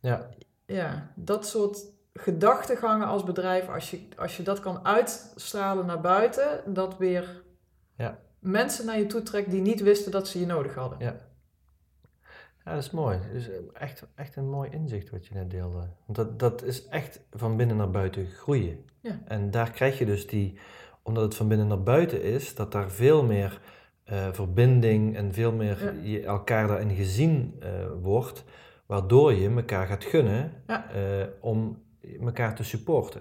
ja. 0.00 0.28
ja, 0.66 1.10
dat 1.14 1.46
soort 1.46 1.84
gedachtegangen 2.14 3.06
als 3.06 3.24
bedrijf, 3.24 3.68
als 3.68 3.90
je, 3.90 4.00
als 4.16 4.36
je 4.36 4.42
dat 4.42 4.60
kan 4.60 4.84
uitstralen 4.84 5.86
naar 5.86 6.00
buiten, 6.00 6.60
dat 6.66 6.96
weer 6.98 7.42
Ja. 7.96 8.18
mensen 8.38 8.86
naar 8.86 8.98
je 8.98 9.06
toe 9.06 9.22
trekt 9.22 9.50
die 9.50 9.60
niet 9.60 9.80
wisten 9.80 10.12
dat 10.12 10.28
ze 10.28 10.40
je 10.40 10.46
nodig 10.46 10.74
hadden. 10.74 10.98
Ja. 10.98 11.16
Ja, 12.70 12.76
dat 12.76 12.84
is 12.84 12.90
mooi. 12.90 13.18
Dus 13.32 13.48
eh, 13.50 13.56
echt, 13.72 14.06
echt 14.14 14.36
een 14.36 14.48
mooi 14.48 14.70
inzicht 14.70 15.10
wat 15.10 15.26
je 15.26 15.34
net 15.34 15.50
deelde. 15.50 15.78
Want 16.06 16.16
dat, 16.16 16.38
dat 16.38 16.62
is 16.62 16.86
echt 16.88 17.20
van 17.32 17.56
binnen 17.56 17.76
naar 17.76 17.90
buiten 17.90 18.26
groeien. 18.26 18.84
Ja. 19.00 19.20
En 19.24 19.50
daar 19.50 19.70
krijg 19.70 19.98
je 19.98 20.06
dus 20.06 20.26
die, 20.26 20.58
omdat 21.02 21.22
het 21.24 21.34
van 21.34 21.48
binnen 21.48 21.66
naar 21.66 21.82
buiten 21.82 22.22
is, 22.22 22.54
dat 22.54 22.72
daar 22.72 22.90
veel 22.90 23.24
meer 23.24 23.60
eh, 24.04 24.28
verbinding 24.32 25.16
en 25.16 25.32
veel 25.32 25.52
meer 25.52 25.84
Ja. 25.84 25.90
je 26.02 26.22
elkaar 26.24 26.66
daarin 26.68 26.94
gezien 26.94 27.56
eh, 27.60 27.70
wordt, 28.02 28.44
waardoor 28.86 29.32
je 29.32 29.48
elkaar 29.50 29.86
gaat 29.86 30.04
gunnen 30.04 30.52
Ja. 30.66 30.86
om 31.40 31.82
elkaar 32.20 32.54
te 32.54 32.64
supporten. 32.64 33.20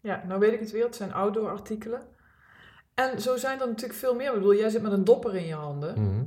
Ja, 0.00 0.22
nou 0.26 0.40
weet 0.40 0.52
ik 0.52 0.60
het 0.60 0.70
weer. 0.70 0.84
Het 0.84 0.96
zijn 0.96 1.12
outdoor 1.12 1.48
artikelen. 1.48 2.00
En 2.94 3.20
zo 3.20 3.36
zijn 3.36 3.60
er 3.60 3.66
natuurlijk 3.66 3.98
veel 3.98 4.14
meer. 4.14 4.26
Ik 4.28 4.34
bedoel, 4.34 4.54
jij 4.54 4.68
zit 4.68 4.82
met 4.82 4.92
een 4.92 5.04
dopper 5.04 5.34
in 5.34 5.46
je 5.46 5.54
handen. 5.54 6.02
Mhm. 6.02 6.24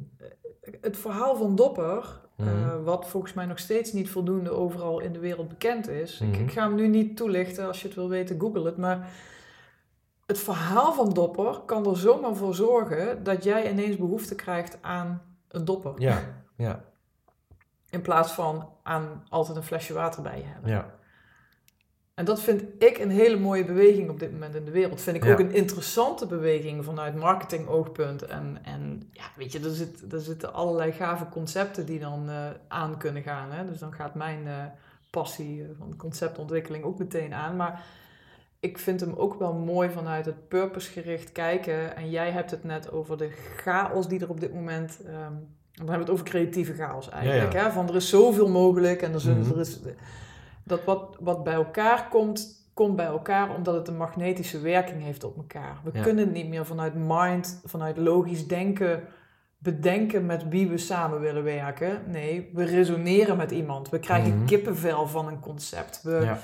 Het 0.82 0.98
verhaal 0.98 1.36
van 1.36 1.56
dopper, 1.56 2.20
eh, 2.36 2.46
Mhm. 2.46 2.84
wat 2.84 3.08
volgens 3.08 3.34
mij 3.34 3.46
nog 3.46 3.60
steeds 3.60 3.94
niet 3.94 4.10
voldoende 4.10 4.50
overal 4.50 5.00
in 5.00 5.14
de 5.14 5.20
wereld 5.20 5.48
bekend 5.48 5.88
is. 5.88 6.22
Ik, 6.22 6.28
Mhm. 6.28 6.42
ik 6.44 6.52
ga 6.52 6.64
hem 6.64 6.76
nu 6.76 6.88
niet 6.88 7.18
toelichten. 7.18 7.68
Als 7.68 7.82
je 7.82 7.88
het 7.88 7.96
wil 7.96 8.10
weten, 8.10 8.40
google 8.40 8.66
het. 8.66 8.78
Maar 8.78 9.10
het 10.26 10.40
verhaal 10.40 10.94
van 10.94 11.10
dopper 11.14 11.60
kan 11.66 11.86
er 11.88 11.98
zomaar 11.98 12.36
voor 12.36 12.56
zorgen 12.56 13.24
dat 13.24 13.44
jij 13.44 13.72
ineens 13.72 13.96
behoefte 13.98 14.36
krijgt 14.36 14.78
aan 14.82 15.22
een 15.48 15.66
dopper. 15.66 15.94
Ja, 15.98 16.20
ja, 16.58 16.84
In 17.90 18.02
plaats 18.02 18.32
van 18.32 18.70
aan 18.84 19.24
altijd 19.30 19.58
een 19.58 19.64
flesje 19.64 19.94
water 19.94 20.22
bij 20.22 20.38
je 20.38 20.44
hebben. 20.46 20.70
ja. 20.72 20.96
En 22.18 22.26
dat 22.26 22.42
vind 22.42 22.64
ik 22.80 22.98
een 22.98 23.10
hele 23.10 23.38
mooie 23.40 23.66
beweging 23.66 24.10
op 24.10 24.20
dit 24.20 24.32
moment 24.32 24.56
in 24.56 24.66
de 24.66 24.72
wereld. 24.72 25.02
Vind 25.02 25.16
ik 25.16 25.24
Ja. 25.24 25.32
ook 25.32 25.40
een 25.40 25.54
interessante 25.54 26.26
beweging 26.28 26.86
vanuit 26.86 27.16
marketingoogpunt. 27.16 28.22
En, 28.26 28.58
en 28.64 29.10
ja, 29.12 29.24
weet 29.36 29.52
je, 29.52 29.60
er, 29.60 29.70
zit, 29.74 30.12
er 30.14 30.20
zitten 30.20 30.54
allerlei 30.54 30.92
gave 30.92 31.30
concepten 31.30 31.86
die 31.86 32.00
dan 32.00 32.30
eh, 32.30 32.36
aan 32.68 32.98
kunnen 32.98 33.22
gaan. 33.24 33.52
Hè? 33.52 33.66
Dus 33.66 33.80
dan 33.80 33.94
gaat 33.94 34.16
mijn 34.16 34.48
eh, 34.48 34.54
passie 35.10 35.62
eh, 35.64 35.70
van 35.80 35.96
conceptontwikkeling 35.98 36.84
ook 36.84 37.00
meteen 37.00 37.34
aan. 37.34 37.56
Maar 37.56 37.84
ik 38.60 38.78
vind 38.78 39.00
hem 39.00 39.14
ook 39.18 39.40
wel 39.40 39.54
mooi 39.54 39.90
vanuit 39.90 40.26
het 40.26 40.48
purposegericht 40.48 41.32
kijken. 41.32 41.96
En 41.96 42.10
jij 42.10 42.32
hebt 42.32 42.52
het 42.52 42.64
net 42.64 42.92
over 42.92 43.18
de 43.18 43.30
chaos 43.56 44.08
die 44.08 44.20
er 44.20 44.30
op 44.30 44.40
dit 44.40 44.54
moment... 44.54 45.00
ehm, 45.06 45.14
dan 45.72 45.88
hebben 45.88 45.94
we 45.96 46.00
het 46.02 46.10
over 46.10 46.26
creatieve 46.26 46.74
chaos 46.74 47.10
eigenlijk. 47.10 47.54
Ja, 47.54 47.60
ja. 47.60 47.66
Hè? 47.66 47.72
Van 47.72 47.88
er 47.90 47.96
is 47.96 48.10
zoveel 48.10 48.48
mogelijk 48.50 49.02
en 49.02 49.14
er, 49.14 49.20
zullen, 49.22 49.40
Mhm. 49.40 49.52
er 49.52 49.60
is 49.60 49.80
dat 50.68 50.84
wat, 50.84 51.16
wat 51.20 51.44
bij 51.44 51.54
elkaar 51.54 52.08
komt, 52.10 52.56
komt 52.74 52.96
bij 52.96 53.06
elkaar 53.06 53.56
omdat 53.56 53.74
het 53.76 53.88
een 53.88 53.98
magnetische 53.98 54.60
werking 54.60 55.04
heeft 55.04 55.24
op 55.24 55.38
elkaar. 55.38 55.78
We 55.84 55.90
Ja. 55.94 56.02
kunnen 56.02 56.32
niet 56.32 56.48
meer 56.48 56.66
vanuit 56.66 56.94
mind, 56.96 57.62
vanuit 57.66 57.98
logisch 57.98 58.48
denken, 58.48 59.04
bedenken 59.58 60.26
met 60.26 60.48
wie 60.50 60.68
we 60.70 60.78
samen 60.78 61.20
willen 61.20 61.44
werken. 61.44 62.02
Nee, 62.08 62.50
we 62.54 62.64
resoneren 62.64 63.38
met 63.38 63.52
iemand. 63.52 63.90
We 63.90 64.00
krijgen 64.00 64.36
Mhm. 64.38 64.46
kippenvel 64.46 65.08
van 65.08 65.28
een 65.28 65.40
concept. 65.40 66.02
We, 66.04 66.20
ja. 66.24 66.40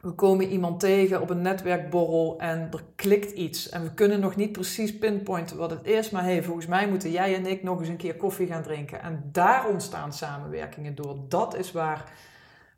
we 0.00 0.10
komen 0.10 0.46
iemand 0.48 0.80
tegen 0.80 1.20
op 1.20 1.30
een 1.30 1.42
netwerkborrel 1.42 2.38
en 2.38 2.68
er 2.72 2.82
klikt 2.96 3.30
iets. 3.30 3.68
En 3.68 3.82
we 3.82 3.94
kunnen 3.94 4.20
nog 4.20 4.36
niet 4.36 4.52
precies 4.52 4.98
pinpointen 4.98 5.56
wat 5.56 5.70
het 5.70 5.86
is. 5.86 6.10
Maar 6.10 6.22
hey, 6.24 6.42
volgens 6.42 6.66
mij 6.66 6.88
moeten 6.88 7.10
jij 7.10 7.34
en 7.34 7.46
ik 7.46 7.62
nog 7.62 7.78
eens 7.80 7.88
een 7.88 7.96
keer 7.96 8.16
koffie 8.16 8.46
gaan 8.46 8.62
drinken. 8.62 9.02
En 9.02 9.28
daar 9.32 9.68
ontstaan 9.68 10.12
samenwerkingen 10.12 10.94
door. 10.94 11.16
Dat 11.28 11.56
is 11.56 11.72
waar, 11.72 12.12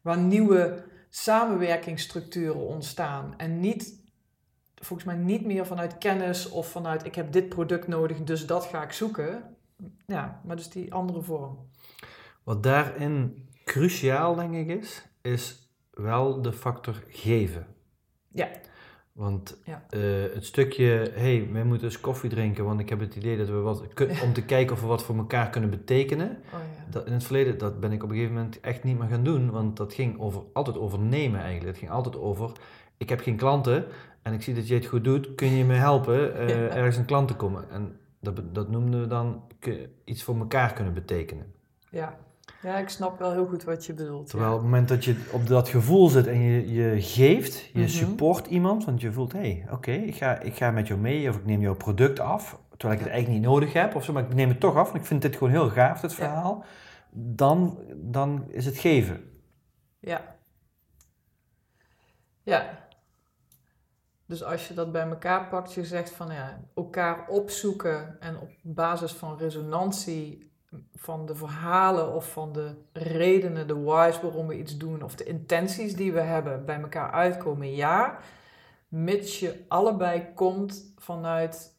waar 0.03 0.19
nieuwe 0.19 0.85
samenwerkingsstructuren 1.09 2.67
ontstaan. 2.67 3.35
En 3.37 3.61
niet, 3.61 4.03
volgens 4.75 5.09
mij 5.09 5.17
niet 5.17 5.47
meer 5.47 5.67
vanuit 5.67 5.99
kennis 5.99 6.49
of 6.49 6.71
vanuit 6.71 7.05
ik 7.05 7.15
heb 7.15 7.33
dit 7.33 7.49
product 7.49 7.89
nodig, 7.89 8.23
dus 8.23 8.47
dat 8.47 8.65
ga 8.65 8.83
ik 8.83 8.93
zoeken. 8.93 9.57
Ja, 10.07 10.41
maar 10.45 10.57
dus 10.57 10.69
die 10.69 10.95
andere 10.95 11.23
vorm. 11.23 11.71
Wat 12.43 12.63
daarin 12.63 13.49
cruciaal, 13.65 14.35
denk 14.35 14.55
ik, 14.55 14.69
is, 14.81 15.03
is 15.23 15.73
wel 15.91 16.43
de 16.43 16.53
factor 16.53 17.03
geven. 17.09 17.67
Ja. 18.33 18.49
Want 19.13 19.61
Ja. 19.65 19.85
eh, 19.91 20.01
het 20.35 20.45
stukje, 20.45 21.11
hey, 21.15 21.49
wij 21.53 21.65
moeten 21.65 21.87
eens 21.87 22.01
koffie 22.01 22.31
drinken, 22.31 22.65
want 22.65 22.81
ik 22.81 22.89
heb 22.89 23.01
het 23.01 23.15
idee 23.17 23.37
dat 23.37 23.49
we 23.49 23.55
wat, 23.55 23.83
om 24.25 24.33
te 24.33 24.45
kijken 24.45 24.75
of 24.75 24.81
we 24.81 24.87
wat 24.87 25.03
voor 25.05 25.17
elkaar 25.17 25.51
kunnen 25.51 25.71
betekenen. 25.71 26.29
Oh 26.29 26.61
ja. 26.77 26.85
Dat, 26.91 27.07
in 27.07 27.13
het 27.13 27.25
verleden, 27.25 27.59
dat 27.59 27.81
ben 27.81 27.93
ik 27.93 28.03
op 28.03 28.09
een 28.09 28.15
gegeven 28.15 28.37
moment 28.37 28.61
echt 28.61 28.85
niet 28.85 28.99
meer 28.99 29.09
gaan 29.09 29.25
doen, 29.25 29.51
want 29.51 29.77
dat 29.77 29.95
ging 29.95 30.21
over, 30.21 30.43
altijd 30.53 30.79
over 30.79 30.99
nemen 30.99 31.41
eigenlijk. 31.41 31.69
Het 31.69 31.79
ging 31.79 31.91
altijd 31.91 32.17
over, 32.19 32.53
ik 32.97 33.09
heb 33.09 33.21
geen 33.21 33.37
klanten 33.37 33.85
en 34.23 34.33
ik 34.33 34.43
zie 34.43 34.55
dat 34.55 34.69
jij 34.69 34.77
het 34.77 34.87
goed 34.87 35.05
doet, 35.05 35.35
kun 35.35 35.49
je 35.49 35.65
me 35.65 35.75
helpen 35.75 36.35
eh, 36.37 36.49
Ja. 36.49 36.55
ergens 36.69 36.97
een 36.97 37.05
klant 37.05 37.29
te 37.29 37.35
komen? 37.35 37.71
En 37.71 37.97
dat, 38.21 38.41
dat 38.55 38.71
noemden 38.71 39.01
we 39.01 39.07
dan 39.07 39.43
iets 40.05 40.23
voor 40.23 40.37
elkaar 40.39 40.73
kunnen 40.73 40.95
betekenen. 40.95 41.53
Ja. 41.91 42.19
Ja, 42.63 42.77
ik 42.79 42.89
snap 42.89 43.19
wel 43.19 43.33
heel 43.33 43.47
goed 43.47 43.65
wat 43.65 43.87
je 43.87 43.95
bedoelt. 43.95 44.29
Terwijl 44.29 44.51
ja. 44.51 44.57
op 44.57 44.63
het 44.63 44.71
moment 44.71 44.89
dat 44.89 45.05
je 45.05 45.29
op 45.33 45.47
dat 45.47 45.69
gevoel 45.69 46.09
zit 46.09 46.27
en 46.27 46.41
je, 46.41 46.73
je 46.73 47.03
geeft, 47.03 47.65
je 47.65 47.79
Mhm. 47.79 47.89
support 47.89 48.47
iemand, 48.47 48.85
want 48.85 49.01
je 49.01 49.13
voelt, 49.13 49.33
hé, 49.33 49.39
hey, 49.39 49.67
oké, 49.71 49.91
ik, 49.93 50.15
ga, 50.15 50.41
ik 50.41 50.55
ga 50.55 50.71
met 50.71 50.87
jou 50.87 51.01
mee 51.01 51.29
of 51.29 51.37
ik 51.37 51.45
neem 51.47 51.61
jouw 51.61 51.77
product 51.77 52.21
af, 52.21 52.59
terwijl 52.77 52.99
ik 53.01 53.05
het 53.05 53.13
eigenlijk 53.15 53.29
niet 53.43 53.53
nodig 53.53 53.73
heb 53.73 53.95
of 53.95 54.05
zo, 54.05 54.13
maar 54.13 54.23
ik 54.23 54.35
neem 54.35 54.49
het 54.49 54.61
toch 54.61 54.77
af, 54.77 54.87
want 54.87 54.99
ik 55.01 55.07
vind 55.07 55.23
dit 55.23 55.37
gewoon 55.37 55.53
heel 55.53 55.69
gaaf, 55.71 56.01
dit 56.01 56.15
verhaal, 56.15 56.65
dan, 57.11 57.79
dan 57.95 58.45
is 58.49 58.65
het 58.65 58.77
geven. 58.79 59.31
Ja. 59.99 60.37
Ja. 62.43 62.81
Dus 64.27 64.45
als 64.45 64.69
je 64.69 64.75
dat 64.75 64.93
bij 64.93 65.09
elkaar 65.09 65.49
pakt, 65.49 65.73
je 65.73 65.85
zegt 65.85 66.11
van 66.11 66.33
ja, 66.33 66.61
elkaar 66.75 67.29
opzoeken 67.29 68.17
en 68.21 68.39
op 68.39 68.51
basis 68.63 69.13
van 69.13 69.39
resonantie 69.39 70.52
van 70.95 71.27
de 71.27 71.35
verhalen 71.35 72.15
of 72.15 72.33
van 72.33 72.53
de 72.53 72.75
redenen, 72.93 73.67
de 73.67 73.81
whys 73.81 74.21
waarom 74.21 74.47
we 74.47 74.59
iets 74.59 74.77
doen 74.77 75.03
of 75.03 75.15
de 75.15 75.25
intenties 75.25 75.97
die 75.97 76.13
we 76.13 76.21
hebben 76.21 76.65
bij 76.65 76.81
elkaar 76.81 77.11
uitkomen, 77.11 77.75
ja. 77.75 78.19
Mits 78.89 79.41
je 79.41 79.65
allebei 79.69 80.27
komt 80.35 80.93
vanuit 80.99 81.75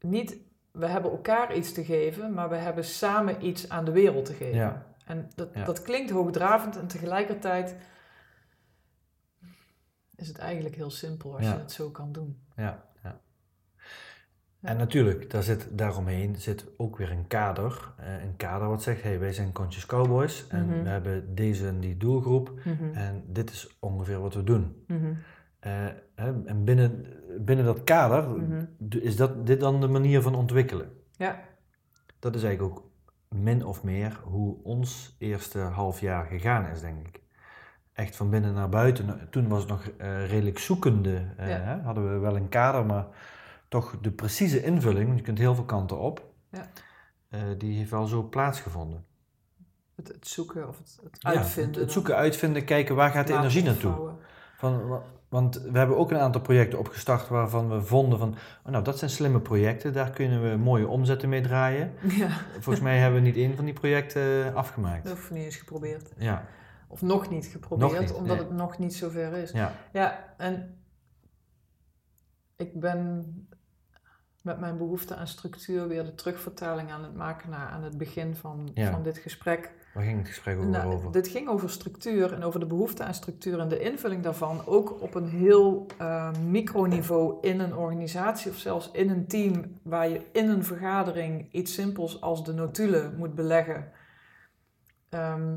niet 0.00 0.36
we 0.70 0.86
hebben 0.86 1.10
elkaar 1.10 1.54
iets 1.54 1.72
te 1.72 1.84
geven, 1.84 2.34
maar 2.34 2.48
we 2.48 2.56
hebben 2.56 2.84
samen 2.84 3.46
iets 3.46 3.68
aan 3.68 3.84
de 3.84 3.90
wereld 3.92 4.24
te 4.24 4.32
geven. 4.32 4.56
Ja. 4.58 4.86
En 5.04 5.30
dat, 5.34 5.48
Ja. 5.54 5.64
dat 5.64 5.82
klinkt 5.82 6.10
hoogdravend 6.10 6.76
en 6.76 6.86
tegelijkertijd 6.86 7.76
is 10.16 10.28
het 10.28 10.38
eigenlijk 10.38 10.74
heel 10.74 10.90
simpel 10.90 11.34
als 11.36 11.44
Ja. 11.44 11.52
je 11.52 11.58
het 11.58 11.72
zo 11.72 11.90
kan 11.90 12.12
doen. 12.12 12.42
Ja, 12.56 12.62
ja. 12.62 12.84
En 14.62 14.76
natuurlijk, 14.76 15.30
daar 15.30 15.42
zit, 15.42 15.68
daaromheen 15.70 16.36
zit 16.36 16.66
ook 16.76 16.96
weer 16.96 17.10
een 17.10 17.26
kader. 17.26 17.92
eh, 17.96 18.22
een 18.24 18.36
kader 18.36 18.68
wat 18.68 18.82
zegt, 18.82 19.02
hey, 19.02 19.18
wij 19.18 19.32
zijn 19.32 19.52
Conscious 19.52 19.86
Cowboys 19.86 20.46
en 20.48 20.66
Mhm. 20.66 20.82
we 20.82 20.88
hebben 20.88 21.34
deze 21.34 21.66
en 21.68 21.80
die 21.80 21.96
doelgroep 21.96 22.52
Mhm. 22.64 22.94
en 22.94 23.22
dit 23.26 23.50
is 23.50 23.76
ongeveer 23.80 24.20
wat 24.20 24.34
we 24.34 24.44
doen. 24.44 24.84
Mhm. 24.86 25.12
Eh, 25.58 25.84
en 26.44 26.64
binnen, 26.64 27.06
binnen 27.38 27.64
dat 27.64 27.84
kader 27.84 28.26
is 28.88 29.16
dat, 29.16 29.46
dit 29.46 29.60
dan 29.60 29.80
de 29.80 29.88
manier 29.88 30.22
van 30.22 30.34
ontwikkelen. 30.34 30.90
Ja. 31.16 31.40
Dat 32.18 32.34
is 32.34 32.42
eigenlijk 32.42 32.74
ook 32.76 32.90
min 33.28 33.64
of 33.64 33.82
meer 33.84 34.20
hoe 34.24 34.56
ons 34.62 35.16
eerste 35.18 35.58
half 35.58 36.00
jaar 36.00 36.24
gegaan 36.24 36.66
is, 36.66 36.80
denk 36.80 37.06
ik. 37.08 37.20
Echt 37.92 38.16
van 38.16 38.30
binnen 38.30 38.54
naar 38.54 38.68
buiten. 38.68 39.28
Toen 39.30 39.48
was 39.48 39.60
het 39.60 39.68
nog 39.70 39.88
eh, 39.88 40.30
redelijk 40.30 40.58
zoekende. 40.58 41.22
Ja. 41.38 41.80
hadden 41.84 42.12
we 42.12 42.18
wel 42.18 42.36
een 42.36 42.48
kader, 42.48 42.86
maar 42.86 43.06
toch 43.68 43.98
de 44.00 44.10
precieze 44.10 44.62
invulling, 44.62 45.06
want 45.06 45.18
je 45.18 45.24
kunt 45.24 45.38
heel 45.38 45.54
veel 45.54 45.64
kanten 45.64 45.98
op, 45.98 46.32
Ja. 46.50 46.70
eh, 47.28 47.40
die 47.58 47.76
heeft 47.78 47.90
wel 47.90 48.06
zo 48.06 48.22
plaatsgevonden. 48.22 49.04
Het, 49.96 50.08
het 50.08 50.28
zoeken 50.28 50.68
of 50.68 50.78
het, 50.78 50.98
het 51.02 51.24
uitvinden. 51.24 51.72
het, 51.72 51.80
het 51.82 51.92
zoeken, 51.92 52.16
uitvinden, 52.16 52.64
kijken 52.64 52.94
waar 52.94 53.10
gaat 53.10 53.26
de 53.26 53.32
energie 53.32 53.62
naartoe. 53.62 54.10
Van, 54.56 54.86
wa- 54.88 55.02
want 55.28 55.60
we 55.70 55.78
hebben 55.78 55.96
ook 55.96 56.10
een 56.10 56.18
aantal 56.18 56.40
projecten 56.40 56.78
opgestart 56.78 57.28
waarvan 57.28 57.68
we 57.70 57.82
vonden 57.82 58.18
van, 58.18 58.34
oh, 58.64 58.72
nou 58.72 58.84
dat 58.84 58.98
zijn 58.98 59.10
slimme 59.10 59.40
projecten, 59.40 59.92
daar 59.92 60.10
kunnen 60.10 60.50
we 60.50 60.56
mooie 60.56 60.86
omzetten 60.88 61.28
mee 61.28 61.40
draaien. 61.40 61.92
Ja, 62.08 62.28
Volgens 62.52 62.80
mij 62.80 62.98
hebben 62.98 63.20
we 63.20 63.26
niet 63.26 63.36
één 63.36 63.56
van 63.56 63.64
die 63.64 63.74
projecten 63.74 64.44
dat 64.44 64.54
afgemaakt. 64.54 65.08
je 65.08 65.26
niet 65.34 65.44
eens 65.44 65.56
geprobeerd. 65.56 66.12
Ja, 66.16 66.46
Of 66.88 67.02
nog 67.02 67.30
niet 67.30 67.46
geprobeerd, 67.46 67.90
Nog 67.90 68.00
niet, 68.00 68.12
omdat 68.12 68.36
nee. 68.36 68.46
het 68.46 68.56
nog 68.56 68.78
niet 68.78 68.94
zover 68.94 69.32
is. 69.32 69.50
ja. 69.50 69.72
Ja, 69.92 70.34
en 70.36 70.78
ik 72.56 72.80
ben 72.80 73.24
met 74.48 74.60
mijn 74.60 74.76
behoefte 74.78 75.14
aan 75.16 75.26
structuur 75.26 75.88
weer 75.88 76.04
de 76.04 76.14
terugvertaling 76.14 76.90
aan 76.90 77.02
het 77.02 77.14
maken 77.14 77.50
naar 77.50 77.68
aan 77.68 77.82
het 77.82 77.98
begin 77.98 78.36
van, 78.36 78.70
Ja. 78.74 78.90
van 78.90 79.02
dit 79.02 79.18
gesprek. 79.18 79.72
Waar 79.94 80.04
ging 80.04 80.18
het 80.18 80.28
gesprek 80.28 80.58
Nou, 80.58 80.94
over? 80.94 81.12
dit 81.12 81.28
ging 81.28 81.48
over 81.48 81.70
structuur 81.70 82.32
en 82.32 82.42
over 82.42 82.60
de 82.60 82.66
behoefte 82.66 83.04
aan 83.04 83.14
structuur 83.14 83.58
en 83.60 83.68
de 83.68 83.78
invulling 83.80 84.22
daarvan, 84.22 84.66
ook 84.66 85.02
op 85.02 85.14
een 85.14 85.28
heel 85.28 85.86
eh, 85.98 86.30
microniveau 86.46 87.38
in 87.40 87.60
een 87.60 87.76
organisatie 87.76 88.50
of 88.50 88.56
zelfs 88.56 88.90
in 88.90 89.10
een 89.10 89.26
team, 89.26 89.64
waar 89.82 90.08
je 90.08 90.20
in 90.32 90.48
een 90.48 90.64
vergadering 90.64 91.52
iets 91.52 91.74
simpels 91.74 92.20
als 92.20 92.44
de 92.44 92.52
notulen 92.52 93.14
moet 93.16 93.34
beleggen. 93.34 93.90
Ehm, 95.08 95.56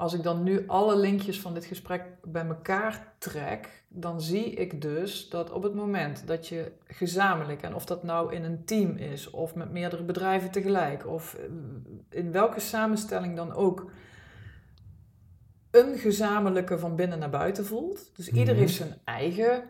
als 0.00 0.14
ik 0.14 0.22
dan 0.22 0.42
nu 0.42 0.64
alle 0.66 0.96
linkjes 0.96 1.40
van 1.40 1.54
dit 1.54 1.64
gesprek 1.64 2.02
bij 2.22 2.46
elkaar 2.46 3.14
trek, 3.18 3.84
dan 3.88 4.20
zie 4.20 4.44
ik 4.54 4.80
dus 4.80 5.28
dat 5.28 5.50
op 5.50 5.62
het 5.62 5.74
moment 5.74 6.26
dat 6.26 6.46
je 6.48 6.72
gezamenlijk, 6.86 7.62
en 7.62 7.74
of 7.74 7.84
dat 7.84 8.02
nou 8.02 8.34
in 8.34 8.44
een 8.44 8.64
team 8.64 8.96
is, 8.96 9.30
of 9.30 9.54
met 9.54 9.70
meerdere 9.70 10.02
bedrijven 10.02 10.50
tegelijk, 10.50 11.06
of 11.06 11.34
eh, 11.34 11.44
in 12.08 12.32
welke 12.32 12.60
samenstelling 12.60 13.36
dan 13.36 13.52
ook, 13.52 13.90
een 15.70 15.98
gezamenlijke 15.98 16.78
van 16.78 16.96
binnen 16.96 17.18
naar 17.18 17.30
buiten 17.30 17.66
voelt. 17.66 18.10
Dus 18.16 18.28
ieder 18.28 18.54
Mhm. 18.54 18.62
heeft 18.62 18.74
zijn 18.74 19.00
eigen 19.04 19.64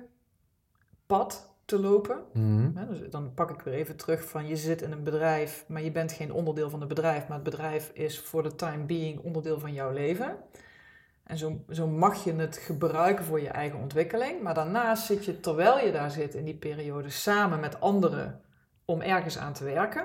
pad 1.07 1.50
te 1.71 1.81
lopen. 1.81 2.19
Mhm. 2.33 2.87
Dus 2.89 3.11
dan 3.11 3.35
pak 3.35 3.51
ik 3.51 3.61
weer 3.61 3.75
even 3.75 3.97
terug 3.97 4.25
van 4.25 4.47
je 4.47 4.57
zit 4.57 4.83
in 4.83 4.93
een 4.93 5.05
bedrijf, 5.05 5.65
maar 5.69 5.83
je 5.83 5.91
bent 5.93 6.13
geen 6.13 6.33
onderdeel 6.33 6.71
van 6.71 6.81
het 6.81 6.89
bedrijf, 6.89 7.29
maar 7.29 7.39
het 7.39 7.51
bedrijf 7.51 7.91
is 7.95 8.21
voor 8.21 8.43
de 8.43 8.55
time 8.55 8.85
being 8.85 9.21
onderdeel 9.21 9.61
van 9.61 9.73
jouw 9.73 9.93
leven. 9.93 10.37
En 11.25 11.39
zo, 11.39 11.65
zo 11.71 11.87
mag 11.87 12.25
je 12.25 12.33
het 12.33 12.57
gebruiken 12.57 13.25
voor 13.25 13.41
je 13.41 13.49
eigen 13.49 13.79
ontwikkeling. 13.79 14.43
Maar 14.43 14.55
daarnaast 14.55 15.07
zit 15.07 15.25
je, 15.25 15.41
terwijl 15.41 15.87
je 15.87 15.93
daar 15.93 16.11
zit 16.11 16.35
in 16.35 16.45
die 16.45 16.57
periode, 16.57 17.11
samen 17.11 17.61
met 17.61 17.81
anderen 17.81 18.41
om 18.85 19.01
ergens 19.01 19.39
aan 19.39 19.53
te 19.53 19.65
werken. 19.65 20.05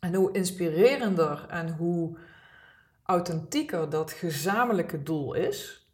En 0.00 0.14
hoe 0.14 0.32
inspirerender 0.32 1.46
en 1.48 1.76
hoe 1.76 2.16
authentieker 3.02 3.90
dat 3.90 4.12
gezamenlijke 4.12 5.02
doel 5.02 5.34
is, 5.34 5.88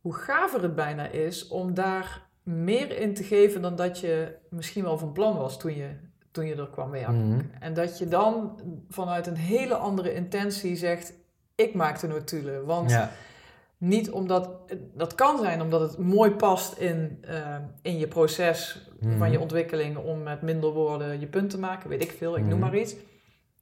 hoe 0.00 0.14
gaver 0.14 0.62
het 0.62 0.74
bijna 0.74 1.06
is 1.06 1.48
om 1.48 1.74
daar 1.74 2.27
meer 2.48 2.98
in 3.00 3.14
te 3.14 3.22
geven 3.24 3.62
dan 3.62 3.76
dat 3.76 4.00
je 4.00 4.34
misschien 4.50 4.84
wel 4.84 4.98
van 4.98 5.12
plan 5.12 5.36
was 5.36 5.58
toen 5.58 5.76
je, 5.76 5.88
toen 6.30 6.46
je 6.46 6.54
er 6.54 6.68
kwam 6.68 6.90
werken. 6.90 7.28
Mhm. 7.28 7.40
En 7.60 7.74
dat 7.74 7.98
je 7.98 8.08
dan 8.08 8.60
vanuit 8.88 9.26
een 9.26 9.36
hele 9.36 9.74
andere 9.74 10.14
intentie 10.14 10.76
zegt: 10.76 11.12
Ik 11.54 11.74
maak 11.74 12.00
de 12.00 12.06
notulen. 12.06 12.64
Want 12.64 12.90
Ja, 12.90 13.10
niet 13.78 14.10
omdat 14.10 14.50
dat 14.94 15.14
kan 15.14 15.38
zijn 15.38 15.60
omdat 15.62 15.80
het 15.80 15.98
mooi 15.98 16.30
past 16.30 16.78
in, 16.78 17.18
eh, 17.20 17.56
in 17.82 17.98
je 17.98 18.08
proces 18.08 18.88
Mhm. 19.00 19.18
van 19.18 19.30
je 19.30 19.40
ontwikkeling 19.40 19.96
om 19.96 20.22
met 20.22 20.42
minder 20.42 20.70
woorden 20.70 21.20
je 21.20 21.26
punt 21.26 21.50
te 21.50 21.58
maken, 21.58 21.88
weet 21.88 22.02
ik 22.02 22.10
veel, 22.18 22.36
ik 22.36 22.42
noem 22.42 22.50
Mhm. 22.58 22.60
maar 22.60 22.76
iets. 22.76 22.94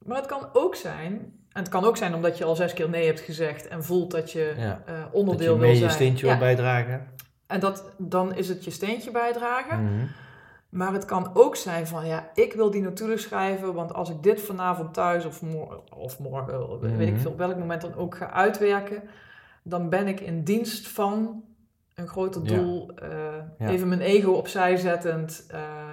Maar 0.05 0.17
het 0.17 0.25
kan 0.25 0.49
ook 0.53 0.75
zijn, 0.75 1.11
en 1.51 1.59
het 1.63 1.69
kan 1.69 1.83
ook 1.85 1.97
zijn 1.97 2.13
omdat 2.13 2.37
je 2.37 2.43
al 2.43 2.55
zes 2.55 2.73
keer 2.73 2.89
nee 2.89 3.05
hebt 3.05 3.19
gezegd 3.19 3.67
en 3.67 3.83
voelt 3.83 4.11
dat 4.11 4.31
je 4.31 4.53
Ja. 4.57 4.81
eh, 4.85 4.99
dat 5.01 5.13
onderdeel 5.13 5.53
je 5.53 5.59
wil 5.59 5.69
zijn. 5.69 5.83
je 5.83 5.89
steentje 5.89 6.25
Ja, 6.25 6.31
wil 6.31 6.41
bijdragen. 6.41 7.07
En 7.47 7.59
dat, 7.59 7.93
dan 7.97 8.35
is 8.35 8.49
het 8.49 8.63
je 8.63 8.71
steentje 8.71 9.11
bijdragen. 9.11 9.83
Mhm. 9.83 10.05
Maar 10.69 10.93
het 10.93 11.05
kan 11.05 11.29
ook 11.33 11.55
zijn 11.55 11.87
van, 11.87 12.05
ja, 12.07 12.29
ik 12.33 12.53
wil 12.53 12.71
die 12.71 12.81
notulen 12.81 13.19
schrijven, 13.19 13.73
want 13.73 13.93
als 13.93 14.09
ik 14.09 14.23
dit 14.23 14.41
vanavond 14.41 14.93
thuis 14.93 15.25
of, 15.25 15.41
mor- 15.41 15.83
of 15.95 16.19
morgen, 16.19 16.79
weet 16.79 17.07
ik 17.07 17.13
Mhm. 17.13 17.21
veel, 17.21 17.31
op 17.31 17.37
welk 17.37 17.57
moment 17.57 17.81
dan 17.81 17.95
ook 17.95 18.15
ga 18.17 18.31
uitwerken, 18.31 19.03
dan 19.63 19.89
ben 19.89 20.07
ik 20.07 20.19
in 20.19 20.43
dienst 20.43 20.87
van 20.87 21.43
een 21.95 22.07
groter 22.07 22.43
Ja. 22.43 22.55
doel, 22.55 22.91
eh, 22.95 23.09
Ja. 23.57 23.67
even 23.69 23.87
mijn 23.87 24.01
ego 24.01 24.31
opzij 24.31 24.75
zettend, 24.75 25.45
eh, 25.49 25.89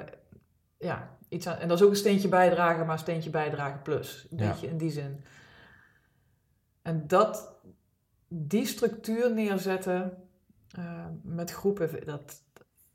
ja, 0.78 1.08
iets 1.28 1.46
aan, 1.46 1.56
en 1.58 1.68
dat 1.68 1.78
is 1.78 1.84
ook 1.84 1.90
een 1.90 1.96
steentje 1.96 2.28
bijdragen, 2.28 2.84
maar 2.84 2.92
een 2.94 2.98
steentje 2.98 3.30
bijdragen 3.30 3.82
plus, 3.82 4.26
een 4.30 4.38
Ja. 4.38 4.48
beetje 4.48 4.66
in 4.68 4.76
die 4.76 4.90
zin. 4.90 5.24
En 6.82 7.04
dat, 7.06 7.54
die 8.28 8.66
structuur 8.66 9.32
neerzetten 9.34 10.23
eh, 10.76 10.84
met 11.22 11.50
groepen, 11.50 11.90
dat, 12.04 12.42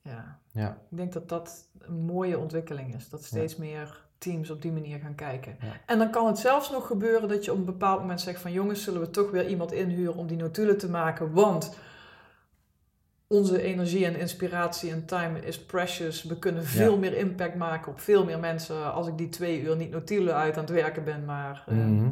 ja, 0.02 0.40
Ja. 0.52 0.70
ik 0.92 0.98
denk 0.98 1.14
dat 1.14 1.30
dat 1.30 1.70
een 1.80 2.00
mooie 2.06 2.38
ontwikkeling 2.38 2.96
is. 2.96 3.10
Dat 3.10 3.24
steeds 3.24 3.56
meer 3.56 4.08
teams 4.18 4.50
op 4.50 4.62
die 4.62 4.72
manier 4.72 5.00
gaan 5.00 5.16
kijken. 5.16 5.58
Ja. 5.62 5.72
En 5.86 5.98
dan 5.98 6.12
kan 6.12 6.28
het 6.28 6.38
zelfs 6.40 6.72
nog 6.72 6.88
gebeuren 6.88 7.30
dat 7.30 7.46
je 7.46 7.52
op 7.52 7.58
een 7.58 7.66
bepaald 7.66 8.00
moment 8.00 8.22
zegt 8.22 8.42
van 8.42 8.52
jongens, 8.52 8.84
zullen 8.84 9.02
we 9.02 9.10
toch 9.10 9.32
weer 9.32 9.48
iemand 9.48 9.72
inhuren 9.72 10.16
om 10.16 10.28
die 10.28 10.38
notulen 10.38 10.78
te 10.78 10.90
maken, 10.90 11.32
want 11.32 11.78
onze 13.28 13.62
energie 13.62 14.06
en 14.06 14.16
inspiratie 14.20 14.92
en 14.92 15.06
time 15.06 15.40
is 15.46 15.66
precious. 15.66 16.24
We 16.24 16.40
kunnen 16.40 16.64
veel 16.66 16.98
meer 16.98 17.18
impact 17.18 17.56
maken 17.56 17.92
op 17.92 18.00
veel 18.00 18.26
meer 18.26 18.40
mensen 18.40 18.94
als 18.94 19.08
ik 19.08 19.18
die 19.18 19.30
twee 19.30 19.62
uur 19.62 19.76
niet 19.76 19.92
notulen 19.92 20.36
uit 20.36 20.54
aan 20.58 20.64
het 20.64 20.74
werken 20.74 21.04
ben, 21.04 21.26
maar 21.26 21.64
eh, 21.68 21.76
Mhm. 21.76 22.10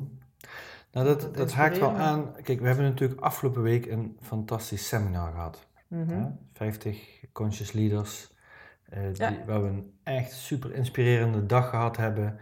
Nou, 0.97 1.09
dat, 1.09 1.21
dat 1.21 1.35
dat 1.35 1.51
haakt 1.53 1.79
wel 1.79 1.95
aan. 1.95 2.33
Kijk, 2.43 2.59
we 2.59 2.67
hebben 2.67 2.85
natuurlijk 2.85 3.21
afgelopen 3.21 3.61
week 3.61 3.85
een 3.85 4.17
fantastisch 4.21 4.87
seminar 4.87 5.31
gehad. 5.31 5.67
mhm. 5.87 6.09
hè? 6.09 6.25
50 6.53 7.23
conscious 7.31 7.71
leaders. 7.71 8.33
eh, 8.89 9.01
die. 9.13 9.39
Waar 9.45 9.61
we 9.61 9.67
een 9.67 9.91
echt 10.03 10.31
super 10.31 10.73
inspirerende 10.73 11.45
dag 11.45 11.69
gehad 11.69 11.97
hebben. 11.97 12.39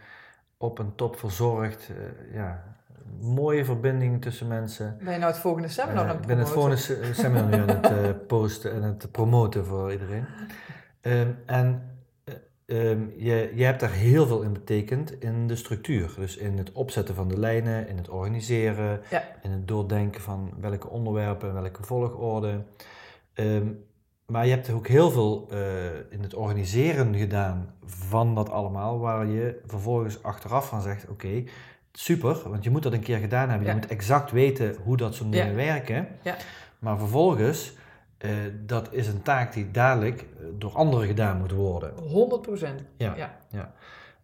Op 0.57 0.79
een 0.79 0.95
top 0.95 1.19
verzorgd. 1.19 1.89
eh, 1.89 2.33
ja, 2.35 2.63
mooie 3.19 3.65
verbindingen 3.65 4.19
tussen 4.19 4.47
mensen. 4.47 4.97
ben 5.03 5.13
je 5.13 5.19
nou 5.19 5.31
het 5.31 5.41
volgende 5.41 5.67
seminar 5.67 6.03
Eh, 6.03 6.09
aan 6.09 6.15
het 6.15 6.21
ik 6.21 6.27
ben 6.27 6.37
het 6.37 6.49
promoten? 6.51 6.79
volgende 6.79 7.11
se- 7.13 7.21
seminar 7.21 7.47
nu 7.49 7.61
aan 7.71 7.81
het 7.81 7.91
eh, 7.91 8.25
posten 8.27 8.71
en 8.73 8.81
het 8.83 9.11
promoten 9.11 9.65
voor 9.65 9.91
iedereen. 9.91 10.25
Ehm, 11.01 11.29
en 11.45 11.94
eh, 12.65 12.91
ehm, 12.91 12.99
je, 13.17 13.51
je 13.55 13.63
hebt 13.63 13.79
daar 13.79 13.91
heel 13.91 14.27
veel 14.27 14.41
in 14.41 14.53
betekend 14.53 15.21
in 15.21 15.47
de 15.47 15.55
structuur. 15.55 16.13
Dus 16.17 16.37
in 16.37 16.57
het 16.57 16.71
opzetten 16.71 17.15
van 17.15 17.27
de 17.27 17.39
lijnen, 17.39 17.87
in 17.87 17.97
het 17.97 18.09
organiseren, 18.09 19.01
Ja. 19.09 19.23
in 19.41 19.51
het 19.51 19.67
doordenken 19.67 20.21
van 20.21 20.53
welke 20.59 20.89
onderwerpen, 20.89 21.53
welke 21.53 21.83
volgorde. 21.83 22.61
Ehm, 23.33 23.67
maar 24.25 24.45
je 24.45 24.51
hebt 24.51 24.69
ook 24.69 24.87
heel 24.87 25.11
veel 25.11 25.47
eh, 25.51 25.57
in 26.09 26.21
het 26.21 26.33
organiseren 26.33 27.15
gedaan 27.15 27.73
van 27.85 28.35
dat 28.35 28.49
allemaal, 28.49 28.99
waar 28.99 29.25
je 29.27 29.59
vervolgens 29.65 30.23
achteraf 30.23 30.67
van 30.67 30.81
zegt: 30.81 31.09
Oké, 31.09 31.43
super, 31.91 32.49
want 32.49 32.63
je 32.63 32.69
moet 32.69 32.83
dat 32.83 32.93
een 32.93 32.99
keer 32.99 33.17
gedaan 33.19 33.49
hebben. 33.49 33.67
Ja. 33.67 33.73
Je 33.73 33.79
moet 33.79 33.89
exact 33.89 34.31
weten 34.31 34.75
hoe 34.83 34.97
dat 34.97 35.15
soort 35.15 35.31
dingen 35.31 35.47
Ja. 35.49 35.53
werken. 35.55 36.07
Ja. 36.21 36.35
Maar 36.79 36.97
vervolgens, 36.97 37.73
dat 38.65 38.93
is 38.93 39.07
een 39.07 39.21
taak 39.21 39.53
die 39.53 39.71
dadelijk 39.71 40.21
eh, 40.21 40.45
door 40.57 40.71
anderen 40.71 41.07
gedaan 41.07 41.37
moet 41.37 41.51
worden. 41.51 41.93
100 41.99 42.41
procent. 42.41 42.83
Ja. 42.97 43.39
Ja. 43.49 43.73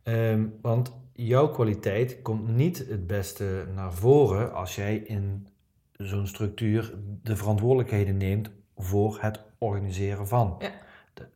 Ehm, 0.04 0.46
want 0.62 0.94
jouw 1.14 1.50
kwaliteit 1.50 2.22
komt 2.22 2.48
niet 2.48 2.78
het 2.78 3.08
beste 3.08 3.66
naar 3.76 3.94
voren 3.94 4.54
als 4.54 4.76
jij 4.76 4.96
in 4.96 5.48
zo'n 5.98 6.28
structuur 6.28 6.94
de 7.24 7.36
verantwoordelijkheden 7.36 8.18
neemt 8.18 8.50
voor 8.76 9.18
het 9.22 9.40
organiseren 9.58 10.28
van. 10.28 10.56
Ja. 10.60 10.72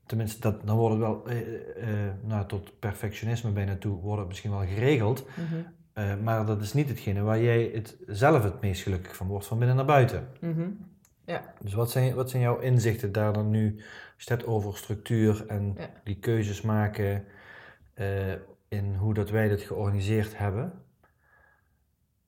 Tenminste, 0.06 0.42
dat, 0.42 0.66
dan 0.66 0.78
wordt 0.78 0.96
het 0.96 1.04
wel 1.04 1.28
eh, 1.28 2.06
eh, 2.06 2.14
nou, 2.24 2.48
tot 2.48 2.80
perfectionisme 2.80 3.52
bijna 3.52 3.76
toe, 3.76 4.02
wordt 4.02 4.20
het 4.20 4.28
misschien 4.28 4.52
wel 4.52 4.66
geregeld. 4.66 5.26
Mhm. 5.28 5.62
eh, 5.94 6.18
maar 6.24 6.46
dat 6.46 6.62
is 6.62 6.74
niet 6.74 6.90
hetgene 6.90 7.22
waar 7.22 7.42
jij 7.42 7.72
het 7.74 7.98
zelf 8.08 8.44
het 8.44 8.62
meest 8.62 8.82
gelukkig 8.82 9.16
van 9.16 9.28
wordt, 9.28 9.46
van 9.46 9.58
binnen 9.58 9.76
naar 9.76 9.86
buiten. 9.86 10.28
Mhm. 10.40 10.70
Ja. 11.26 11.54
Dus 11.62 11.74
wat 11.74 11.92
zijn, 11.92 12.16
wat 12.16 12.30
zijn 12.30 12.42
jouw 12.42 12.60
inzichten 12.60 13.12
daar 13.12 13.34
dan 13.34 13.50
nu, 13.50 13.76
als 14.16 14.24
je 14.24 14.34
het 14.34 14.46
over 14.46 14.78
structuur 14.78 15.46
en 15.48 15.74
Ja. 15.78 15.90
die 16.04 16.20
keuzes 16.20 16.62
maken 16.62 17.26
eh, 17.94 18.34
in 18.68 18.96
hoe 18.96 19.14
dat 19.14 19.30
wij 19.30 19.48
dit 19.48 19.62
georganiseerd 19.62 20.38
hebben? 20.38 20.84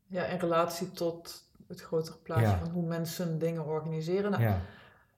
Ja, 0.07 0.25
in 0.25 0.39
relatie 0.39 0.91
tot 0.91 1.51
het 1.67 1.81
grotere 1.81 2.17
plaatje 2.17 2.45
Ja. 2.45 2.57
van 2.57 2.69
hoe 2.69 2.85
mensen 2.85 3.39
dingen 3.39 3.65
organiseren. 3.65 4.31
Nou, 4.31 4.43
Ja, 4.43 4.61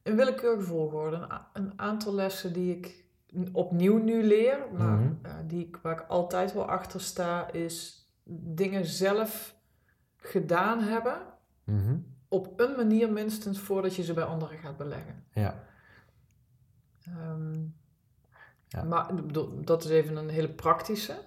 In 0.03 0.15
willekeurige 0.15 0.67
volgorde. 0.67 1.27
Een, 1.53 1.73
aantal 1.75 2.13
lessen 2.15 2.53
die 2.53 2.75
ik 2.77 3.05
opnieuw 3.51 3.97
nu 3.97 4.23
leer, 4.23 4.57
maar 4.77 4.99
die 5.47 5.67
ik, 5.67 5.79
waar 5.81 5.93
ik 6.01 6.05
altijd 6.07 6.53
wel 6.53 6.69
achter 6.69 7.01
sta, 7.01 7.51
is 7.51 8.07
dingen 8.23 8.85
zelf 8.85 9.55
gedaan 10.17 10.81
hebben. 10.81 11.17
Mhm. 11.63 11.97
Op 12.29 12.59
een 12.59 12.75
manier 12.75 13.11
minstens 13.11 13.59
voordat 13.59 13.95
je 13.95 14.03
ze 14.03 14.13
bij 14.13 14.23
anderen 14.23 14.57
gaat 14.57 14.77
beleggen. 14.77 15.23
ja. 15.33 15.63
Ehm, 17.05 17.57
Ja. 18.67 18.83
Maar 18.83 19.09
dat 19.63 19.83
is 19.83 19.89
even 19.89 20.15
een 20.15 20.29
hele 20.29 20.49
praktische. 20.49 21.17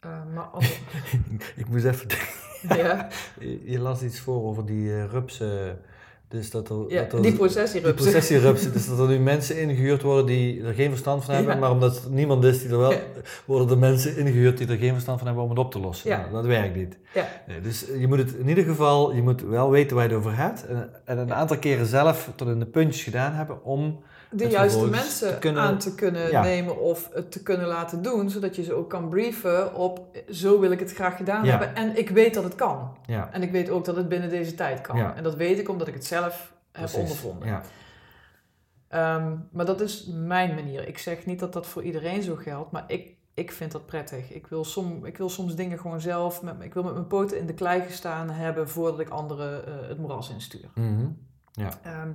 Eh, 0.00 0.24
maar 0.34 0.44
als, 0.44 0.80
ik 1.56 1.68
moest 1.68 1.84
even 1.84 2.08
ja, 2.76 3.08
Je 3.38 3.64
je 3.72 3.78
las 3.78 4.02
iets 4.02 4.20
voor 4.20 4.42
over 4.42 4.66
die 4.66 4.92
eh, 4.96 5.04
rupsen. 5.04 5.80
Dus 6.32 6.50
dat 6.50 6.68
er, 6.68 6.76
ja, 6.88 7.02
dat 7.02 7.12
er, 7.12 7.22
die 7.22 7.32
processierupsen. 7.32 7.82
die 7.82 8.10
processierupsen. 8.10 8.72
Dus 8.72 8.86
dat 8.86 8.98
er 8.98 9.08
nu 9.08 9.18
mensen 9.18 9.60
ingehuurd 9.60 10.02
worden 10.02 10.26
die 10.26 10.62
er 10.62 10.74
geen 10.74 10.90
verstand 10.90 11.24
van 11.24 11.34
hebben. 11.34 11.54
Ja. 11.54 11.60
Maar 11.60 11.70
omdat 11.70 12.08
niemand 12.10 12.44
is 12.44 12.60
die 12.60 12.70
er 12.70 12.78
wel... 12.78 12.92
Worden 13.44 13.70
er 13.70 13.78
mensen 13.78 14.16
ingehuurd 14.16 14.58
die 14.58 14.66
er 14.66 14.76
geen 14.76 14.92
verstand 14.92 15.18
van 15.18 15.26
hebben 15.26 15.44
om 15.44 15.50
het 15.50 15.58
op 15.58 15.70
te 15.70 15.80
lossen. 15.80 16.10
Ja. 16.10 16.18
Nou, 16.18 16.32
dat 16.32 16.44
werkt 16.44 16.76
niet. 16.76 16.98
Ja. 17.14 17.28
Nee, 17.46 17.60
dus 17.60 17.86
je 17.98 18.08
moet 18.08 18.18
het 18.18 18.34
in 18.34 18.48
ieder 18.48 18.64
geval... 18.64 19.14
Je 19.14 19.22
moet 19.22 19.42
wel 19.42 19.70
weten 19.70 19.96
waar 19.96 20.04
je 20.04 20.10
het 20.10 20.18
over 20.18 20.36
hebt. 20.36 20.66
En, 20.66 20.90
en 21.04 21.18
een 21.18 21.34
aantal 21.34 21.58
keren 21.58 21.86
zelf 21.86 22.30
tot 22.34 22.48
in 22.48 22.58
de 22.58 22.66
puntjes 22.66 23.02
gedaan 23.02 23.32
hebben 23.32 23.64
om... 23.64 24.02
de 24.32 24.48
juiste 24.48 24.86
mensen 24.86 25.28
te 25.32 25.38
kunnen- 25.38 25.62
aan 25.62 25.78
te 25.78 25.94
kunnen 25.94 26.30
Ja. 26.30 26.42
nemen 26.42 26.80
of 26.80 27.08
het 27.12 27.32
te 27.32 27.42
kunnen 27.42 27.66
laten 27.66 28.02
doen, 28.02 28.30
zodat 28.30 28.56
je 28.56 28.62
ze 28.62 28.72
ook 28.74 28.90
kan 28.90 29.08
brieven 29.08 29.74
op 29.74 30.16
zo 30.30 30.60
wil 30.60 30.70
ik 30.70 30.78
het 30.78 30.92
graag 30.94 31.16
gedaan 31.16 31.44
Ja. 31.44 31.50
hebben 31.50 31.74
en 31.74 31.98
ik 31.98 32.10
weet 32.10 32.34
dat 32.34 32.44
het 32.44 32.54
kan. 32.54 32.96
Ja, 33.06 33.28
En 33.32 33.42
ik 33.42 33.50
weet 33.50 33.70
ook 33.70 33.84
dat 33.84 33.96
het 33.96 34.08
binnen 34.08 34.28
deze 34.30 34.54
tijd 34.54 34.80
kan. 34.80 34.96
Ja. 34.96 35.14
En 35.16 35.22
dat 35.22 35.34
weet 35.34 35.58
ik 35.58 35.68
omdat 35.68 35.88
ik 35.88 35.94
het 35.94 36.04
zelf 36.06 36.52
heb 36.72 36.94
ondervonden. 36.94 37.48
Ja. 37.48 37.62
Ehm, 38.88 39.36
maar 39.52 39.64
dat 39.66 39.80
is 39.80 40.06
mijn 40.14 40.54
manier. 40.54 40.88
Ik 40.88 40.98
zeg 40.98 41.26
niet 41.26 41.38
dat 41.38 41.52
dat 41.52 41.66
voor 41.66 41.82
iedereen 41.82 42.22
zo 42.22 42.34
geldt, 42.36 42.70
maar 42.70 42.84
ik, 42.86 43.14
ik 43.34 43.52
vind 43.52 43.72
dat 43.72 43.86
prettig. 43.86 44.30
Ik 44.32 44.46
wil, 44.46 44.64
som, 44.64 45.04
ik 45.04 45.18
wil 45.18 45.28
soms 45.30 45.54
dingen 45.54 45.78
gewoon 45.78 46.00
zelf, 46.00 46.42
met, 46.42 46.54
ik 46.60 46.74
wil 46.74 46.82
met 46.82 46.92
mijn 46.94 47.06
poten 47.06 47.38
in 47.38 47.46
de 47.46 47.54
klei 47.54 47.80
gestaan 47.82 48.30
hebben 48.30 48.68
voordat 48.68 49.00
ik 49.00 49.08
anderen 49.08 49.66
eh, 49.66 49.88
het 49.88 49.98
moeras 49.98 50.30
instuur. 50.30 50.70
Mhm. 50.74 51.06
Ehm, 51.82 52.08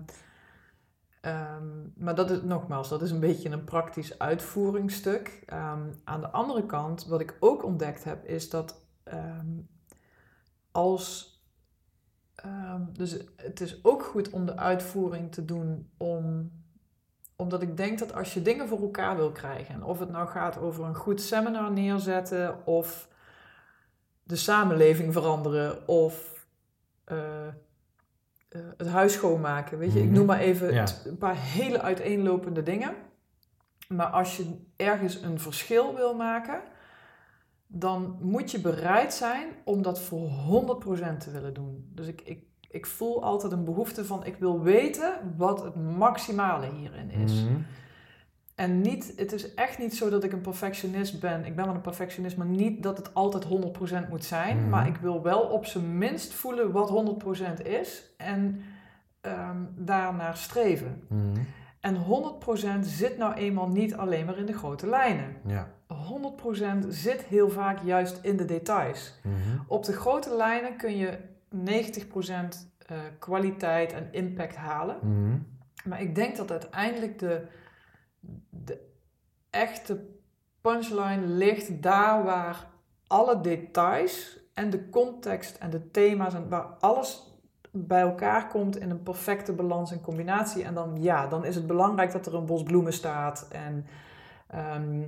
ehm, 1.21 1.65
maar 1.95 2.15
dat 2.15 2.29
is 2.29 2.41
nogmaals, 2.41 2.89
dat 2.89 3.01
is 3.01 3.11
een 3.11 3.19
beetje 3.19 3.49
een 3.49 3.63
praktisch 3.63 4.19
uitvoeringsstuk. 4.19 5.43
Ehm, 5.45 5.81
aan 6.03 6.21
de 6.21 6.29
andere 6.31 6.65
kant, 6.65 7.05
wat 7.05 7.19
ik 7.19 7.37
ook 7.39 7.63
ontdekt 7.63 8.03
heb, 8.03 8.25
is 8.25 8.49
dat 8.49 8.81
ehm, 9.03 9.59
als. 10.71 11.35
dus 12.93 13.17
het 13.35 13.61
is 13.61 13.83
ook 13.83 14.03
goed 14.03 14.29
om 14.29 14.45
de 14.45 14.57
uitvoering 14.57 15.31
te 15.31 15.45
doen 15.45 15.89
om 15.97 16.51
omdat 17.37 17.61
ik 17.61 17.77
denk 17.77 17.99
dat 17.99 18.13
als 18.13 18.33
je 18.33 18.41
dingen 18.41 18.67
voor 18.67 18.81
elkaar 18.81 19.15
wil 19.15 19.31
krijgen, 19.31 19.75
en 19.75 19.83
of 19.83 19.99
het 19.99 20.09
nou 20.09 20.27
gaat 20.27 20.57
over 20.57 20.85
een 20.85 20.95
goed 20.95 21.21
seminar 21.21 21.71
neerzetten, 21.71 22.65
of 22.65 23.09
de 24.23 24.35
samenleving 24.35 25.13
veranderen, 25.13 25.87
of 25.87 26.45
eh, 27.03 27.47
eh, 28.49 28.61
het 28.77 28.87
huis 28.87 29.13
schoonmaken. 29.13 29.77
Weet 29.77 29.93
je, 29.93 29.99
ik 29.99 30.05
Mhm. 30.05 30.13
noem 30.13 30.25
maar 30.25 30.39
even 30.39 30.73
Ja. 30.73 30.85
een 31.05 31.17
paar 31.17 31.35
hele 31.37 31.81
uiteenlopende 31.81 32.63
dingen. 32.63 32.93
Maar 33.87 34.07
als 34.07 34.37
je 34.37 34.65
ergens 34.75 35.21
een 35.21 35.39
verschil 35.39 35.95
wil 35.95 36.15
maken, 36.15 36.61
dan 37.67 38.17
moet 38.21 38.51
je 38.51 38.59
bereid 38.61 39.13
zijn 39.13 39.47
om 39.63 39.81
dat 39.81 40.01
voor 40.01 40.27
100% 40.29 41.19
te 41.19 41.31
willen 41.31 41.53
doen. 41.53 41.89
Dus 41.93 42.07
ik, 42.07 42.21
ik, 42.21 42.43
ik 42.69 42.85
voel 42.85 43.23
altijd 43.23 43.51
een 43.51 43.63
behoefte 43.63 44.05
van, 44.05 44.25
ik 44.25 44.35
wil 44.35 44.61
weten 44.61 45.33
wat 45.37 45.63
het 45.63 45.75
maximale 45.75 46.65
hierin 46.69 47.09
is. 47.11 47.43
Mhm. 47.43 47.53
En 48.57 48.81
niet, 48.81 49.13
het 49.15 49.33
is 49.33 49.53
echt 49.53 49.77
niet 49.77 49.95
zo 49.95 50.09
dat 50.09 50.23
ik 50.23 50.31
een 50.31 50.41
perfectionist 50.41 51.19
ben. 51.19 51.45
Ik 51.45 51.55
ben 51.55 51.65
wel 51.65 51.75
een 51.75 51.81
perfectionist, 51.81 52.37
maar 52.37 52.47
niet 52.47 52.83
dat 52.83 52.97
het 52.97 53.13
altijd 53.13 53.43
100% 54.05 54.09
moet 54.09 54.25
zijn. 54.25 54.57
Mhm. 54.59 54.69
Maar 54.69 54.87
ik 54.87 54.95
wil 54.95 55.21
wel 55.21 55.39
op 55.39 55.65
zijn 55.65 55.97
minst 55.97 56.33
voelen 56.33 56.71
wat 56.71 56.89
100% 56.89 57.61
is 57.61 58.13
en 58.17 58.61
ehm 59.21 59.57
daarnaar 59.75 60.37
streven. 60.37 61.03
Mhm. 61.07 61.41
En 61.79 61.95
100% 61.95 62.85
zit 62.85 63.17
nou 63.17 63.33
eenmaal 63.33 63.67
niet 63.67 63.95
alleen 63.95 64.25
maar 64.25 64.37
in 64.37 64.45
de 64.45 64.53
grote 64.53 64.87
lijnen. 64.87 65.35
Ja. 65.45 65.67
100% 65.87 66.85
zit 66.89 67.21
heel 67.21 67.49
vaak 67.49 67.79
juist 67.83 68.19
in 68.21 68.37
de 68.37 68.45
details. 68.45 69.19
Mhm. 69.23 69.35
Op 69.67 69.85
de 69.85 69.93
grote 69.93 70.35
lijnen 70.35 70.77
kun 70.77 70.97
je 70.97 71.17
90% 71.49 72.71
eh, 72.85 72.97
kwaliteit 73.19 73.93
en 73.93 74.07
impact 74.11 74.55
halen. 74.55 74.97
Maar 75.83 76.01
ik 76.01 76.15
denk 76.15 76.37
dat 76.37 76.51
uiteindelijk 76.51 77.19
de, 77.19 77.47
de 78.49 78.87
echte 79.49 80.05
punchline 80.61 81.25
ligt 81.25 81.81
daar 81.81 82.23
waar 82.23 82.67
alle 83.07 83.41
details 83.41 84.39
en 84.53 84.69
de 84.69 84.89
context 84.89 85.57
en 85.57 85.69
de 85.69 85.91
thema's 85.91 86.33
en 86.33 86.49
waar 86.49 86.65
alles 86.79 87.35
bij 87.71 88.01
elkaar 88.01 88.47
komt 88.47 88.77
in 88.77 88.89
een 88.89 89.03
perfecte 89.03 89.53
balans 89.53 89.91
en 89.91 90.01
combinatie. 90.01 90.63
En 90.63 90.73
dan 90.73 91.01
ja, 91.01 91.27
dan 91.27 91.45
is 91.45 91.55
het 91.55 91.67
belangrijk 91.67 92.11
dat 92.11 92.25
er 92.25 92.35
een 92.35 92.45
bos 92.45 92.63
bloemen 92.63 92.93
staat 92.93 93.47
en 93.49 93.85
ehm, 94.47 95.01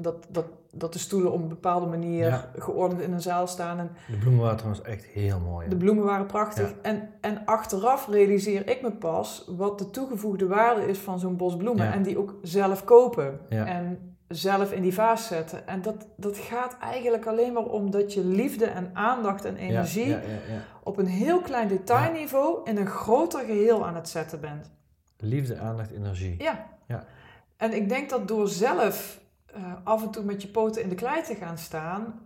dat, 0.00 0.26
dat, 0.28 0.44
dat 0.72 0.92
de 0.92 0.98
stoelen 0.98 1.32
op 1.32 1.42
een 1.42 1.48
bepaalde 1.48 1.86
manier 1.86 2.26
Ja. 2.26 2.50
geordend 2.58 3.00
in 3.00 3.12
een 3.12 3.20
zaal 3.22 3.46
staan. 3.46 3.78
En 3.78 3.90
De 4.10 4.16
bloemen 4.18 4.40
waren 4.42 4.56
trouwens 4.56 4.84
echt 4.86 5.04
heel 5.04 5.38
mooi. 5.40 5.68
de 5.68 5.76
bloemen 5.76 6.04
waren 6.04 6.26
prachtig. 6.26 6.68
Ja. 6.68 6.74
En, 6.82 7.08
en 7.20 7.42
achteraf 7.44 8.08
realiseer 8.08 8.68
ik 8.70 8.82
me 8.82 8.92
pas 8.92 9.44
wat 9.56 9.78
de 9.78 9.90
toegevoegde 9.90 10.46
waarde 10.46 10.86
is 10.88 10.98
van 10.98 11.18
zo'n 11.18 11.36
bos 11.36 11.56
bloemen. 11.56 11.84
Ja. 11.86 11.92
En 11.92 12.02
die 12.02 12.18
ook 12.18 12.34
zelf 12.42 12.84
kopen. 12.84 13.40
En 13.48 14.16
zelf 14.28 14.72
in 14.72 14.82
die 14.82 14.94
vaas 14.94 15.26
zetten. 15.26 15.66
En 15.68 15.82
dat, 15.82 16.06
dat 16.16 16.36
gaat 16.38 16.76
eigenlijk 16.80 17.26
alleen 17.26 17.52
maar 17.52 17.64
om 17.64 17.90
dat 17.90 18.12
je 18.14 18.24
liefde 18.24 18.64
en 18.64 18.90
aandacht 18.92 19.44
en 19.44 19.56
energie 19.56 20.16
op 20.82 20.98
een 20.98 21.06
heel 21.06 21.40
klein 21.40 21.68
detailniveau 21.68 22.58
in 22.64 22.76
een 22.76 22.86
groter 22.86 23.40
geheel 23.44 23.86
aan 23.86 23.94
het 23.94 24.08
zetten 24.08 24.40
bent. 24.40 24.70
Liefde, 25.18 25.58
aandacht, 25.58 25.90
energie. 25.90 26.34
Ja. 26.42 26.66
Ja. 26.86 27.04
En 27.56 27.72
ik 27.72 27.88
denk 27.88 28.10
dat 28.10 28.28
door 28.28 28.48
zelf 28.48 29.20
eh, 29.46 29.72
af 29.84 30.02
en 30.02 30.10
toe 30.10 30.24
met 30.24 30.42
je 30.42 30.48
poten 30.48 30.82
in 30.82 30.88
de 30.88 30.94
klei 30.94 31.22
te 31.22 31.34
gaan 31.34 31.58
staan 31.58 32.20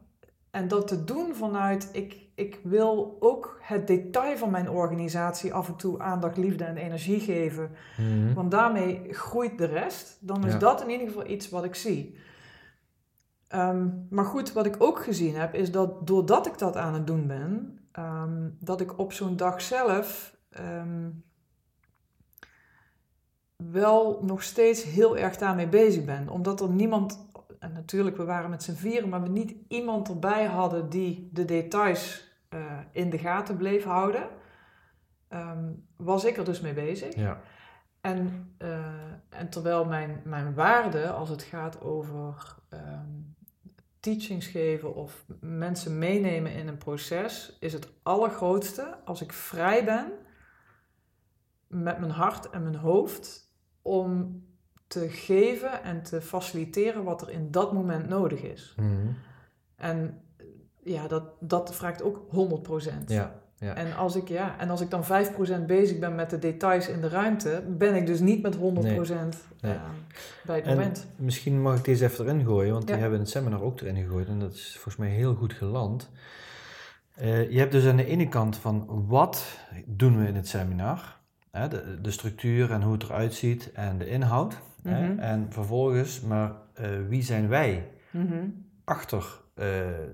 en 0.50 0.68
dat 0.68 0.88
te 0.88 1.04
doen 1.04 1.34
vanuit 1.34 1.88
ik, 1.92 2.16
ik 2.34 2.60
wil 2.62 3.16
ook 3.20 3.58
het 3.62 3.86
detail 3.86 4.36
van 4.36 4.50
mijn 4.50 4.70
organisatie 4.70 5.54
af 5.54 5.68
en 5.68 5.76
toe 5.76 6.00
aandacht, 6.00 6.36
liefde 6.36 6.64
en 6.64 6.76
energie 6.76 7.20
geven. 7.20 7.70
Mhm. 7.96 8.34
Want 8.34 8.50
daarmee 8.50 9.06
groeit 9.10 9.58
de 9.58 9.64
rest. 9.64 10.16
Dan 10.20 10.46
is 10.46 10.52
Ja. 10.52 10.58
dat 10.58 10.82
in 10.82 10.90
ieder 10.90 11.06
geval 11.06 11.26
iets 11.26 11.48
wat 11.48 11.64
ik 11.64 11.74
zie. 11.74 12.18
Ehm, 13.48 13.88
maar 14.10 14.24
goed, 14.24 14.52
wat 14.52 14.66
ik 14.66 14.76
ook 14.78 15.02
gezien 15.04 15.34
heb, 15.36 15.54
is 15.54 15.70
dat 15.70 16.06
doordat 16.06 16.46
ik 16.46 16.58
dat 16.58 16.76
aan 16.76 16.94
het 16.94 17.06
doen 17.06 17.26
ben, 17.26 17.78
ehm, 17.92 18.48
dat 18.58 18.80
ik 18.80 18.98
op 18.98 19.12
zo'n 19.12 19.36
dag 19.36 19.60
zelf 19.62 20.36
ehm, 20.50 21.08
wel 23.70 24.20
nog 24.22 24.42
steeds 24.42 24.84
heel 24.84 25.16
erg 25.16 25.36
daarmee 25.36 25.68
bezig 25.68 26.04
ben. 26.04 26.28
Omdat 26.28 26.60
er 26.60 26.68
niemand, 26.68 27.30
en 27.58 27.72
natuurlijk 27.72 28.16
we 28.16 28.24
waren 28.24 28.50
met 28.50 28.62
z'n 28.62 28.74
vieren, 28.74 29.08
maar 29.08 29.22
we 29.22 29.28
niet 29.28 29.54
iemand 29.68 30.08
erbij 30.08 30.44
hadden 30.44 30.88
die 30.88 31.28
de 31.32 31.44
details 31.44 32.28
eh, 32.48 32.78
in 32.92 33.10
de 33.10 33.18
gaten 33.18 33.56
bleef 33.56 33.84
houden, 33.84 34.28
ehm, 35.28 35.72
was 35.96 36.24
ik 36.24 36.36
er 36.36 36.44
dus 36.44 36.60
mee 36.60 36.74
bezig. 36.74 37.14
Ja. 37.14 37.40
En, 38.00 38.54
eh, 38.58 38.84
en 39.28 39.48
terwijl 39.50 39.84
mijn, 39.84 40.20
mijn 40.24 40.54
waarde 40.54 41.10
als 41.10 41.28
het 41.28 41.42
gaat 41.42 41.80
over 41.80 42.56
ehm, 42.68 43.08
teachings 44.00 44.46
geven 44.46 44.94
of 44.94 45.24
mensen 45.40 45.98
meenemen 45.98 46.52
in 46.52 46.68
een 46.68 46.78
proces, 46.78 47.56
is 47.60 47.72
het 47.72 47.88
allergrootste 48.02 48.96
als 49.04 49.22
ik 49.22 49.32
vrij 49.32 49.84
ben 49.84 50.12
met 51.66 51.98
mijn 51.98 52.10
hart 52.10 52.50
en 52.50 52.62
mijn 52.62 52.76
hoofd 52.76 53.49
om 53.82 54.42
te 54.86 55.08
geven 55.08 55.82
en 55.82 56.02
te 56.02 56.20
faciliteren 56.20 57.04
wat 57.04 57.22
er 57.22 57.30
in 57.30 57.50
dat 57.50 57.72
moment 57.72 58.08
nodig 58.08 58.42
is. 58.42 58.74
Mhm. 58.76 58.88
En 59.76 60.20
ja, 60.82 61.06
dat, 61.08 61.24
dat 61.40 61.74
vraagt 61.74 62.02
ook 62.02 62.20
100%. 62.30 63.04
Ja. 63.06 63.38
Ja. 63.56 63.74
En 63.74 63.96
als, 63.96 64.16
ik, 64.16 64.28
ja, 64.28 64.58
en 64.58 64.70
als 64.70 64.80
ik 64.80 64.90
dan 64.90 65.04
5% 65.04 65.66
bezig 65.66 65.98
ben 65.98 66.14
met 66.14 66.30
de 66.30 66.38
details 66.38 66.88
in 66.88 67.00
de 67.00 67.08
ruimte, 67.08 67.62
ben 67.68 67.94
ik 67.94 68.06
dus 68.06 68.20
niet 68.20 68.42
met 68.42 68.56
100% 68.56 68.58
Nee. 68.58 69.72
eh, 69.74 69.80
bij 70.44 70.56
het 70.56 70.64
En 70.66 70.74
moment. 70.76 71.06
misschien 71.16 71.62
mag 71.62 71.78
ik 71.78 71.84
deze 71.84 72.04
even 72.04 72.24
erin 72.24 72.44
gooien, 72.44 72.72
want 72.72 72.86
die 72.86 72.96
hebben 72.96 73.14
in 73.14 73.20
het 73.20 73.30
seminar 73.30 73.62
ook 73.62 73.80
erin 73.80 73.96
gegooid 73.96 74.28
en 74.28 74.38
dat 74.38 74.52
is 74.52 74.72
volgens 74.72 74.96
mij 74.96 75.08
heel 75.08 75.34
goed 75.34 75.52
geland. 75.52 76.10
Eh, 77.14 77.50
je 77.50 77.58
hebt 77.58 77.72
dus 77.72 77.86
aan 77.86 77.96
de 77.96 78.04
ene 78.06 78.28
kant 78.28 78.56
van 78.56 79.04
wat 79.08 79.44
doen 79.86 80.18
we 80.20 80.26
in 80.28 80.34
het 80.36 80.48
seminar 80.48 81.18
Hè, 81.50 81.68
de, 81.68 82.00
de 82.00 82.10
structuur 82.10 82.70
en 82.72 82.82
hoe 82.82 82.92
het 82.92 83.02
eruit 83.02 83.34
ziet 83.34 83.72
en 83.72 83.98
de 83.98 84.08
inhoud. 84.08 84.58
hè. 84.82 85.08
Mhm. 85.08 85.18
En 85.18 85.46
vervolgens, 85.50 86.20
maar 86.20 86.52
eh, 86.74 86.88
wie 87.08 87.22
zijn 87.22 87.48
wij 87.48 87.86
Mhm. 88.10 88.34
achter 88.84 89.38
eh, 89.54 89.66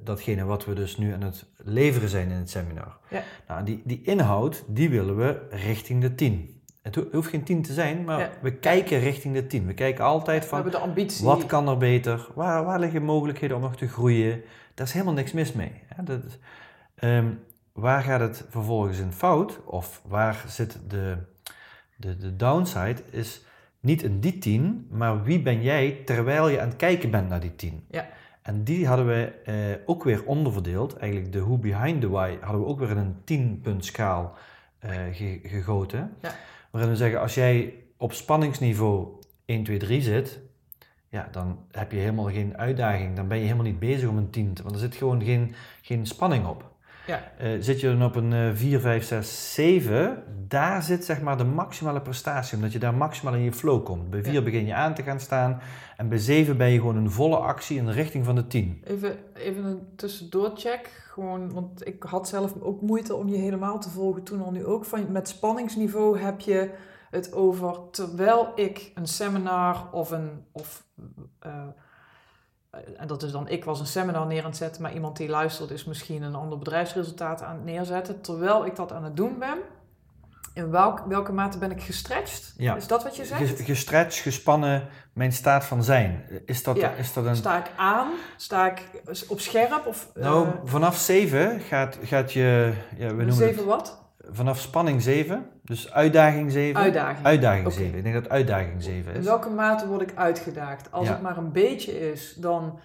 datgene 0.04 0.44
wat 0.44 0.64
we 0.64 0.74
dus 0.74 0.96
nu 0.96 1.12
aan 1.12 1.22
het 1.22 1.46
leveren 1.56 2.08
zijn 2.08 2.30
in 2.30 2.36
het 2.36 2.50
seminar? 2.50 2.98
Ja. 3.10 3.22
Nou, 3.48 3.64
die, 3.64 3.82
die 3.84 4.00
inhoud, 4.02 4.64
die 4.68 4.90
willen 4.90 5.16
we 5.16 5.46
richting 5.50 6.00
de 6.00 6.14
10. 6.14 6.60
Het 6.82 6.94
ho- 6.94 7.06
hoeft 7.12 7.28
geen 7.30 7.42
10 7.44 7.62
te 7.62 7.72
zijn, 7.72 8.04
maar 8.04 8.18
Ja. 8.20 8.30
we 8.42 8.52
kijken 8.52 8.98
richting 9.00 9.34
de 9.34 9.46
10. 9.46 9.66
We 9.66 9.74
kijken 9.74 10.04
altijd 10.04 10.44
van, 10.44 10.54
hebben 10.60 10.80
de 10.80 10.86
ambitie. 10.86 11.24
wat 11.24 11.46
kan 11.46 11.68
er 11.68 11.76
beter? 11.76 12.28
Waar, 12.34 12.64
waar 12.64 12.80
liggen 12.80 13.02
mogelijkheden 13.02 13.56
om 13.56 13.62
nog 13.62 13.76
te 13.76 13.88
groeien? 13.88 14.42
Daar 14.74 14.86
is 14.86 14.92
helemaal 14.92 15.14
niks 15.14 15.32
mis 15.32 15.52
mee. 15.52 15.72
Hè? 15.94 16.02
Dat, 16.02 16.20
ehm, 16.94 17.26
waar 17.76 18.02
gaat 18.02 18.20
het 18.20 18.44
vervolgens 18.48 18.98
in 18.98 19.12
fout? 19.12 19.60
Of 19.64 20.02
waar 20.06 20.44
zit 20.46 20.78
de, 20.88 21.16
de, 21.96 22.16
de 22.16 22.36
downside? 22.36 23.02
Is 23.10 23.44
niet 23.80 24.02
in 24.02 24.20
die 24.20 24.38
10, 24.38 24.86
maar 24.90 25.22
wie 25.22 25.42
ben 25.42 25.62
jij 25.62 26.02
terwijl 26.04 26.48
je 26.48 26.60
aan 26.60 26.68
het 26.68 26.76
kijken 26.76 27.10
bent 27.10 27.28
naar 27.28 27.40
die 27.40 27.56
10? 27.56 27.84
Ja. 27.90 28.08
En 28.42 28.64
die 28.64 28.86
hadden 28.86 29.06
we 29.06 29.24
eh, 29.44 29.54
ook 29.86 30.04
weer 30.04 30.24
onderverdeeld. 30.24 30.96
Eigenlijk 30.96 31.32
de 31.32 31.40
who 31.40 31.58
behind 31.58 32.00
the 32.00 32.08
why 32.08 32.36
hadden 32.40 32.60
we 32.60 32.66
ook 32.66 32.78
weer 32.78 32.90
in 32.90 32.96
een 32.96 33.58
10-punt 33.58 33.84
schaal 33.84 34.34
eh, 34.78 34.90
ge- 35.12 35.40
gegoten. 35.42 36.12
Ja. 36.22 36.30
Waarin 36.70 36.90
we 36.90 36.96
zeggen, 36.96 37.20
als 37.20 37.34
jij 37.34 37.74
op 37.96 38.12
spanningsniveau 38.12 39.08
1, 39.44 39.64
2, 39.64 39.78
3 39.78 40.02
zit, 40.02 40.40
ja, 41.08 41.28
dan 41.32 41.58
heb 41.70 41.92
je 41.92 41.98
helemaal 41.98 42.28
geen 42.30 42.56
uitdaging. 42.56 43.16
Dan 43.16 43.28
ben 43.28 43.36
je 43.38 43.42
helemaal 43.44 43.64
niet 43.64 43.78
bezig 43.78 44.08
om 44.08 44.16
een 44.16 44.30
10 44.30 44.54
te... 44.54 44.62
Want 44.62 44.74
er 44.74 44.80
zit 44.80 44.94
gewoon 44.94 45.22
geen, 45.22 45.54
geen 45.82 46.06
spanning 46.06 46.46
op. 46.46 46.74
Ja. 47.06 47.22
Eh, 47.38 47.50
zit 47.60 47.80
je 47.80 47.86
dan 47.86 48.04
op 48.04 48.16
een 48.16 48.32
eh 48.32 48.50
4, 48.54 48.80
5, 48.80 49.04
6, 49.04 49.54
7, 49.54 50.22
daar 50.48 50.82
zit 50.82 51.04
zeg 51.04 51.20
maar 51.20 51.36
de 51.36 51.44
maximale 51.44 52.00
prestatie, 52.00 52.56
omdat 52.56 52.72
je 52.72 52.78
daar 52.78 52.94
maximaal 52.94 53.34
in 53.34 53.40
je 53.42 53.52
flow 53.52 53.84
komt. 53.84 54.10
Bij 54.10 54.22
4 54.22 54.32
Ja. 54.32 54.42
begin 54.42 54.66
je 54.66 54.74
aan 54.74 54.94
te 54.94 55.02
gaan 55.02 55.20
staan 55.20 55.60
en 55.96 56.08
bij 56.08 56.18
7 56.18 56.56
ben 56.56 56.68
je 56.70 56.78
gewoon 56.78 56.96
een 56.96 57.10
volle 57.10 57.36
actie 57.36 57.76
in 57.78 57.86
de 57.86 57.92
richting 57.92 58.24
van 58.24 58.34
de 58.34 58.46
10. 58.46 58.80
Even, 58.84 59.16
even 59.34 59.64
een 59.64 59.80
tussendoorcheck. 59.96 61.04
Gewoon, 61.08 61.52
want 61.52 61.86
ik 61.86 62.02
had 62.02 62.28
zelf 62.28 62.54
ook 62.60 62.80
moeite 62.80 63.14
om 63.14 63.28
je 63.28 63.36
helemaal 63.36 63.78
te 63.80 63.90
volgen 63.90 64.22
toen 64.22 64.42
al 64.42 64.50
nu 64.50 64.64
ook. 64.66 64.84
Van, 64.84 65.12
met 65.12 65.28
spanningsniveau 65.28 66.18
heb 66.18 66.40
je 66.40 66.70
het 67.10 67.32
over 67.32 67.76
terwijl 67.90 68.52
ik 68.54 68.90
een 68.94 69.06
seminar 69.06 69.88
of 69.92 70.10
een. 70.10 70.30
Of, 70.52 70.84
eh, 71.38 71.62
en 72.96 73.06
dat 73.06 73.22
is 73.22 73.32
dan 73.32 73.48
ik 73.48 73.64
was 73.64 73.80
een 73.80 73.86
seminar 73.86 74.26
neer 74.26 74.40
aan 74.42 74.48
het 74.48 74.56
zetten, 74.56 74.82
maar 74.82 74.92
iemand 74.94 75.16
die 75.16 75.28
luistert 75.28 75.70
is 75.70 75.84
misschien 75.84 76.22
een 76.22 76.34
ander 76.34 76.58
bedrijfsresultaat 76.58 77.42
aan 77.42 77.54
het 77.54 77.64
neerzetten. 77.64 78.20
Terwijl 78.20 78.66
ik 78.66 78.76
dat 78.76 78.92
aan 78.92 79.04
het 79.04 79.16
doen 79.16 79.38
ben. 79.38 79.58
In 80.54 80.70
welk, 80.70 81.02
welke 81.08 81.32
mate 81.32 81.58
ben 81.58 81.70
ik 81.70 81.82
gestretched? 81.82 82.54
Ja. 82.56 82.74
Is 82.76 82.86
dat 82.86 83.02
wat 83.02 83.16
je 83.16 83.24
zegt? 83.24 83.40
Ges- 83.40 83.60
Gestretched, 83.66 84.22
gespannen, 84.22 84.88
mijn 85.12 85.32
staat 85.32 85.64
van 85.64 85.82
zijn. 85.84 86.24
Is 86.46 86.62
dat, 86.62 86.76
Ja. 86.76 86.90
is 86.90 87.12
dat 87.12 87.24
een... 87.26 87.36
Sta 87.36 87.58
ik 87.58 87.70
aan? 87.76 88.08
Sta 88.36 88.66
ik 88.70 88.82
op 89.28 89.40
scherp? 89.40 89.86
Of, 89.86 90.10
Nou, 90.14 90.46
eh, 90.46 90.52
vanaf 90.64 90.96
7 90.96 91.60
gaat, 91.60 91.98
gaat 92.02 92.32
je... 92.32 92.72
Ja, 92.96 93.06
we 93.08 93.14
noemen 93.14 93.32
zeven 93.34 93.56
het, 93.56 93.64
wat? 93.66 94.04
Vanaf 94.30 94.60
spanning 94.60 95.02
7, 95.02 95.46
dus 95.62 95.92
uitdaging 95.92 96.52
7. 96.52 96.82
Uitdaging. 96.82 97.26
Uitdaging 97.26 97.66
Oké. 97.66 97.74
7. 97.76 97.96
Ik 97.96 98.02
denk 98.02 98.14
dat 98.14 98.28
uitdaging 98.28 98.82
7 98.82 99.12
In 99.12 99.18
is. 99.18 99.24
welke 99.24 99.48
mate 99.50 99.86
word 99.86 100.00
ik 100.02 100.12
uitgedaagd? 100.14 100.92
Als 100.92 101.06
Ja. 101.06 101.12
het 101.12 101.22
maar 101.22 101.36
een 101.36 101.52
beetje 101.52 102.10
is, 102.12 102.34
dan, 102.34 102.78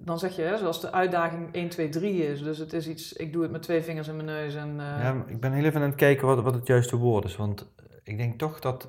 dan 0.00 0.18
zeg 0.18 0.36
je, 0.36 0.42
hè, 0.42 0.58
zoals 0.58 0.80
de 0.80 0.92
uitdaging 0.92 1.48
1, 1.52 1.68
2, 1.68 1.88
3 1.88 2.26
is. 2.26 2.42
Dus 2.42 2.58
het 2.58 2.72
is 2.72 2.88
iets, 2.88 3.12
ik 3.12 3.32
doe 3.32 3.42
het 3.42 3.50
met 3.50 3.62
twee 3.62 3.82
vingers 3.82 4.08
in 4.08 4.14
mijn 4.14 4.26
neus 4.26 4.54
en... 4.54 4.68
eh, 4.80 5.02
Ja, 5.02 5.24
ik 5.26 5.40
ben 5.40 5.52
heel 5.52 5.64
even 5.64 5.80
aan 5.80 5.86
het 5.88 5.96
kijken 5.98 6.26
wat, 6.26 6.42
wat 6.42 6.54
het 6.54 6.66
juiste 6.66 6.96
woord 6.96 7.24
is. 7.24 7.36
Want 7.36 7.72
ik 8.04 8.18
denk 8.18 8.38
toch 8.38 8.60
dat 8.60 8.88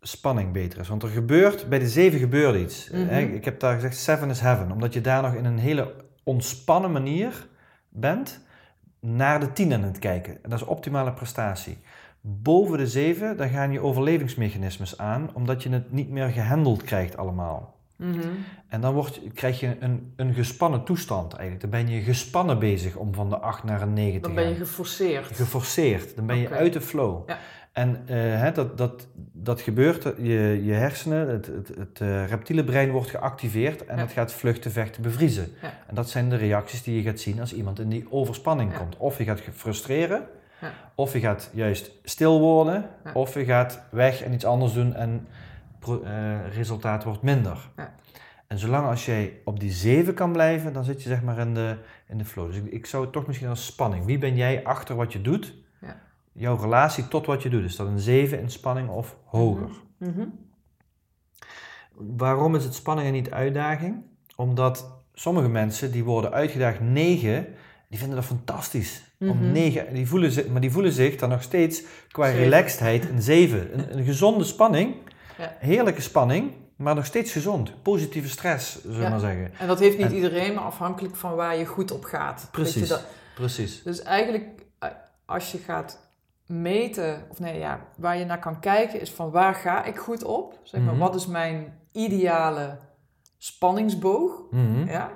spanning 0.00 0.52
beter 0.52 0.80
is. 0.80 0.88
Want 0.88 1.02
er 1.02 1.08
gebeurt, 1.08 1.68
bij 1.68 1.78
de 1.78 1.88
7 1.88 2.18
gebeurt 2.18 2.60
iets. 2.60 2.88
Hè, 2.92 3.20
Ik 3.20 3.44
heb 3.44 3.60
daar 3.60 3.74
gezegd, 3.74 3.96
7 3.96 4.30
is 4.30 4.40
heaven. 4.40 4.72
Omdat 4.72 4.92
je 4.92 5.00
daar 5.00 5.22
nog 5.22 5.34
in 5.34 5.44
een 5.44 5.58
hele 5.58 5.94
ontspannen 6.24 6.92
manier 6.92 7.46
bent 7.88 8.46
naar 9.00 9.40
de 9.40 9.52
10 9.52 9.72
aan 9.72 9.82
het 9.82 9.98
kijken. 9.98 10.32
En 10.42 10.50
dat 10.50 10.60
is 10.60 10.66
optimale 10.66 11.12
prestatie. 11.12 11.78
Boven 12.20 12.78
de 12.78 12.86
7, 12.86 13.36
dan 13.36 13.48
gaan 13.48 13.72
je 13.72 13.80
overlevingsmechanismes 13.80 14.98
aan, 14.98 15.30
omdat 15.34 15.62
je 15.62 15.68
het 15.70 15.92
niet 15.92 16.10
meer 16.10 16.28
gehandeld 16.28 16.82
krijgt 16.82 17.16
allemaal. 17.16 17.76
mhm. 17.96 18.18
En 18.68 18.80
dan 18.80 18.94
wordt, 18.94 19.20
krijg 19.34 19.60
je 19.60 19.76
een, 19.80 20.12
een 20.16 20.34
gespannen 20.34 20.84
toestand 20.84 21.32
eigenlijk. 21.32 21.60
Dan 21.60 21.70
ben 21.70 21.88
je 21.94 22.00
gespannen 22.02 22.58
bezig 22.58 22.96
om 22.96 23.14
van 23.14 23.28
de 23.30 23.38
8 23.38 23.64
naar 23.64 23.82
een 23.82 23.92
9 23.92 24.12
te 24.14 24.20
Dan 24.20 24.30
gaan. 24.36 24.44
ben 24.44 24.48
je 24.52 24.58
geforceerd. 24.58 25.26
Geforceerd. 25.36 26.16
Dan 26.16 26.26
ben 26.26 26.36
je 26.36 26.48
uit 26.50 26.72
de 26.72 26.80
flow. 26.80 27.28
Ja. 27.28 27.38
En 27.72 28.02
eh, 28.06 28.16
hè, 28.16 28.52
dat, 28.52 28.78
dat, 28.78 29.06
dat 29.32 29.60
gebeurt, 29.60 30.02
je, 30.02 30.60
je 30.64 30.72
hersenen, 30.72 31.28
het, 31.28 31.46
het, 31.46 31.68
het 31.78 32.00
eh, 32.00 32.26
reptiele 32.26 32.64
brein 32.64 32.90
wordt 32.90 33.10
geactiveerd 33.10 33.84
en 33.84 33.98
het 33.98 34.12
gaat 34.12 34.32
vluchten, 34.32 34.70
vechten, 34.70 35.02
bevriezen. 35.02 35.48
En 35.86 35.94
dat 35.94 36.10
zijn 36.10 36.28
de 36.28 36.36
reacties 36.36 36.82
die 36.82 36.96
je 36.96 37.02
gaat 37.02 37.20
zien 37.20 37.40
als 37.40 37.54
iemand 37.54 37.80
in 37.80 37.88
die 37.88 38.06
overspanning 38.10 38.76
komt. 38.76 38.96
Of 38.96 39.18
je 39.18 39.24
gaat 39.24 39.40
frustreren, 39.52 40.26
of 40.94 41.12
je 41.12 41.20
gaat 41.20 41.50
juist 41.52 41.90
stil 42.04 42.40
worden, 42.40 42.88
of 43.12 43.34
je 43.34 43.44
gaat 43.44 43.82
weg 43.90 44.22
en 44.22 44.32
iets 44.32 44.44
anders 44.44 44.72
doen 44.72 44.94
en 44.94 45.26
eh, 46.04 46.54
resultaat 46.54 47.04
wordt 47.04 47.22
minder. 47.22 47.68
Ja. 47.76 47.94
En 48.46 48.58
zolang 48.58 48.86
als 48.86 49.06
jij 49.06 49.40
op 49.44 49.60
die 49.60 49.70
7 49.70 50.14
kan 50.14 50.32
blijven, 50.32 50.72
dan 50.72 50.84
zit 50.84 51.02
je 51.02 51.08
zeg 51.08 51.22
maar 51.22 51.38
in 51.38 51.54
de, 51.54 51.76
in 52.06 52.18
de 52.18 52.24
flow. 52.24 52.46
Dus 52.46 52.56
ik, 52.56 52.64
ik 52.64 52.86
zou 52.86 53.02
het 53.02 53.12
toch 53.12 53.26
misschien 53.26 53.48
als 53.48 53.66
spanning. 53.66 54.04
Wie 54.04 54.18
ben 54.18 54.36
jij 54.36 54.64
achter 54.64 54.96
wat 54.96 55.12
je 55.12 55.20
doet? 55.20 55.54
Jouw 56.38 56.56
relatie 56.56 57.08
tot 57.08 57.26
wat 57.26 57.42
je 57.42 57.48
doet. 57.48 57.64
Is 57.64 57.76
dat 57.76 57.86
een 57.86 57.98
7 57.98 58.40
in 58.40 58.50
spanning 58.50 58.88
of 58.88 59.16
hoger? 59.24 59.70
Mhm. 59.98 60.24
Waarom 61.94 62.54
is 62.54 62.64
het 62.64 62.74
spanning 62.74 63.06
en 63.06 63.12
niet 63.12 63.30
uitdaging? 63.30 64.02
Omdat 64.36 64.90
sommige 65.14 65.48
mensen 65.48 65.92
die 65.92 66.04
worden 66.04 66.32
uitgedaagd 66.32 66.80
9, 66.80 67.46
die 67.88 67.98
vinden 67.98 68.16
dat 68.16 68.24
fantastisch. 68.26 69.02
Om 69.20 69.26
Mhm. 69.26 69.52
9, 69.52 69.94
die 69.94 70.08
voelen 70.08 70.30
zich, 70.30 70.48
maar 70.48 70.60
die 70.60 70.70
voelen 70.70 70.92
zich 70.92 71.16
dan 71.16 71.28
nog 71.28 71.42
steeds 71.42 71.82
qua 72.10 72.26
Zeven. 72.26 72.40
relaxedheid 72.42 73.08
een 73.08 73.22
7. 73.22 73.78
Een, 73.78 73.98
een 73.98 74.04
gezonde 74.04 74.44
spanning, 74.44 74.94
Ja. 75.38 75.56
heerlijke 75.58 76.00
spanning, 76.00 76.52
maar 76.76 76.94
nog 76.94 77.06
steeds 77.06 77.32
gezond. 77.32 77.82
Positieve 77.82 78.28
stress, 78.28 78.80
zullen 78.82 78.96
we 78.96 79.02
Ja. 79.02 79.08
maar 79.10 79.20
zeggen. 79.20 79.50
En 79.58 79.66
dat 79.66 79.78
heeft 79.78 79.96
niet 79.98 80.06
En- 80.06 80.14
iedereen, 80.14 80.54
maar 80.54 80.64
afhankelijk 80.64 81.16
van 81.16 81.34
waar 81.34 81.56
je 81.56 81.66
goed 81.66 81.90
op 81.90 82.04
gaat. 82.04 82.48
Precies. 82.52 82.88
dat- 82.88 83.04
Precies. 83.34 83.82
Dus 83.82 84.02
eigenlijk, 84.02 84.44
eh, 84.78 84.88
als 85.26 85.52
je 85.52 85.58
gaat 85.58 86.07
meten, 86.48 87.26
of 87.30 87.40
nee, 87.40 87.58
ja, 87.58 87.80
waar 87.96 88.16
je 88.18 88.24
naar 88.24 88.38
kan 88.38 88.60
kijken, 88.60 89.00
is 89.00 89.10
van 89.12 89.30
waar 89.30 89.54
ga 89.54 89.84
ik 89.84 89.96
goed 89.96 90.24
op? 90.24 90.58
Zeg 90.62 90.80
maar, 90.80 90.90
Mhm. 90.94 91.02
wat 91.02 91.14
is 91.14 91.26
mijn 91.26 91.78
ideale 91.92 92.78
spanningsboog? 93.38 94.42
Mhm. 94.50 94.86
Ja? 94.86 95.10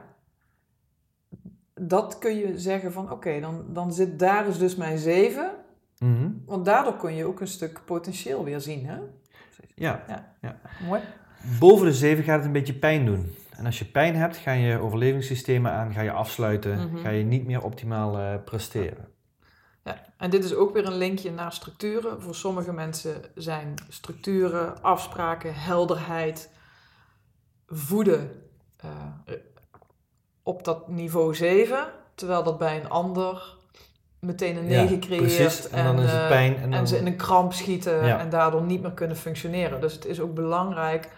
Dat 1.75 2.19
kun 2.19 2.37
je 2.37 2.59
zeggen 2.59 2.93
van, 2.93 3.11
oké, 3.11 3.41
dan, 3.41 3.65
dan 3.69 3.93
zit 3.93 4.19
daar 4.19 4.47
is 4.49 4.59
dus 4.59 4.77
mijn 4.77 4.99
7. 4.99 5.51
Mhm. 5.99 6.31
Want 6.47 6.65
daardoor 6.65 6.97
kun 6.97 7.15
je 7.15 7.25
ook 7.25 7.41
een 7.41 7.47
stuk 7.47 7.81
potentieel 7.85 8.45
weer 8.45 8.61
zien, 8.61 8.87
hè? 8.87 8.97
Ja. 9.75 10.05
Mooi. 10.87 11.01
Boven 11.59 11.87
de 11.87 11.93
7 11.93 12.25
gaat 12.25 12.37
het 12.37 12.47
een 12.47 12.53
beetje 12.53 12.75
pijn 12.75 13.07
doen. 13.07 13.35
En 13.57 13.67
als 13.67 13.79
je 13.79 13.85
pijn 13.85 14.17
hebt, 14.17 14.37
gaan 14.37 14.59
je 14.59 14.79
overlevingssystemen 14.79 15.73
aan, 15.73 15.93
ga 15.93 16.01
je 16.01 16.13
afsluiten, 16.13 16.99
ga 16.99 17.09
je 17.09 17.25
niet 17.25 17.47
meer 17.47 17.63
optimaal 17.63 18.19
eh, 18.19 18.35
presteren. 18.45 19.09
Ja, 19.85 20.05
en 20.17 20.31
dit 20.31 20.45
is 20.45 20.55
ook 20.55 20.73
weer 20.73 20.87
een 20.87 20.97
linkje 20.97 21.31
naar 21.31 21.53
structuren. 21.53 22.23
Voor 22.23 22.35
sommige 22.35 22.73
mensen 22.73 23.23
zijn 23.35 23.75
structuren, 23.89 24.83
afspraken, 24.83 25.55
helderheid, 25.55 26.51
voeden 27.69 28.43
eh, 28.77 28.89
op 30.43 30.65
dat 30.65 30.89
niveau 30.89 31.35
7, 31.35 31.87
terwijl 32.15 32.43
dat 32.43 32.59
bij 32.59 32.81
een 32.81 32.89
ander 32.91 33.55
meteen 34.19 34.57
een 34.57 34.69
Ja, 34.69 34.83
9 34.83 35.01
creëert. 35.01 35.23
precies. 35.23 35.69
En 35.69 35.85
dan 35.85 35.99
is 36.01 36.11
het 36.11 36.21
eh, 36.21 36.29
pijn 36.29 36.57
en 36.57 36.73
En, 36.73 36.87
ze 36.87 36.99
in 36.99 37.07
een 37.07 37.17
kramp 37.17 37.53
schieten 37.53 38.07
Ja. 38.07 38.19
en 38.19 38.29
daardoor 38.31 38.63
niet 38.63 38.83
meer 38.83 38.93
kunnen 38.93 39.17
functioneren. 39.17 39.81
Dus 39.81 39.93
het 39.95 40.05
is 40.07 40.21
ook 40.21 40.35
belangrijk 40.35 41.09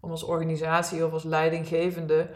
om 0.00 0.10
als 0.10 0.22
organisatie 0.22 1.04
of 1.06 1.12
als 1.12 1.24
leidinggevende 1.24 2.28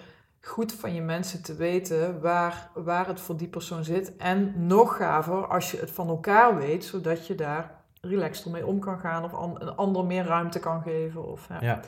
goed 0.43 0.72
van 0.72 0.95
je 0.95 1.01
mensen 1.01 1.43
te 1.43 1.55
weten 1.55 2.20
waar, 2.20 2.70
waar 2.74 3.07
het 3.07 3.20
voor 3.20 3.36
die 3.36 3.49
persoon 3.49 3.84
zit. 3.84 4.16
En 4.16 4.53
nog 4.66 4.97
gaver 4.97 5.47
als 5.47 5.70
je 5.70 5.76
het 5.78 5.90
van 5.90 6.09
elkaar 6.09 6.57
weet, 6.57 6.84
zodat 6.84 7.26
je 7.26 7.34
daar 7.34 7.70
relaxed 8.01 8.53
mee 8.53 8.66
om 8.66 8.78
kan 8.78 8.99
gaan 8.99 9.24
of 9.24 9.32
an- 9.34 9.57
een 9.62 9.76
ander 9.76 10.05
meer 10.05 10.24
ruimte 10.24 10.59
kan 10.59 10.82
geven. 10.82 11.24
Of, 11.30 11.47
ja. 11.49 11.59
Ja. 11.61 11.80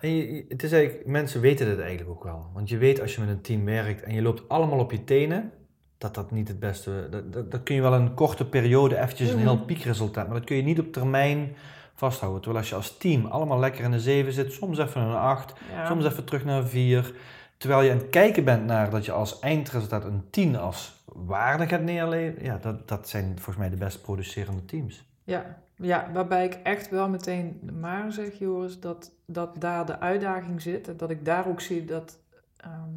En 0.00 0.10
je- 0.16 0.44
het 0.48 0.62
is 0.62 0.72
eigenlijk, 0.72 1.06
mensen 1.08 1.40
weten 1.40 1.68
het 1.68 1.80
eigenlijk 1.80 2.10
ook 2.10 2.24
wel. 2.24 2.46
Want 2.54 2.68
je 2.68 2.76
weet 2.78 3.00
als 3.00 3.14
je 3.14 3.20
met 3.20 3.28
een 3.30 3.40
team 3.40 3.64
werkt 3.64 4.02
en 4.02 4.14
je 4.14 4.22
loopt 4.22 4.48
allemaal 4.48 4.78
op 4.78 4.90
je 4.90 5.04
tenen, 5.04 5.52
dat 5.98 6.14
dat 6.14 6.30
niet 6.30 6.48
het 6.48 6.58
beste... 6.60 7.06
Dat, 7.10 7.32
dat, 7.32 7.50
dat 7.50 7.62
kun 7.62 7.74
je 7.74 7.80
wel 7.82 7.92
een 7.94 8.14
korte 8.14 8.48
periode 8.48 8.96
eventjes 8.98 9.28
een 9.30 9.36
Mhm. 9.38 9.46
heel 9.46 9.64
piekresultaat, 9.64 10.26
maar 10.26 10.36
dat 10.36 10.44
kun 10.46 10.56
je 10.56 10.62
niet 10.62 10.78
op 10.80 10.92
termijn 10.92 11.56
vasthouden. 11.94 12.40
Terwijl 12.42 12.60
als 12.62 12.70
je 12.70 12.76
als 12.76 12.96
team 12.96 13.26
allemaal 13.26 13.58
lekker 13.58 13.84
in 13.84 13.90
de 13.90 14.00
7 14.00 14.32
zit, 14.32 14.52
soms 14.52 14.78
even 14.78 15.00
een 15.00 15.14
8, 15.16 15.54
Ja. 15.72 15.86
soms 15.86 16.04
even 16.04 16.24
terug 16.24 16.44
naar 16.44 16.58
een 16.60 16.68
4. 16.68 17.14
Terwijl 17.56 17.82
je 17.82 17.90
aan 17.90 17.96
het 17.96 18.10
kijken 18.10 18.44
bent 18.44 18.66
naar 18.66 18.90
dat 18.90 19.04
je 19.04 19.12
als 19.12 19.38
eindresultaat 19.38 20.04
een 20.04 20.30
10 20.30 20.56
als 20.56 21.04
waarde 21.04 21.66
gaat 21.66 21.82
neerleggen. 21.82 22.44
Ja, 22.44 22.58
dat, 22.58 22.88
dat 22.88 23.08
zijn 23.08 23.24
volgens 23.34 23.56
mij 23.56 23.70
de 23.70 23.76
best 23.76 24.02
producerende 24.02 24.64
teams. 24.64 25.04
Ja, 25.24 25.58
ja, 25.76 26.10
waarbij 26.12 26.44
ik 26.44 26.54
echt 26.54 26.90
wel 26.90 27.08
meteen 27.08 27.70
maar 27.80 28.12
zeg, 28.12 28.38
Joris, 28.38 28.80
dat, 28.80 29.12
dat 29.26 29.60
daar 29.60 29.86
de 29.86 30.00
uitdaging 30.00 30.62
zit. 30.62 30.88
En 30.88 30.96
dat 30.96 31.10
ik 31.10 31.24
daar 31.24 31.48
ook 31.48 31.60
zie 31.60 31.84
dat, 31.84 32.18
ehm, 32.56 32.90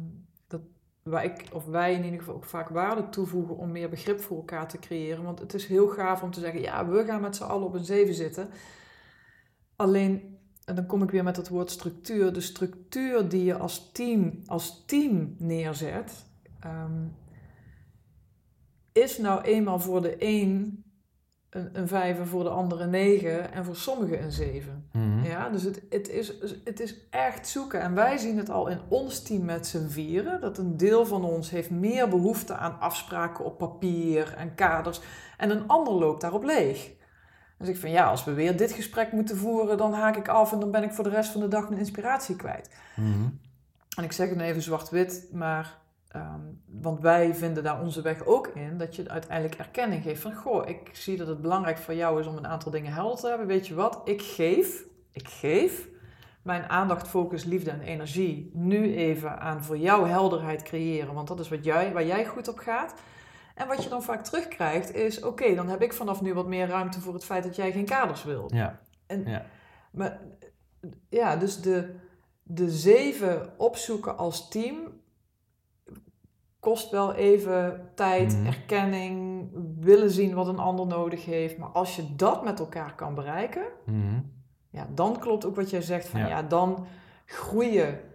dat 0.46 0.60
waar 1.02 1.32
of 1.52 1.64
wij 1.64 1.94
in 1.94 2.04
ieder 2.04 2.18
geval 2.18 2.34
ook 2.34 2.44
vaak 2.44 2.68
waarde 2.68 3.08
toevoegen 3.08 3.56
om 3.56 3.70
meer 3.72 3.88
begrip 3.88 4.20
voor 4.20 4.36
elkaar 4.36 4.68
te 4.68 4.78
creëren. 4.78 5.24
Want 5.24 5.38
het 5.38 5.54
is 5.54 5.66
heel 5.66 5.88
gaaf 5.88 6.22
om 6.22 6.30
te 6.30 6.40
zeggen, 6.40 6.60
ja, 6.60 6.86
we 6.86 7.04
gaan 7.04 7.20
met 7.20 7.36
z'n 7.36 7.42
allen 7.42 7.66
op 7.66 7.74
een 7.74 7.84
zeven 7.84 8.14
zitten. 8.14 8.48
Alleen, 9.76 10.38
en 10.70 10.76
dan 10.76 10.86
kom 10.86 11.02
ik 11.02 11.10
weer 11.10 11.24
met 11.24 11.36
het 11.36 11.48
woord 11.48 11.70
structuur. 11.70 12.32
De 12.32 12.40
structuur 12.40 13.28
die 13.28 13.44
je 13.44 13.58
als 13.58 13.92
team, 13.92 14.42
als 14.46 14.84
team 14.86 15.34
neerzet, 15.38 16.26
ehm, 16.60 17.06
is 18.92 19.18
nou 19.18 19.42
eenmaal 19.42 19.80
voor 19.80 20.02
de 20.02 20.16
een 20.18 20.84
een, 21.50 21.68
een 21.72 21.88
vijver, 21.88 22.26
voor 22.26 22.42
de 22.42 22.48
andere 22.48 22.84
een 22.84 22.90
negen 22.90 23.52
en 23.52 23.64
voor 23.64 23.76
sommigen 23.76 24.22
een 24.22 24.32
zeven. 24.32 24.88
Mhm. 24.92 25.24
Ja, 25.24 25.48
dus 25.48 25.62
het, 25.62 25.82
het, 25.88 26.08
is, 26.08 26.34
het 26.64 26.80
is 26.80 26.94
echt 27.10 27.48
zoeken. 27.48 27.80
En 27.80 27.94
wij 27.94 28.16
zien 28.16 28.36
het 28.36 28.50
al 28.50 28.68
in 28.68 28.80
ons 28.88 29.22
team 29.22 29.44
met 29.44 29.66
z'n 29.66 29.88
vieren. 29.88 30.40
Dat 30.40 30.58
een 30.58 30.76
deel 30.76 31.06
van 31.06 31.24
ons 31.24 31.50
heeft 31.50 31.70
meer 31.70 32.08
behoefte 32.08 32.54
aan 32.54 32.80
afspraken 32.80 33.44
op 33.44 33.58
papier 33.58 34.34
en 34.34 34.54
kaders. 34.54 35.00
En 35.36 35.50
een 35.50 35.66
ander 35.68 35.92
loopt 35.92 36.20
daarop 36.20 36.44
leeg. 36.44 36.90
Dus 37.60 37.68
ik 37.68 37.76
van 37.76 37.90
ja, 37.90 38.04
als 38.06 38.24
we 38.24 38.32
weer 38.32 38.56
dit 38.56 38.72
gesprek 38.72 39.12
moeten 39.12 39.36
voeren, 39.36 39.76
dan 39.76 39.92
haak 39.92 40.16
ik 40.16 40.28
af 40.28 40.52
en 40.52 40.60
dan 40.60 40.70
ben 40.70 40.82
ik 40.82 40.92
voor 40.92 41.04
de 41.04 41.10
rest 41.10 41.30
van 41.30 41.40
de 41.40 41.48
dag 41.48 41.68
mijn 41.68 41.80
inspiratie 41.80 42.36
kwijt. 42.36 42.70
Mhm. 42.96 43.28
En 43.96 44.04
ik 44.04 44.12
zeg 44.12 44.28
het 44.28 44.40
even 44.40 44.62
zwart-wit, 44.62 45.28
maar 45.32 45.78
ehm, 46.08 46.40
want 46.66 47.00
wij 47.00 47.34
vinden 47.34 47.62
daar 47.62 47.80
onze 47.80 48.02
weg 48.02 48.24
ook 48.26 48.46
in, 48.46 48.78
dat 48.78 48.96
je 48.96 49.08
uiteindelijk 49.08 49.58
erkenning 49.58 50.02
geeft 50.02 50.22
van, 50.22 50.34
goh, 50.34 50.68
ik 50.68 50.90
zie 50.92 51.16
dat 51.16 51.26
het 51.26 51.40
belangrijk 51.40 51.78
voor 51.78 51.94
jou 51.94 52.20
is 52.20 52.26
om 52.26 52.36
een 52.36 52.46
aantal 52.46 52.70
dingen 52.70 52.92
helder 52.92 53.18
te 53.18 53.28
hebben. 53.28 53.46
Weet 53.46 53.66
je 53.66 53.74
wat? 53.74 54.00
Ik 54.04 54.22
geef, 54.22 54.84
ik 55.12 55.28
geef 55.28 55.88
mijn 56.42 56.68
aandacht, 56.68 57.08
focus, 57.08 57.44
liefde 57.44 57.70
en 57.70 57.80
energie 57.80 58.50
nu 58.54 58.94
even 58.94 59.40
aan 59.40 59.64
voor 59.64 59.78
jou 59.78 60.08
helderheid 60.08 60.62
creëren, 60.62 61.14
want 61.14 61.28
dat 61.28 61.40
is 61.40 61.48
wat 61.48 61.64
jij, 61.64 61.92
waar 61.92 62.06
jij 62.06 62.26
goed 62.26 62.48
op 62.48 62.58
gaat. 62.58 62.94
En 63.54 63.66
wat 63.68 63.82
je 63.84 63.88
dan 63.88 64.02
vaak 64.02 64.24
terugkrijgt 64.24 64.94
is, 64.94 65.22
oké, 65.22 65.54
dan 65.54 65.68
heb 65.68 65.82
ik 65.82 65.92
vanaf 65.92 66.20
nu 66.20 66.34
wat 66.34 66.46
meer 66.46 66.66
ruimte 66.68 67.00
voor 67.00 67.14
het 67.14 67.24
feit 67.24 67.44
dat 67.44 67.56
jij 67.56 67.72
geen 67.72 67.84
kaders 67.84 68.24
wil. 68.24 68.50
Ja, 68.54 68.80
En, 69.06 69.24
ja. 69.26 69.44
Maar 69.92 70.20
ja, 71.08 71.36
dus 71.36 71.60
de, 71.60 71.94
de 72.42 72.70
zeven 72.70 73.52
opzoeken 73.58 74.16
als 74.18 74.48
team 74.48 74.76
kost 76.60 76.90
wel 76.90 77.14
even 77.14 77.90
tijd, 77.94 78.36
Mhm. 78.36 78.46
erkenning, 78.46 79.48
willen 79.80 80.10
zien 80.10 80.34
wat 80.34 80.46
een 80.48 80.58
ander 80.58 80.86
nodig 80.86 81.24
heeft. 81.24 81.58
Maar 81.58 81.68
als 81.68 81.96
je 81.96 82.16
dat 82.16 82.44
met 82.44 82.58
elkaar 82.58 82.94
kan 82.94 83.14
bereiken, 83.14 83.64
Mhm. 83.86 84.20
ja, 84.70 84.86
dan 84.94 85.18
klopt 85.18 85.44
ook 85.44 85.56
wat 85.56 85.70
jij 85.70 85.82
zegt 85.82 86.08
van 86.08 86.20
ja, 86.20 86.26
Ja. 86.28 86.42
dan 86.42 86.86
groei 87.26 87.72
je 87.72 88.08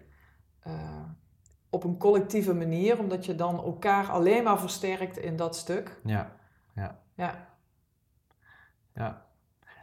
op 1.76 1.84
een 1.84 1.98
collectieve 1.98 2.54
manier, 2.54 3.00
omdat 3.00 3.26
je 3.26 3.36
dan 3.36 3.56
elkaar 3.64 4.10
alleen 4.10 4.44
maar 4.44 4.60
versterkt 4.60 5.18
in 5.18 5.36
dat 5.36 5.56
stuk. 5.56 6.00
ja, 6.04 6.32
Ja, 6.76 7.48
ja. 8.96 9.24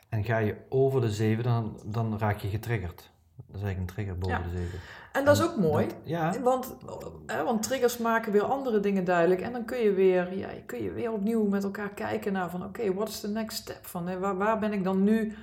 En 0.08 0.24
ga 0.24 0.38
je 0.38 0.56
over 0.68 1.00
de 1.00 1.10
zeven, 1.10 1.44
dan, 1.44 1.80
dan 1.84 2.18
raak 2.18 2.38
je 2.38 2.48
getriggerd. 2.48 3.10
Dat 3.46 3.56
is 3.60 3.62
eigenlijk 3.62 3.78
een 3.78 3.94
trigger 3.94 4.18
boven 4.18 4.38
Ja. 4.38 4.42
de 4.42 4.56
zeven. 4.56 4.78
en 5.12 5.24
dat 5.24 5.36
is 5.36 5.42
ook 5.44 5.56
mooi. 5.56 5.86
dat- 5.86 5.96
ja, 6.04 6.40
Want, 6.40 6.76
hè, 7.26 7.44
want 7.44 7.62
triggers 7.62 7.98
maken 7.98 8.32
weer 8.32 8.42
andere 8.44 8.80
dingen 8.80 9.04
duidelijk. 9.04 9.40
En 9.40 9.52
dan 9.52 9.64
kun 9.64 9.78
je 9.78 9.92
weer, 9.92 10.36
ja, 10.36 10.48
kun 10.66 10.82
je 10.82 10.92
weer 10.92 11.12
opnieuw 11.12 11.44
met 11.48 11.64
elkaar 11.64 11.90
kijken 11.90 12.32
naar 12.32 12.50
van... 12.50 12.64
Oké, 12.64 12.94
wat 12.94 13.08
is 13.08 13.20
de 13.20 13.28
next 13.28 13.56
step? 13.58 13.86
Van, 13.86 14.06
hè, 14.08 14.18
waar, 14.18 14.36
waar 14.36 14.58
ben 14.58 14.72
ik 14.72 14.84
dan 14.84 15.02
nu? 15.04 15.34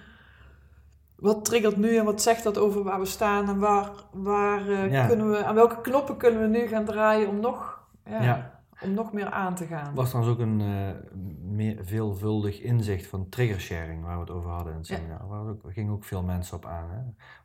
Wat 1.20 1.45
triggert 1.45 1.78
nu 1.78 1.97
en 1.97 2.05
wat 2.05 2.22
zegt 2.22 2.43
dat 2.43 2.57
over 2.57 2.84
waar 2.84 2.99
we 2.99 3.05
staan? 3.05 3.49
En 3.49 3.59
waar, 3.59 3.89
waar 4.11 4.67
eh, 4.70 4.91
Ja. 4.91 5.07
kunnen 5.07 5.30
we, 5.30 5.43
aan 5.45 5.55
welke 5.55 5.82
knoppen 5.82 6.17
kunnen 6.17 6.41
we 6.41 6.47
nu 6.47 6.67
gaan 6.67 6.86
draaien 6.86 7.28
om 7.30 7.39
nog, 7.39 7.88
ja, 8.05 8.22
Ja. 8.24 8.61
om 8.82 8.93
nog 8.93 9.13
meer 9.13 9.30
aan 9.30 9.55
te 9.55 9.65
gaan? 9.65 9.93
was 9.95 10.09
trouwens 10.09 10.36
ook 10.36 10.41
een 10.41 10.61
eh, 10.61 11.20
meer, 11.41 11.78
veelvuldig 11.86 12.61
inzicht 12.61 13.07
van 13.07 13.30
triggersharing, 13.30 14.03
waar 14.03 14.13
we 14.15 14.20
het 14.22 14.30
over 14.32 14.49
hadden 14.49 14.72
in 14.72 14.78
het 14.78 14.88
seminar. 14.88 15.28
Waar 15.28 15.47
ook, 15.47 15.61
gingen 15.67 15.93
ook 15.93 16.03
veel 16.03 16.24
mensen 16.24 16.57
op 16.57 16.65
aan, 16.65 16.89
hè? 16.89 16.99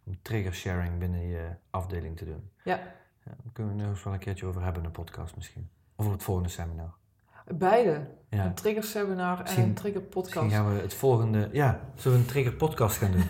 om 0.05 0.19
triggersharing 0.23 0.99
binnen 0.99 1.27
je 1.27 1.49
afdeling 1.71 2.17
te 2.17 2.25
doen. 2.25 2.51
Ja, 2.65 2.79
Ja, 3.27 3.31
daar 3.43 3.53
kunnen 3.53 3.77
we 3.77 3.81
nog 3.83 3.91
eens 3.91 4.03
wel 4.05 4.13
een 4.13 4.19
keertje 4.19 4.47
over 4.47 4.63
hebben 4.63 4.83
in 4.83 4.89
de 4.89 4.95
podcast 4.95 5.37
misschien. 5.37 5.69
Of 5.97 6.07
op 6.07 6.13
het 6.13 6.23
volgende 6.23 6.49
seminar. 6.49 6.95
Beide. 7.45 8.01
Ja. 8.31 8.45
Een 8.45 8.55
triggerseminar 8.55 9.41
en 9.45 9.63
een 9.63 9.75
triggerpodcast. 9.75 10.43
Misschien 10.45 10.65
gaan 10.65 10.75
we 10.77 10.81
het 10.83 10.95
volgende, 10.95 11.49
ja, 11.53 11.81
zullen 11.95 12.17
we 12.19 12.23
een 12.25 12.31
trigger 12.31 12.53
podcast 12.53 12.97
gaan 12.97 13.13
doen? 13.13 13.29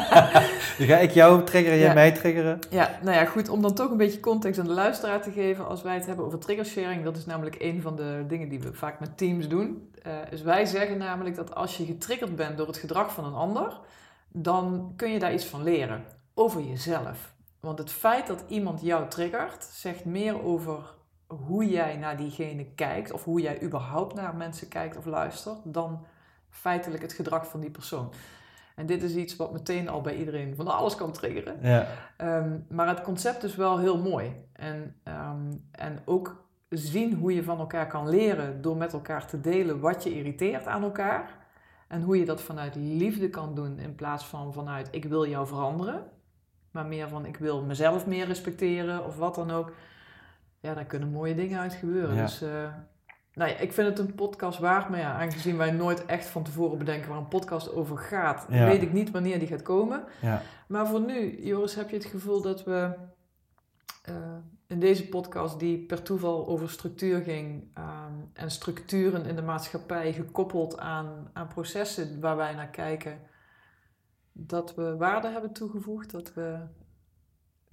Dan 0.78 0.86
ga 0.86 0.96
ik 0.98 1.10
jou 1.10 1.44
triggeren, 1.44 1.78
jij 1.78 1.86
Ja. 1.88 1.94
mij 1.94 2.12
triggeren. 2.12 2.58
Ja, 2.70 2.98
nou 3.02 3.16
ja, 3.16 3.24
goed, 3.24 3.48
om 3.48 3.62
dan 3.62 3.74
toch 3.74 3.90
een 3.90 3.96
beetje 3.96 4.20
context 4.20 4.60
aan 4.60 4.66
de 4.66 4.72
luisteraar 4.72 5.22
te 5.22 5.30
geven. 5.30 5.68
Als 5.68 5.82
wij 5.82 5.94
het 5.94 6.06
hebben 6.06 6.24
over 6.24 6.38
triggersharing, 6.38 7.04
dat 7.04 7.16
is 7.16 7.26
namelijk 7.26 7.56
een 7.58 7.82
van 7.82 7.96
de 7.96 8.24
dingen 8.28 8.48
die 8.48 8.60
we 8.60 8.72
vaak 8.72 9.00
met 9.00 9.16
teams 9.18 9.48
doen. 9.48 9.90
Eh, 10.02 10.12
dus 10.30 10.42
wij 10.42 10.64
zeggen 10.64 10.98
namelijk 10.98 11.36
dat 11.36 11.54
als 11.54 11.76
je 11.76 11.84
getriggerd 11.84 12.36
bent 12.36 12.56
door 12.56 12.66
het 12.66 12.76
gedrag 12.76 13.12
van 13.12 13.24
een 13.24 13.34
ander, 13.34 13.80
dan 14.28 14.92
kun 14.96 15.10
je 15.12 15.18
daar 15.18 15.34
iets 15.34 15.46
van 15.46 15.62
leren 15.62 16.04
over 16.34 16.60
jezelf. 16.62 17.34
Want 17.60 17.78
het 17.78 17.90
feit 17.90 18.26
dat 18.26 18.44
iemand 18.48 18.80
jou 18.82 19.08
triggert, 19.08 19.64
zegt 19.72 20.04
meer 20.04 20.42
over 20.44 20.94
hoe 21.26 21.68
jij 21.68 21.96
naar 21.96 22.16
diegene 22.16 22.64
kijkt, 22.74 23.12
of 23.12 23.24
hoe 23.24 23.40
jij 23.40 23.62
überhaupt 23.62 24.14
naar 24.14 24.36
mensen 24.36 24.68
kijkt 24.68 24.96
of 24.96 25.04
luistert, 25.04 25.58
dan 25.64 26.04
feitelijk 26.50 27.02
het 27.02 27.12
gedrag 27.12 27.46
van 27.46 27.60
die 27.60 27.70
persoon. 27.70 28.12
En 28.74 28.86
dit 28.86 29.02
is 29.02 29.14
iets 29.14 29.36
wat 29.36 29.52
meteen 29.52 29.88
al 29.88 30.00
bij 30.00 30.16
iedereen 30.16 30.56
van 30.56 30.68
alles 30.68 30.94
kan 30.94 31.12
triggeren. 31.12 31.58
Ja, 31.62 31.86
Ehm, 32.16 32.58
maar 32.68 32.88
het 32.88 33.02
concept 33.02 33.42
is 33.42 33.56
wel 33.56 33.78
heel 33.78 33.98
mooi. 33.98 34.32
En, 34.52 34.96
ehm, 35.02 35.52
en 35.70 35.98
ook 36.04 36.44
zien 36.68 37.14
hoe 37.14 37.34
je 37.34 37.42
van 37.44 37.58
elkaar 37.58 37.86
kan 37.86 38.08
leren 38.08 38.62
door 38.62 38.76
met 38.76 38.92
elkaar 38.92 39.26
te 39.26 39.40
delen 39.40 39.80
wat 39.80 40.02
je 40.02 40.14
irriteert 40.14 40.66
aan 40.66 40.82
elkaar. 40.82 41.30
En 41.88 42.02
hoe 42.02 42.18
je 42.18 42.24
dat 42.24 42.40
vanuit 42.40 42.74
liefde 42.74 43.30
kan 43.30 43.54
doen 43.54 43.78
in 43.78 43.94
plaats 43.94 44.24
van 44.24 44.52
vanuit 44.52 44.88
ik 44.90 45.04
wil 45.04 45.26
jou 45.26 45.46
veranderen. 45.46 46.04
Maar 46.70 46.86
meer 46.86 47.08
van 47.08 47.26
ik 47.26 47.36
wil 47.36 47.62
mezelf 47.62 48.06
meer 48.06 48.26
respecteren 48.26 49.04
of 49.04 49.16
wat 49.16 49.34
dan 49.34 49.50
ook. 49.50 49.72
Ja, 50.60 50.74
daar 50.74 50.84
kunnen 50.84 51.08
mooie 51.10 51.34
dingen 51.34 51.60
uit 51.60 51.74
gebeuren. 51.74 52.14
Ja. 52.14 52.22
Dus 52.22 52.42
eh, 52.42 52.72
nou 53.32 53.50
ja, 53.50 53.56
ik 53.56 53.72
vind 53.72 53.88
het 53.88 53.98
een 53.98 54.14
podcast 54.14 54.58
waard. 54.58 54.88
Maar 54.88 54.98
ja, 54.98 55.18
aangezien 55.20 55.56
wij 55.56 55.70
nooit 55.70 56.04
echt 56.04 56.26
van 56.26 56.42
tevoren 56.42 56.78
bedenken 56.78 57.08
waar 57.08 57.18
een 57.18 57.28
podcast 57.28 57.72
over 57.72 57.98
gaat, 57.98 58.46
Ja. 58.48 58.66
weet 58.66 58.82
ik 58.82 58.92
niet 58.92 59.10
wanneer 59.10 59.38
die 59.38 59.48
gaat 59.48 59.62
komen. 59.62 60.04
ja, 60.20 60.42
Maar 60.68 60.86
voor 60.86 61.00
nu, 61.00 61.44
Joris, 61.44 61.74
heb 61.74 61.90
je 61.90 61.96
het 61.96 62.04
gevoel 62.04 62.42
dat 62.42 62.64
we 62.64 62.94
eh, 64.02 64.14
in 64.66 64.80
deze 64.80 65.08
podcast, 65.08 65.58
die 65.58 65.78
per 65.78 66.02
toeval 66.02 66.46
over 66.46 66.70
structuur 66.70 67.20
ging 67.22 67.70
ehm, 67.74 68.12
en 68.32 68.50
structuren 68.50 69.24
in 69.26 69.36
de 69.36 69.42
maatschappij 69.42 70.12
gekoppeld 70.12 70.78
aan, 70.78 71.30
aan 71.32 71.46
processen 71.48 72.20
waar 72.20 72.36
wij 72.36 72.54
naar 72.54 72.68
kijken, 72.68 73.18
dat 74.32 74.74
we 74.74 74.96
waarde 74.96 75.28
hebben 75.28 75.52
toegevoegd? 75.52 76.10
Dat 76.10 76.34
we, 76.34 76.58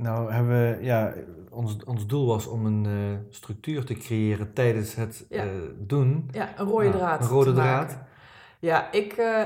Nou, 0.04 0.32
hebben 0.32 0.54
we, 0.78 0.84
ja, 0.84 1.14
ons, 1.50 1.78
ons 1.84 2.08
doel 2.08 2.28
was 2.28 2.48
om 2.48 2.66
een 2.66 2.86
eh, 2.86 3.34
structuur 3.36 3.86
te 3.86 3.94
creëren 3.94 4.54
tijdens 4.54 4.96
het 4.96 5.26
Ja. 5.30 5.44
eh, 5.44 5.50
doen. 5.78 6.28
ja, 6.32 6.50
een 6.60 6.66
rode 6.68 6.86
Ja, 6.86 6.92
draad. 6.92 7.22
een 7.22 7.28
rode 7.28 7.52
maken. 7.54 7.88
draad. 7.88 7.98
Ja, 8.60 8.92
ik, 8.92 9.14
eh, 9.14 9.42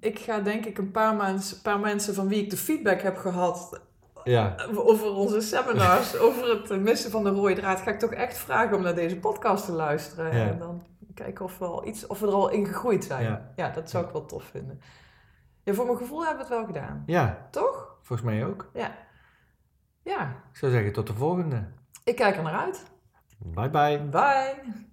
ik 0.00 0.18
ga 0.18 0.40
denk 0.40 0.64
ik 0.66 0.78
een 0.78 0.90
paar, 0.90 1.16
mens, 1.16 1.60
paar 1.60 1.78
mensen 1.80 2.14
van 2.14 2.28
wie 2.28 2.42
ik 2.42 2.50
de 2.50 2.56
feedback 2.56 3.00
heb 3.00 3.16
gehad 3.16 3.80
Ja, 4.24 4.54
over 4.74 5.14
onze 5.14 5.40
seminars, 5.40 6.16
over 6.26 6.48
het 6.50 6.80
missen 6.80 7.10
van 7.10 7.24
de 7.24 7.30
rode 7.30 7.54
draad, 7.54 7.80
ga 7.80 7.90
ik 7.90 7.98
toch 7.98 8.12
echt 8.12 8.36
vragen 8.38 8.76
om 8.76 8.82
naar 8.82 8.94
deze 8.94 9.16
podcast 9.18 9.64
te 9.64 9.72
luisteren. 9.72 10.36
Ja. 10.36 10.46
En 10.48 10.58
dan 10.58 10.82
kijken 11.14 11.44
of 11.44 11.58
we, 11.58 11.64
al 11.64 11.86
iets, 11.86 12.06
of 12.06 12.20
we 12.20 12.26
er 12.26 12.32
al 12.32 12.50
in 12.50 12.66
gegroeid 12.66 13.04
zijn. 13.04 13.24
Ja. 13.24 13.50
Ja, 13.56 13.70
dat 13.70 13.90
zou 13.90 14.04
ik 14.06 14.10
wel 14.12 14.26
tof 14.26 14.44
vinden. 14.44 14.80
Ja, 15.62 15.74
voor 15.74 15.84
mijn 15.86 15.96
gevoel 15.98 16.18
hebben 16.26 16.36
we 16.36 16.54
het 16.54 16.58
wel 16.58 16.66
gedaan. 16.66 17.02
ja, 17.06 17.48
Toch? 17.50 17.96
volgens 18.02 18.28
mij 18.28 18.44
ook. 18.46 18.70
Ja. 18.74 18.90
Ja, 20.02 20.42
Ik 20.52 20.56
zou 20.56 20.72
zeggen 20.72 20.92
tot 20.92 21.06
de 21.06 21.14
volgende. 21.14 21.68
ik 22.04 22.16
kijk 22.16 22.36
er 22.36 22.42
naar 22.42 22.60
uit. 22.60 22.84
Bye 23.38 23.70
bye. 23.70 23.98
Bye! 24.10 24.88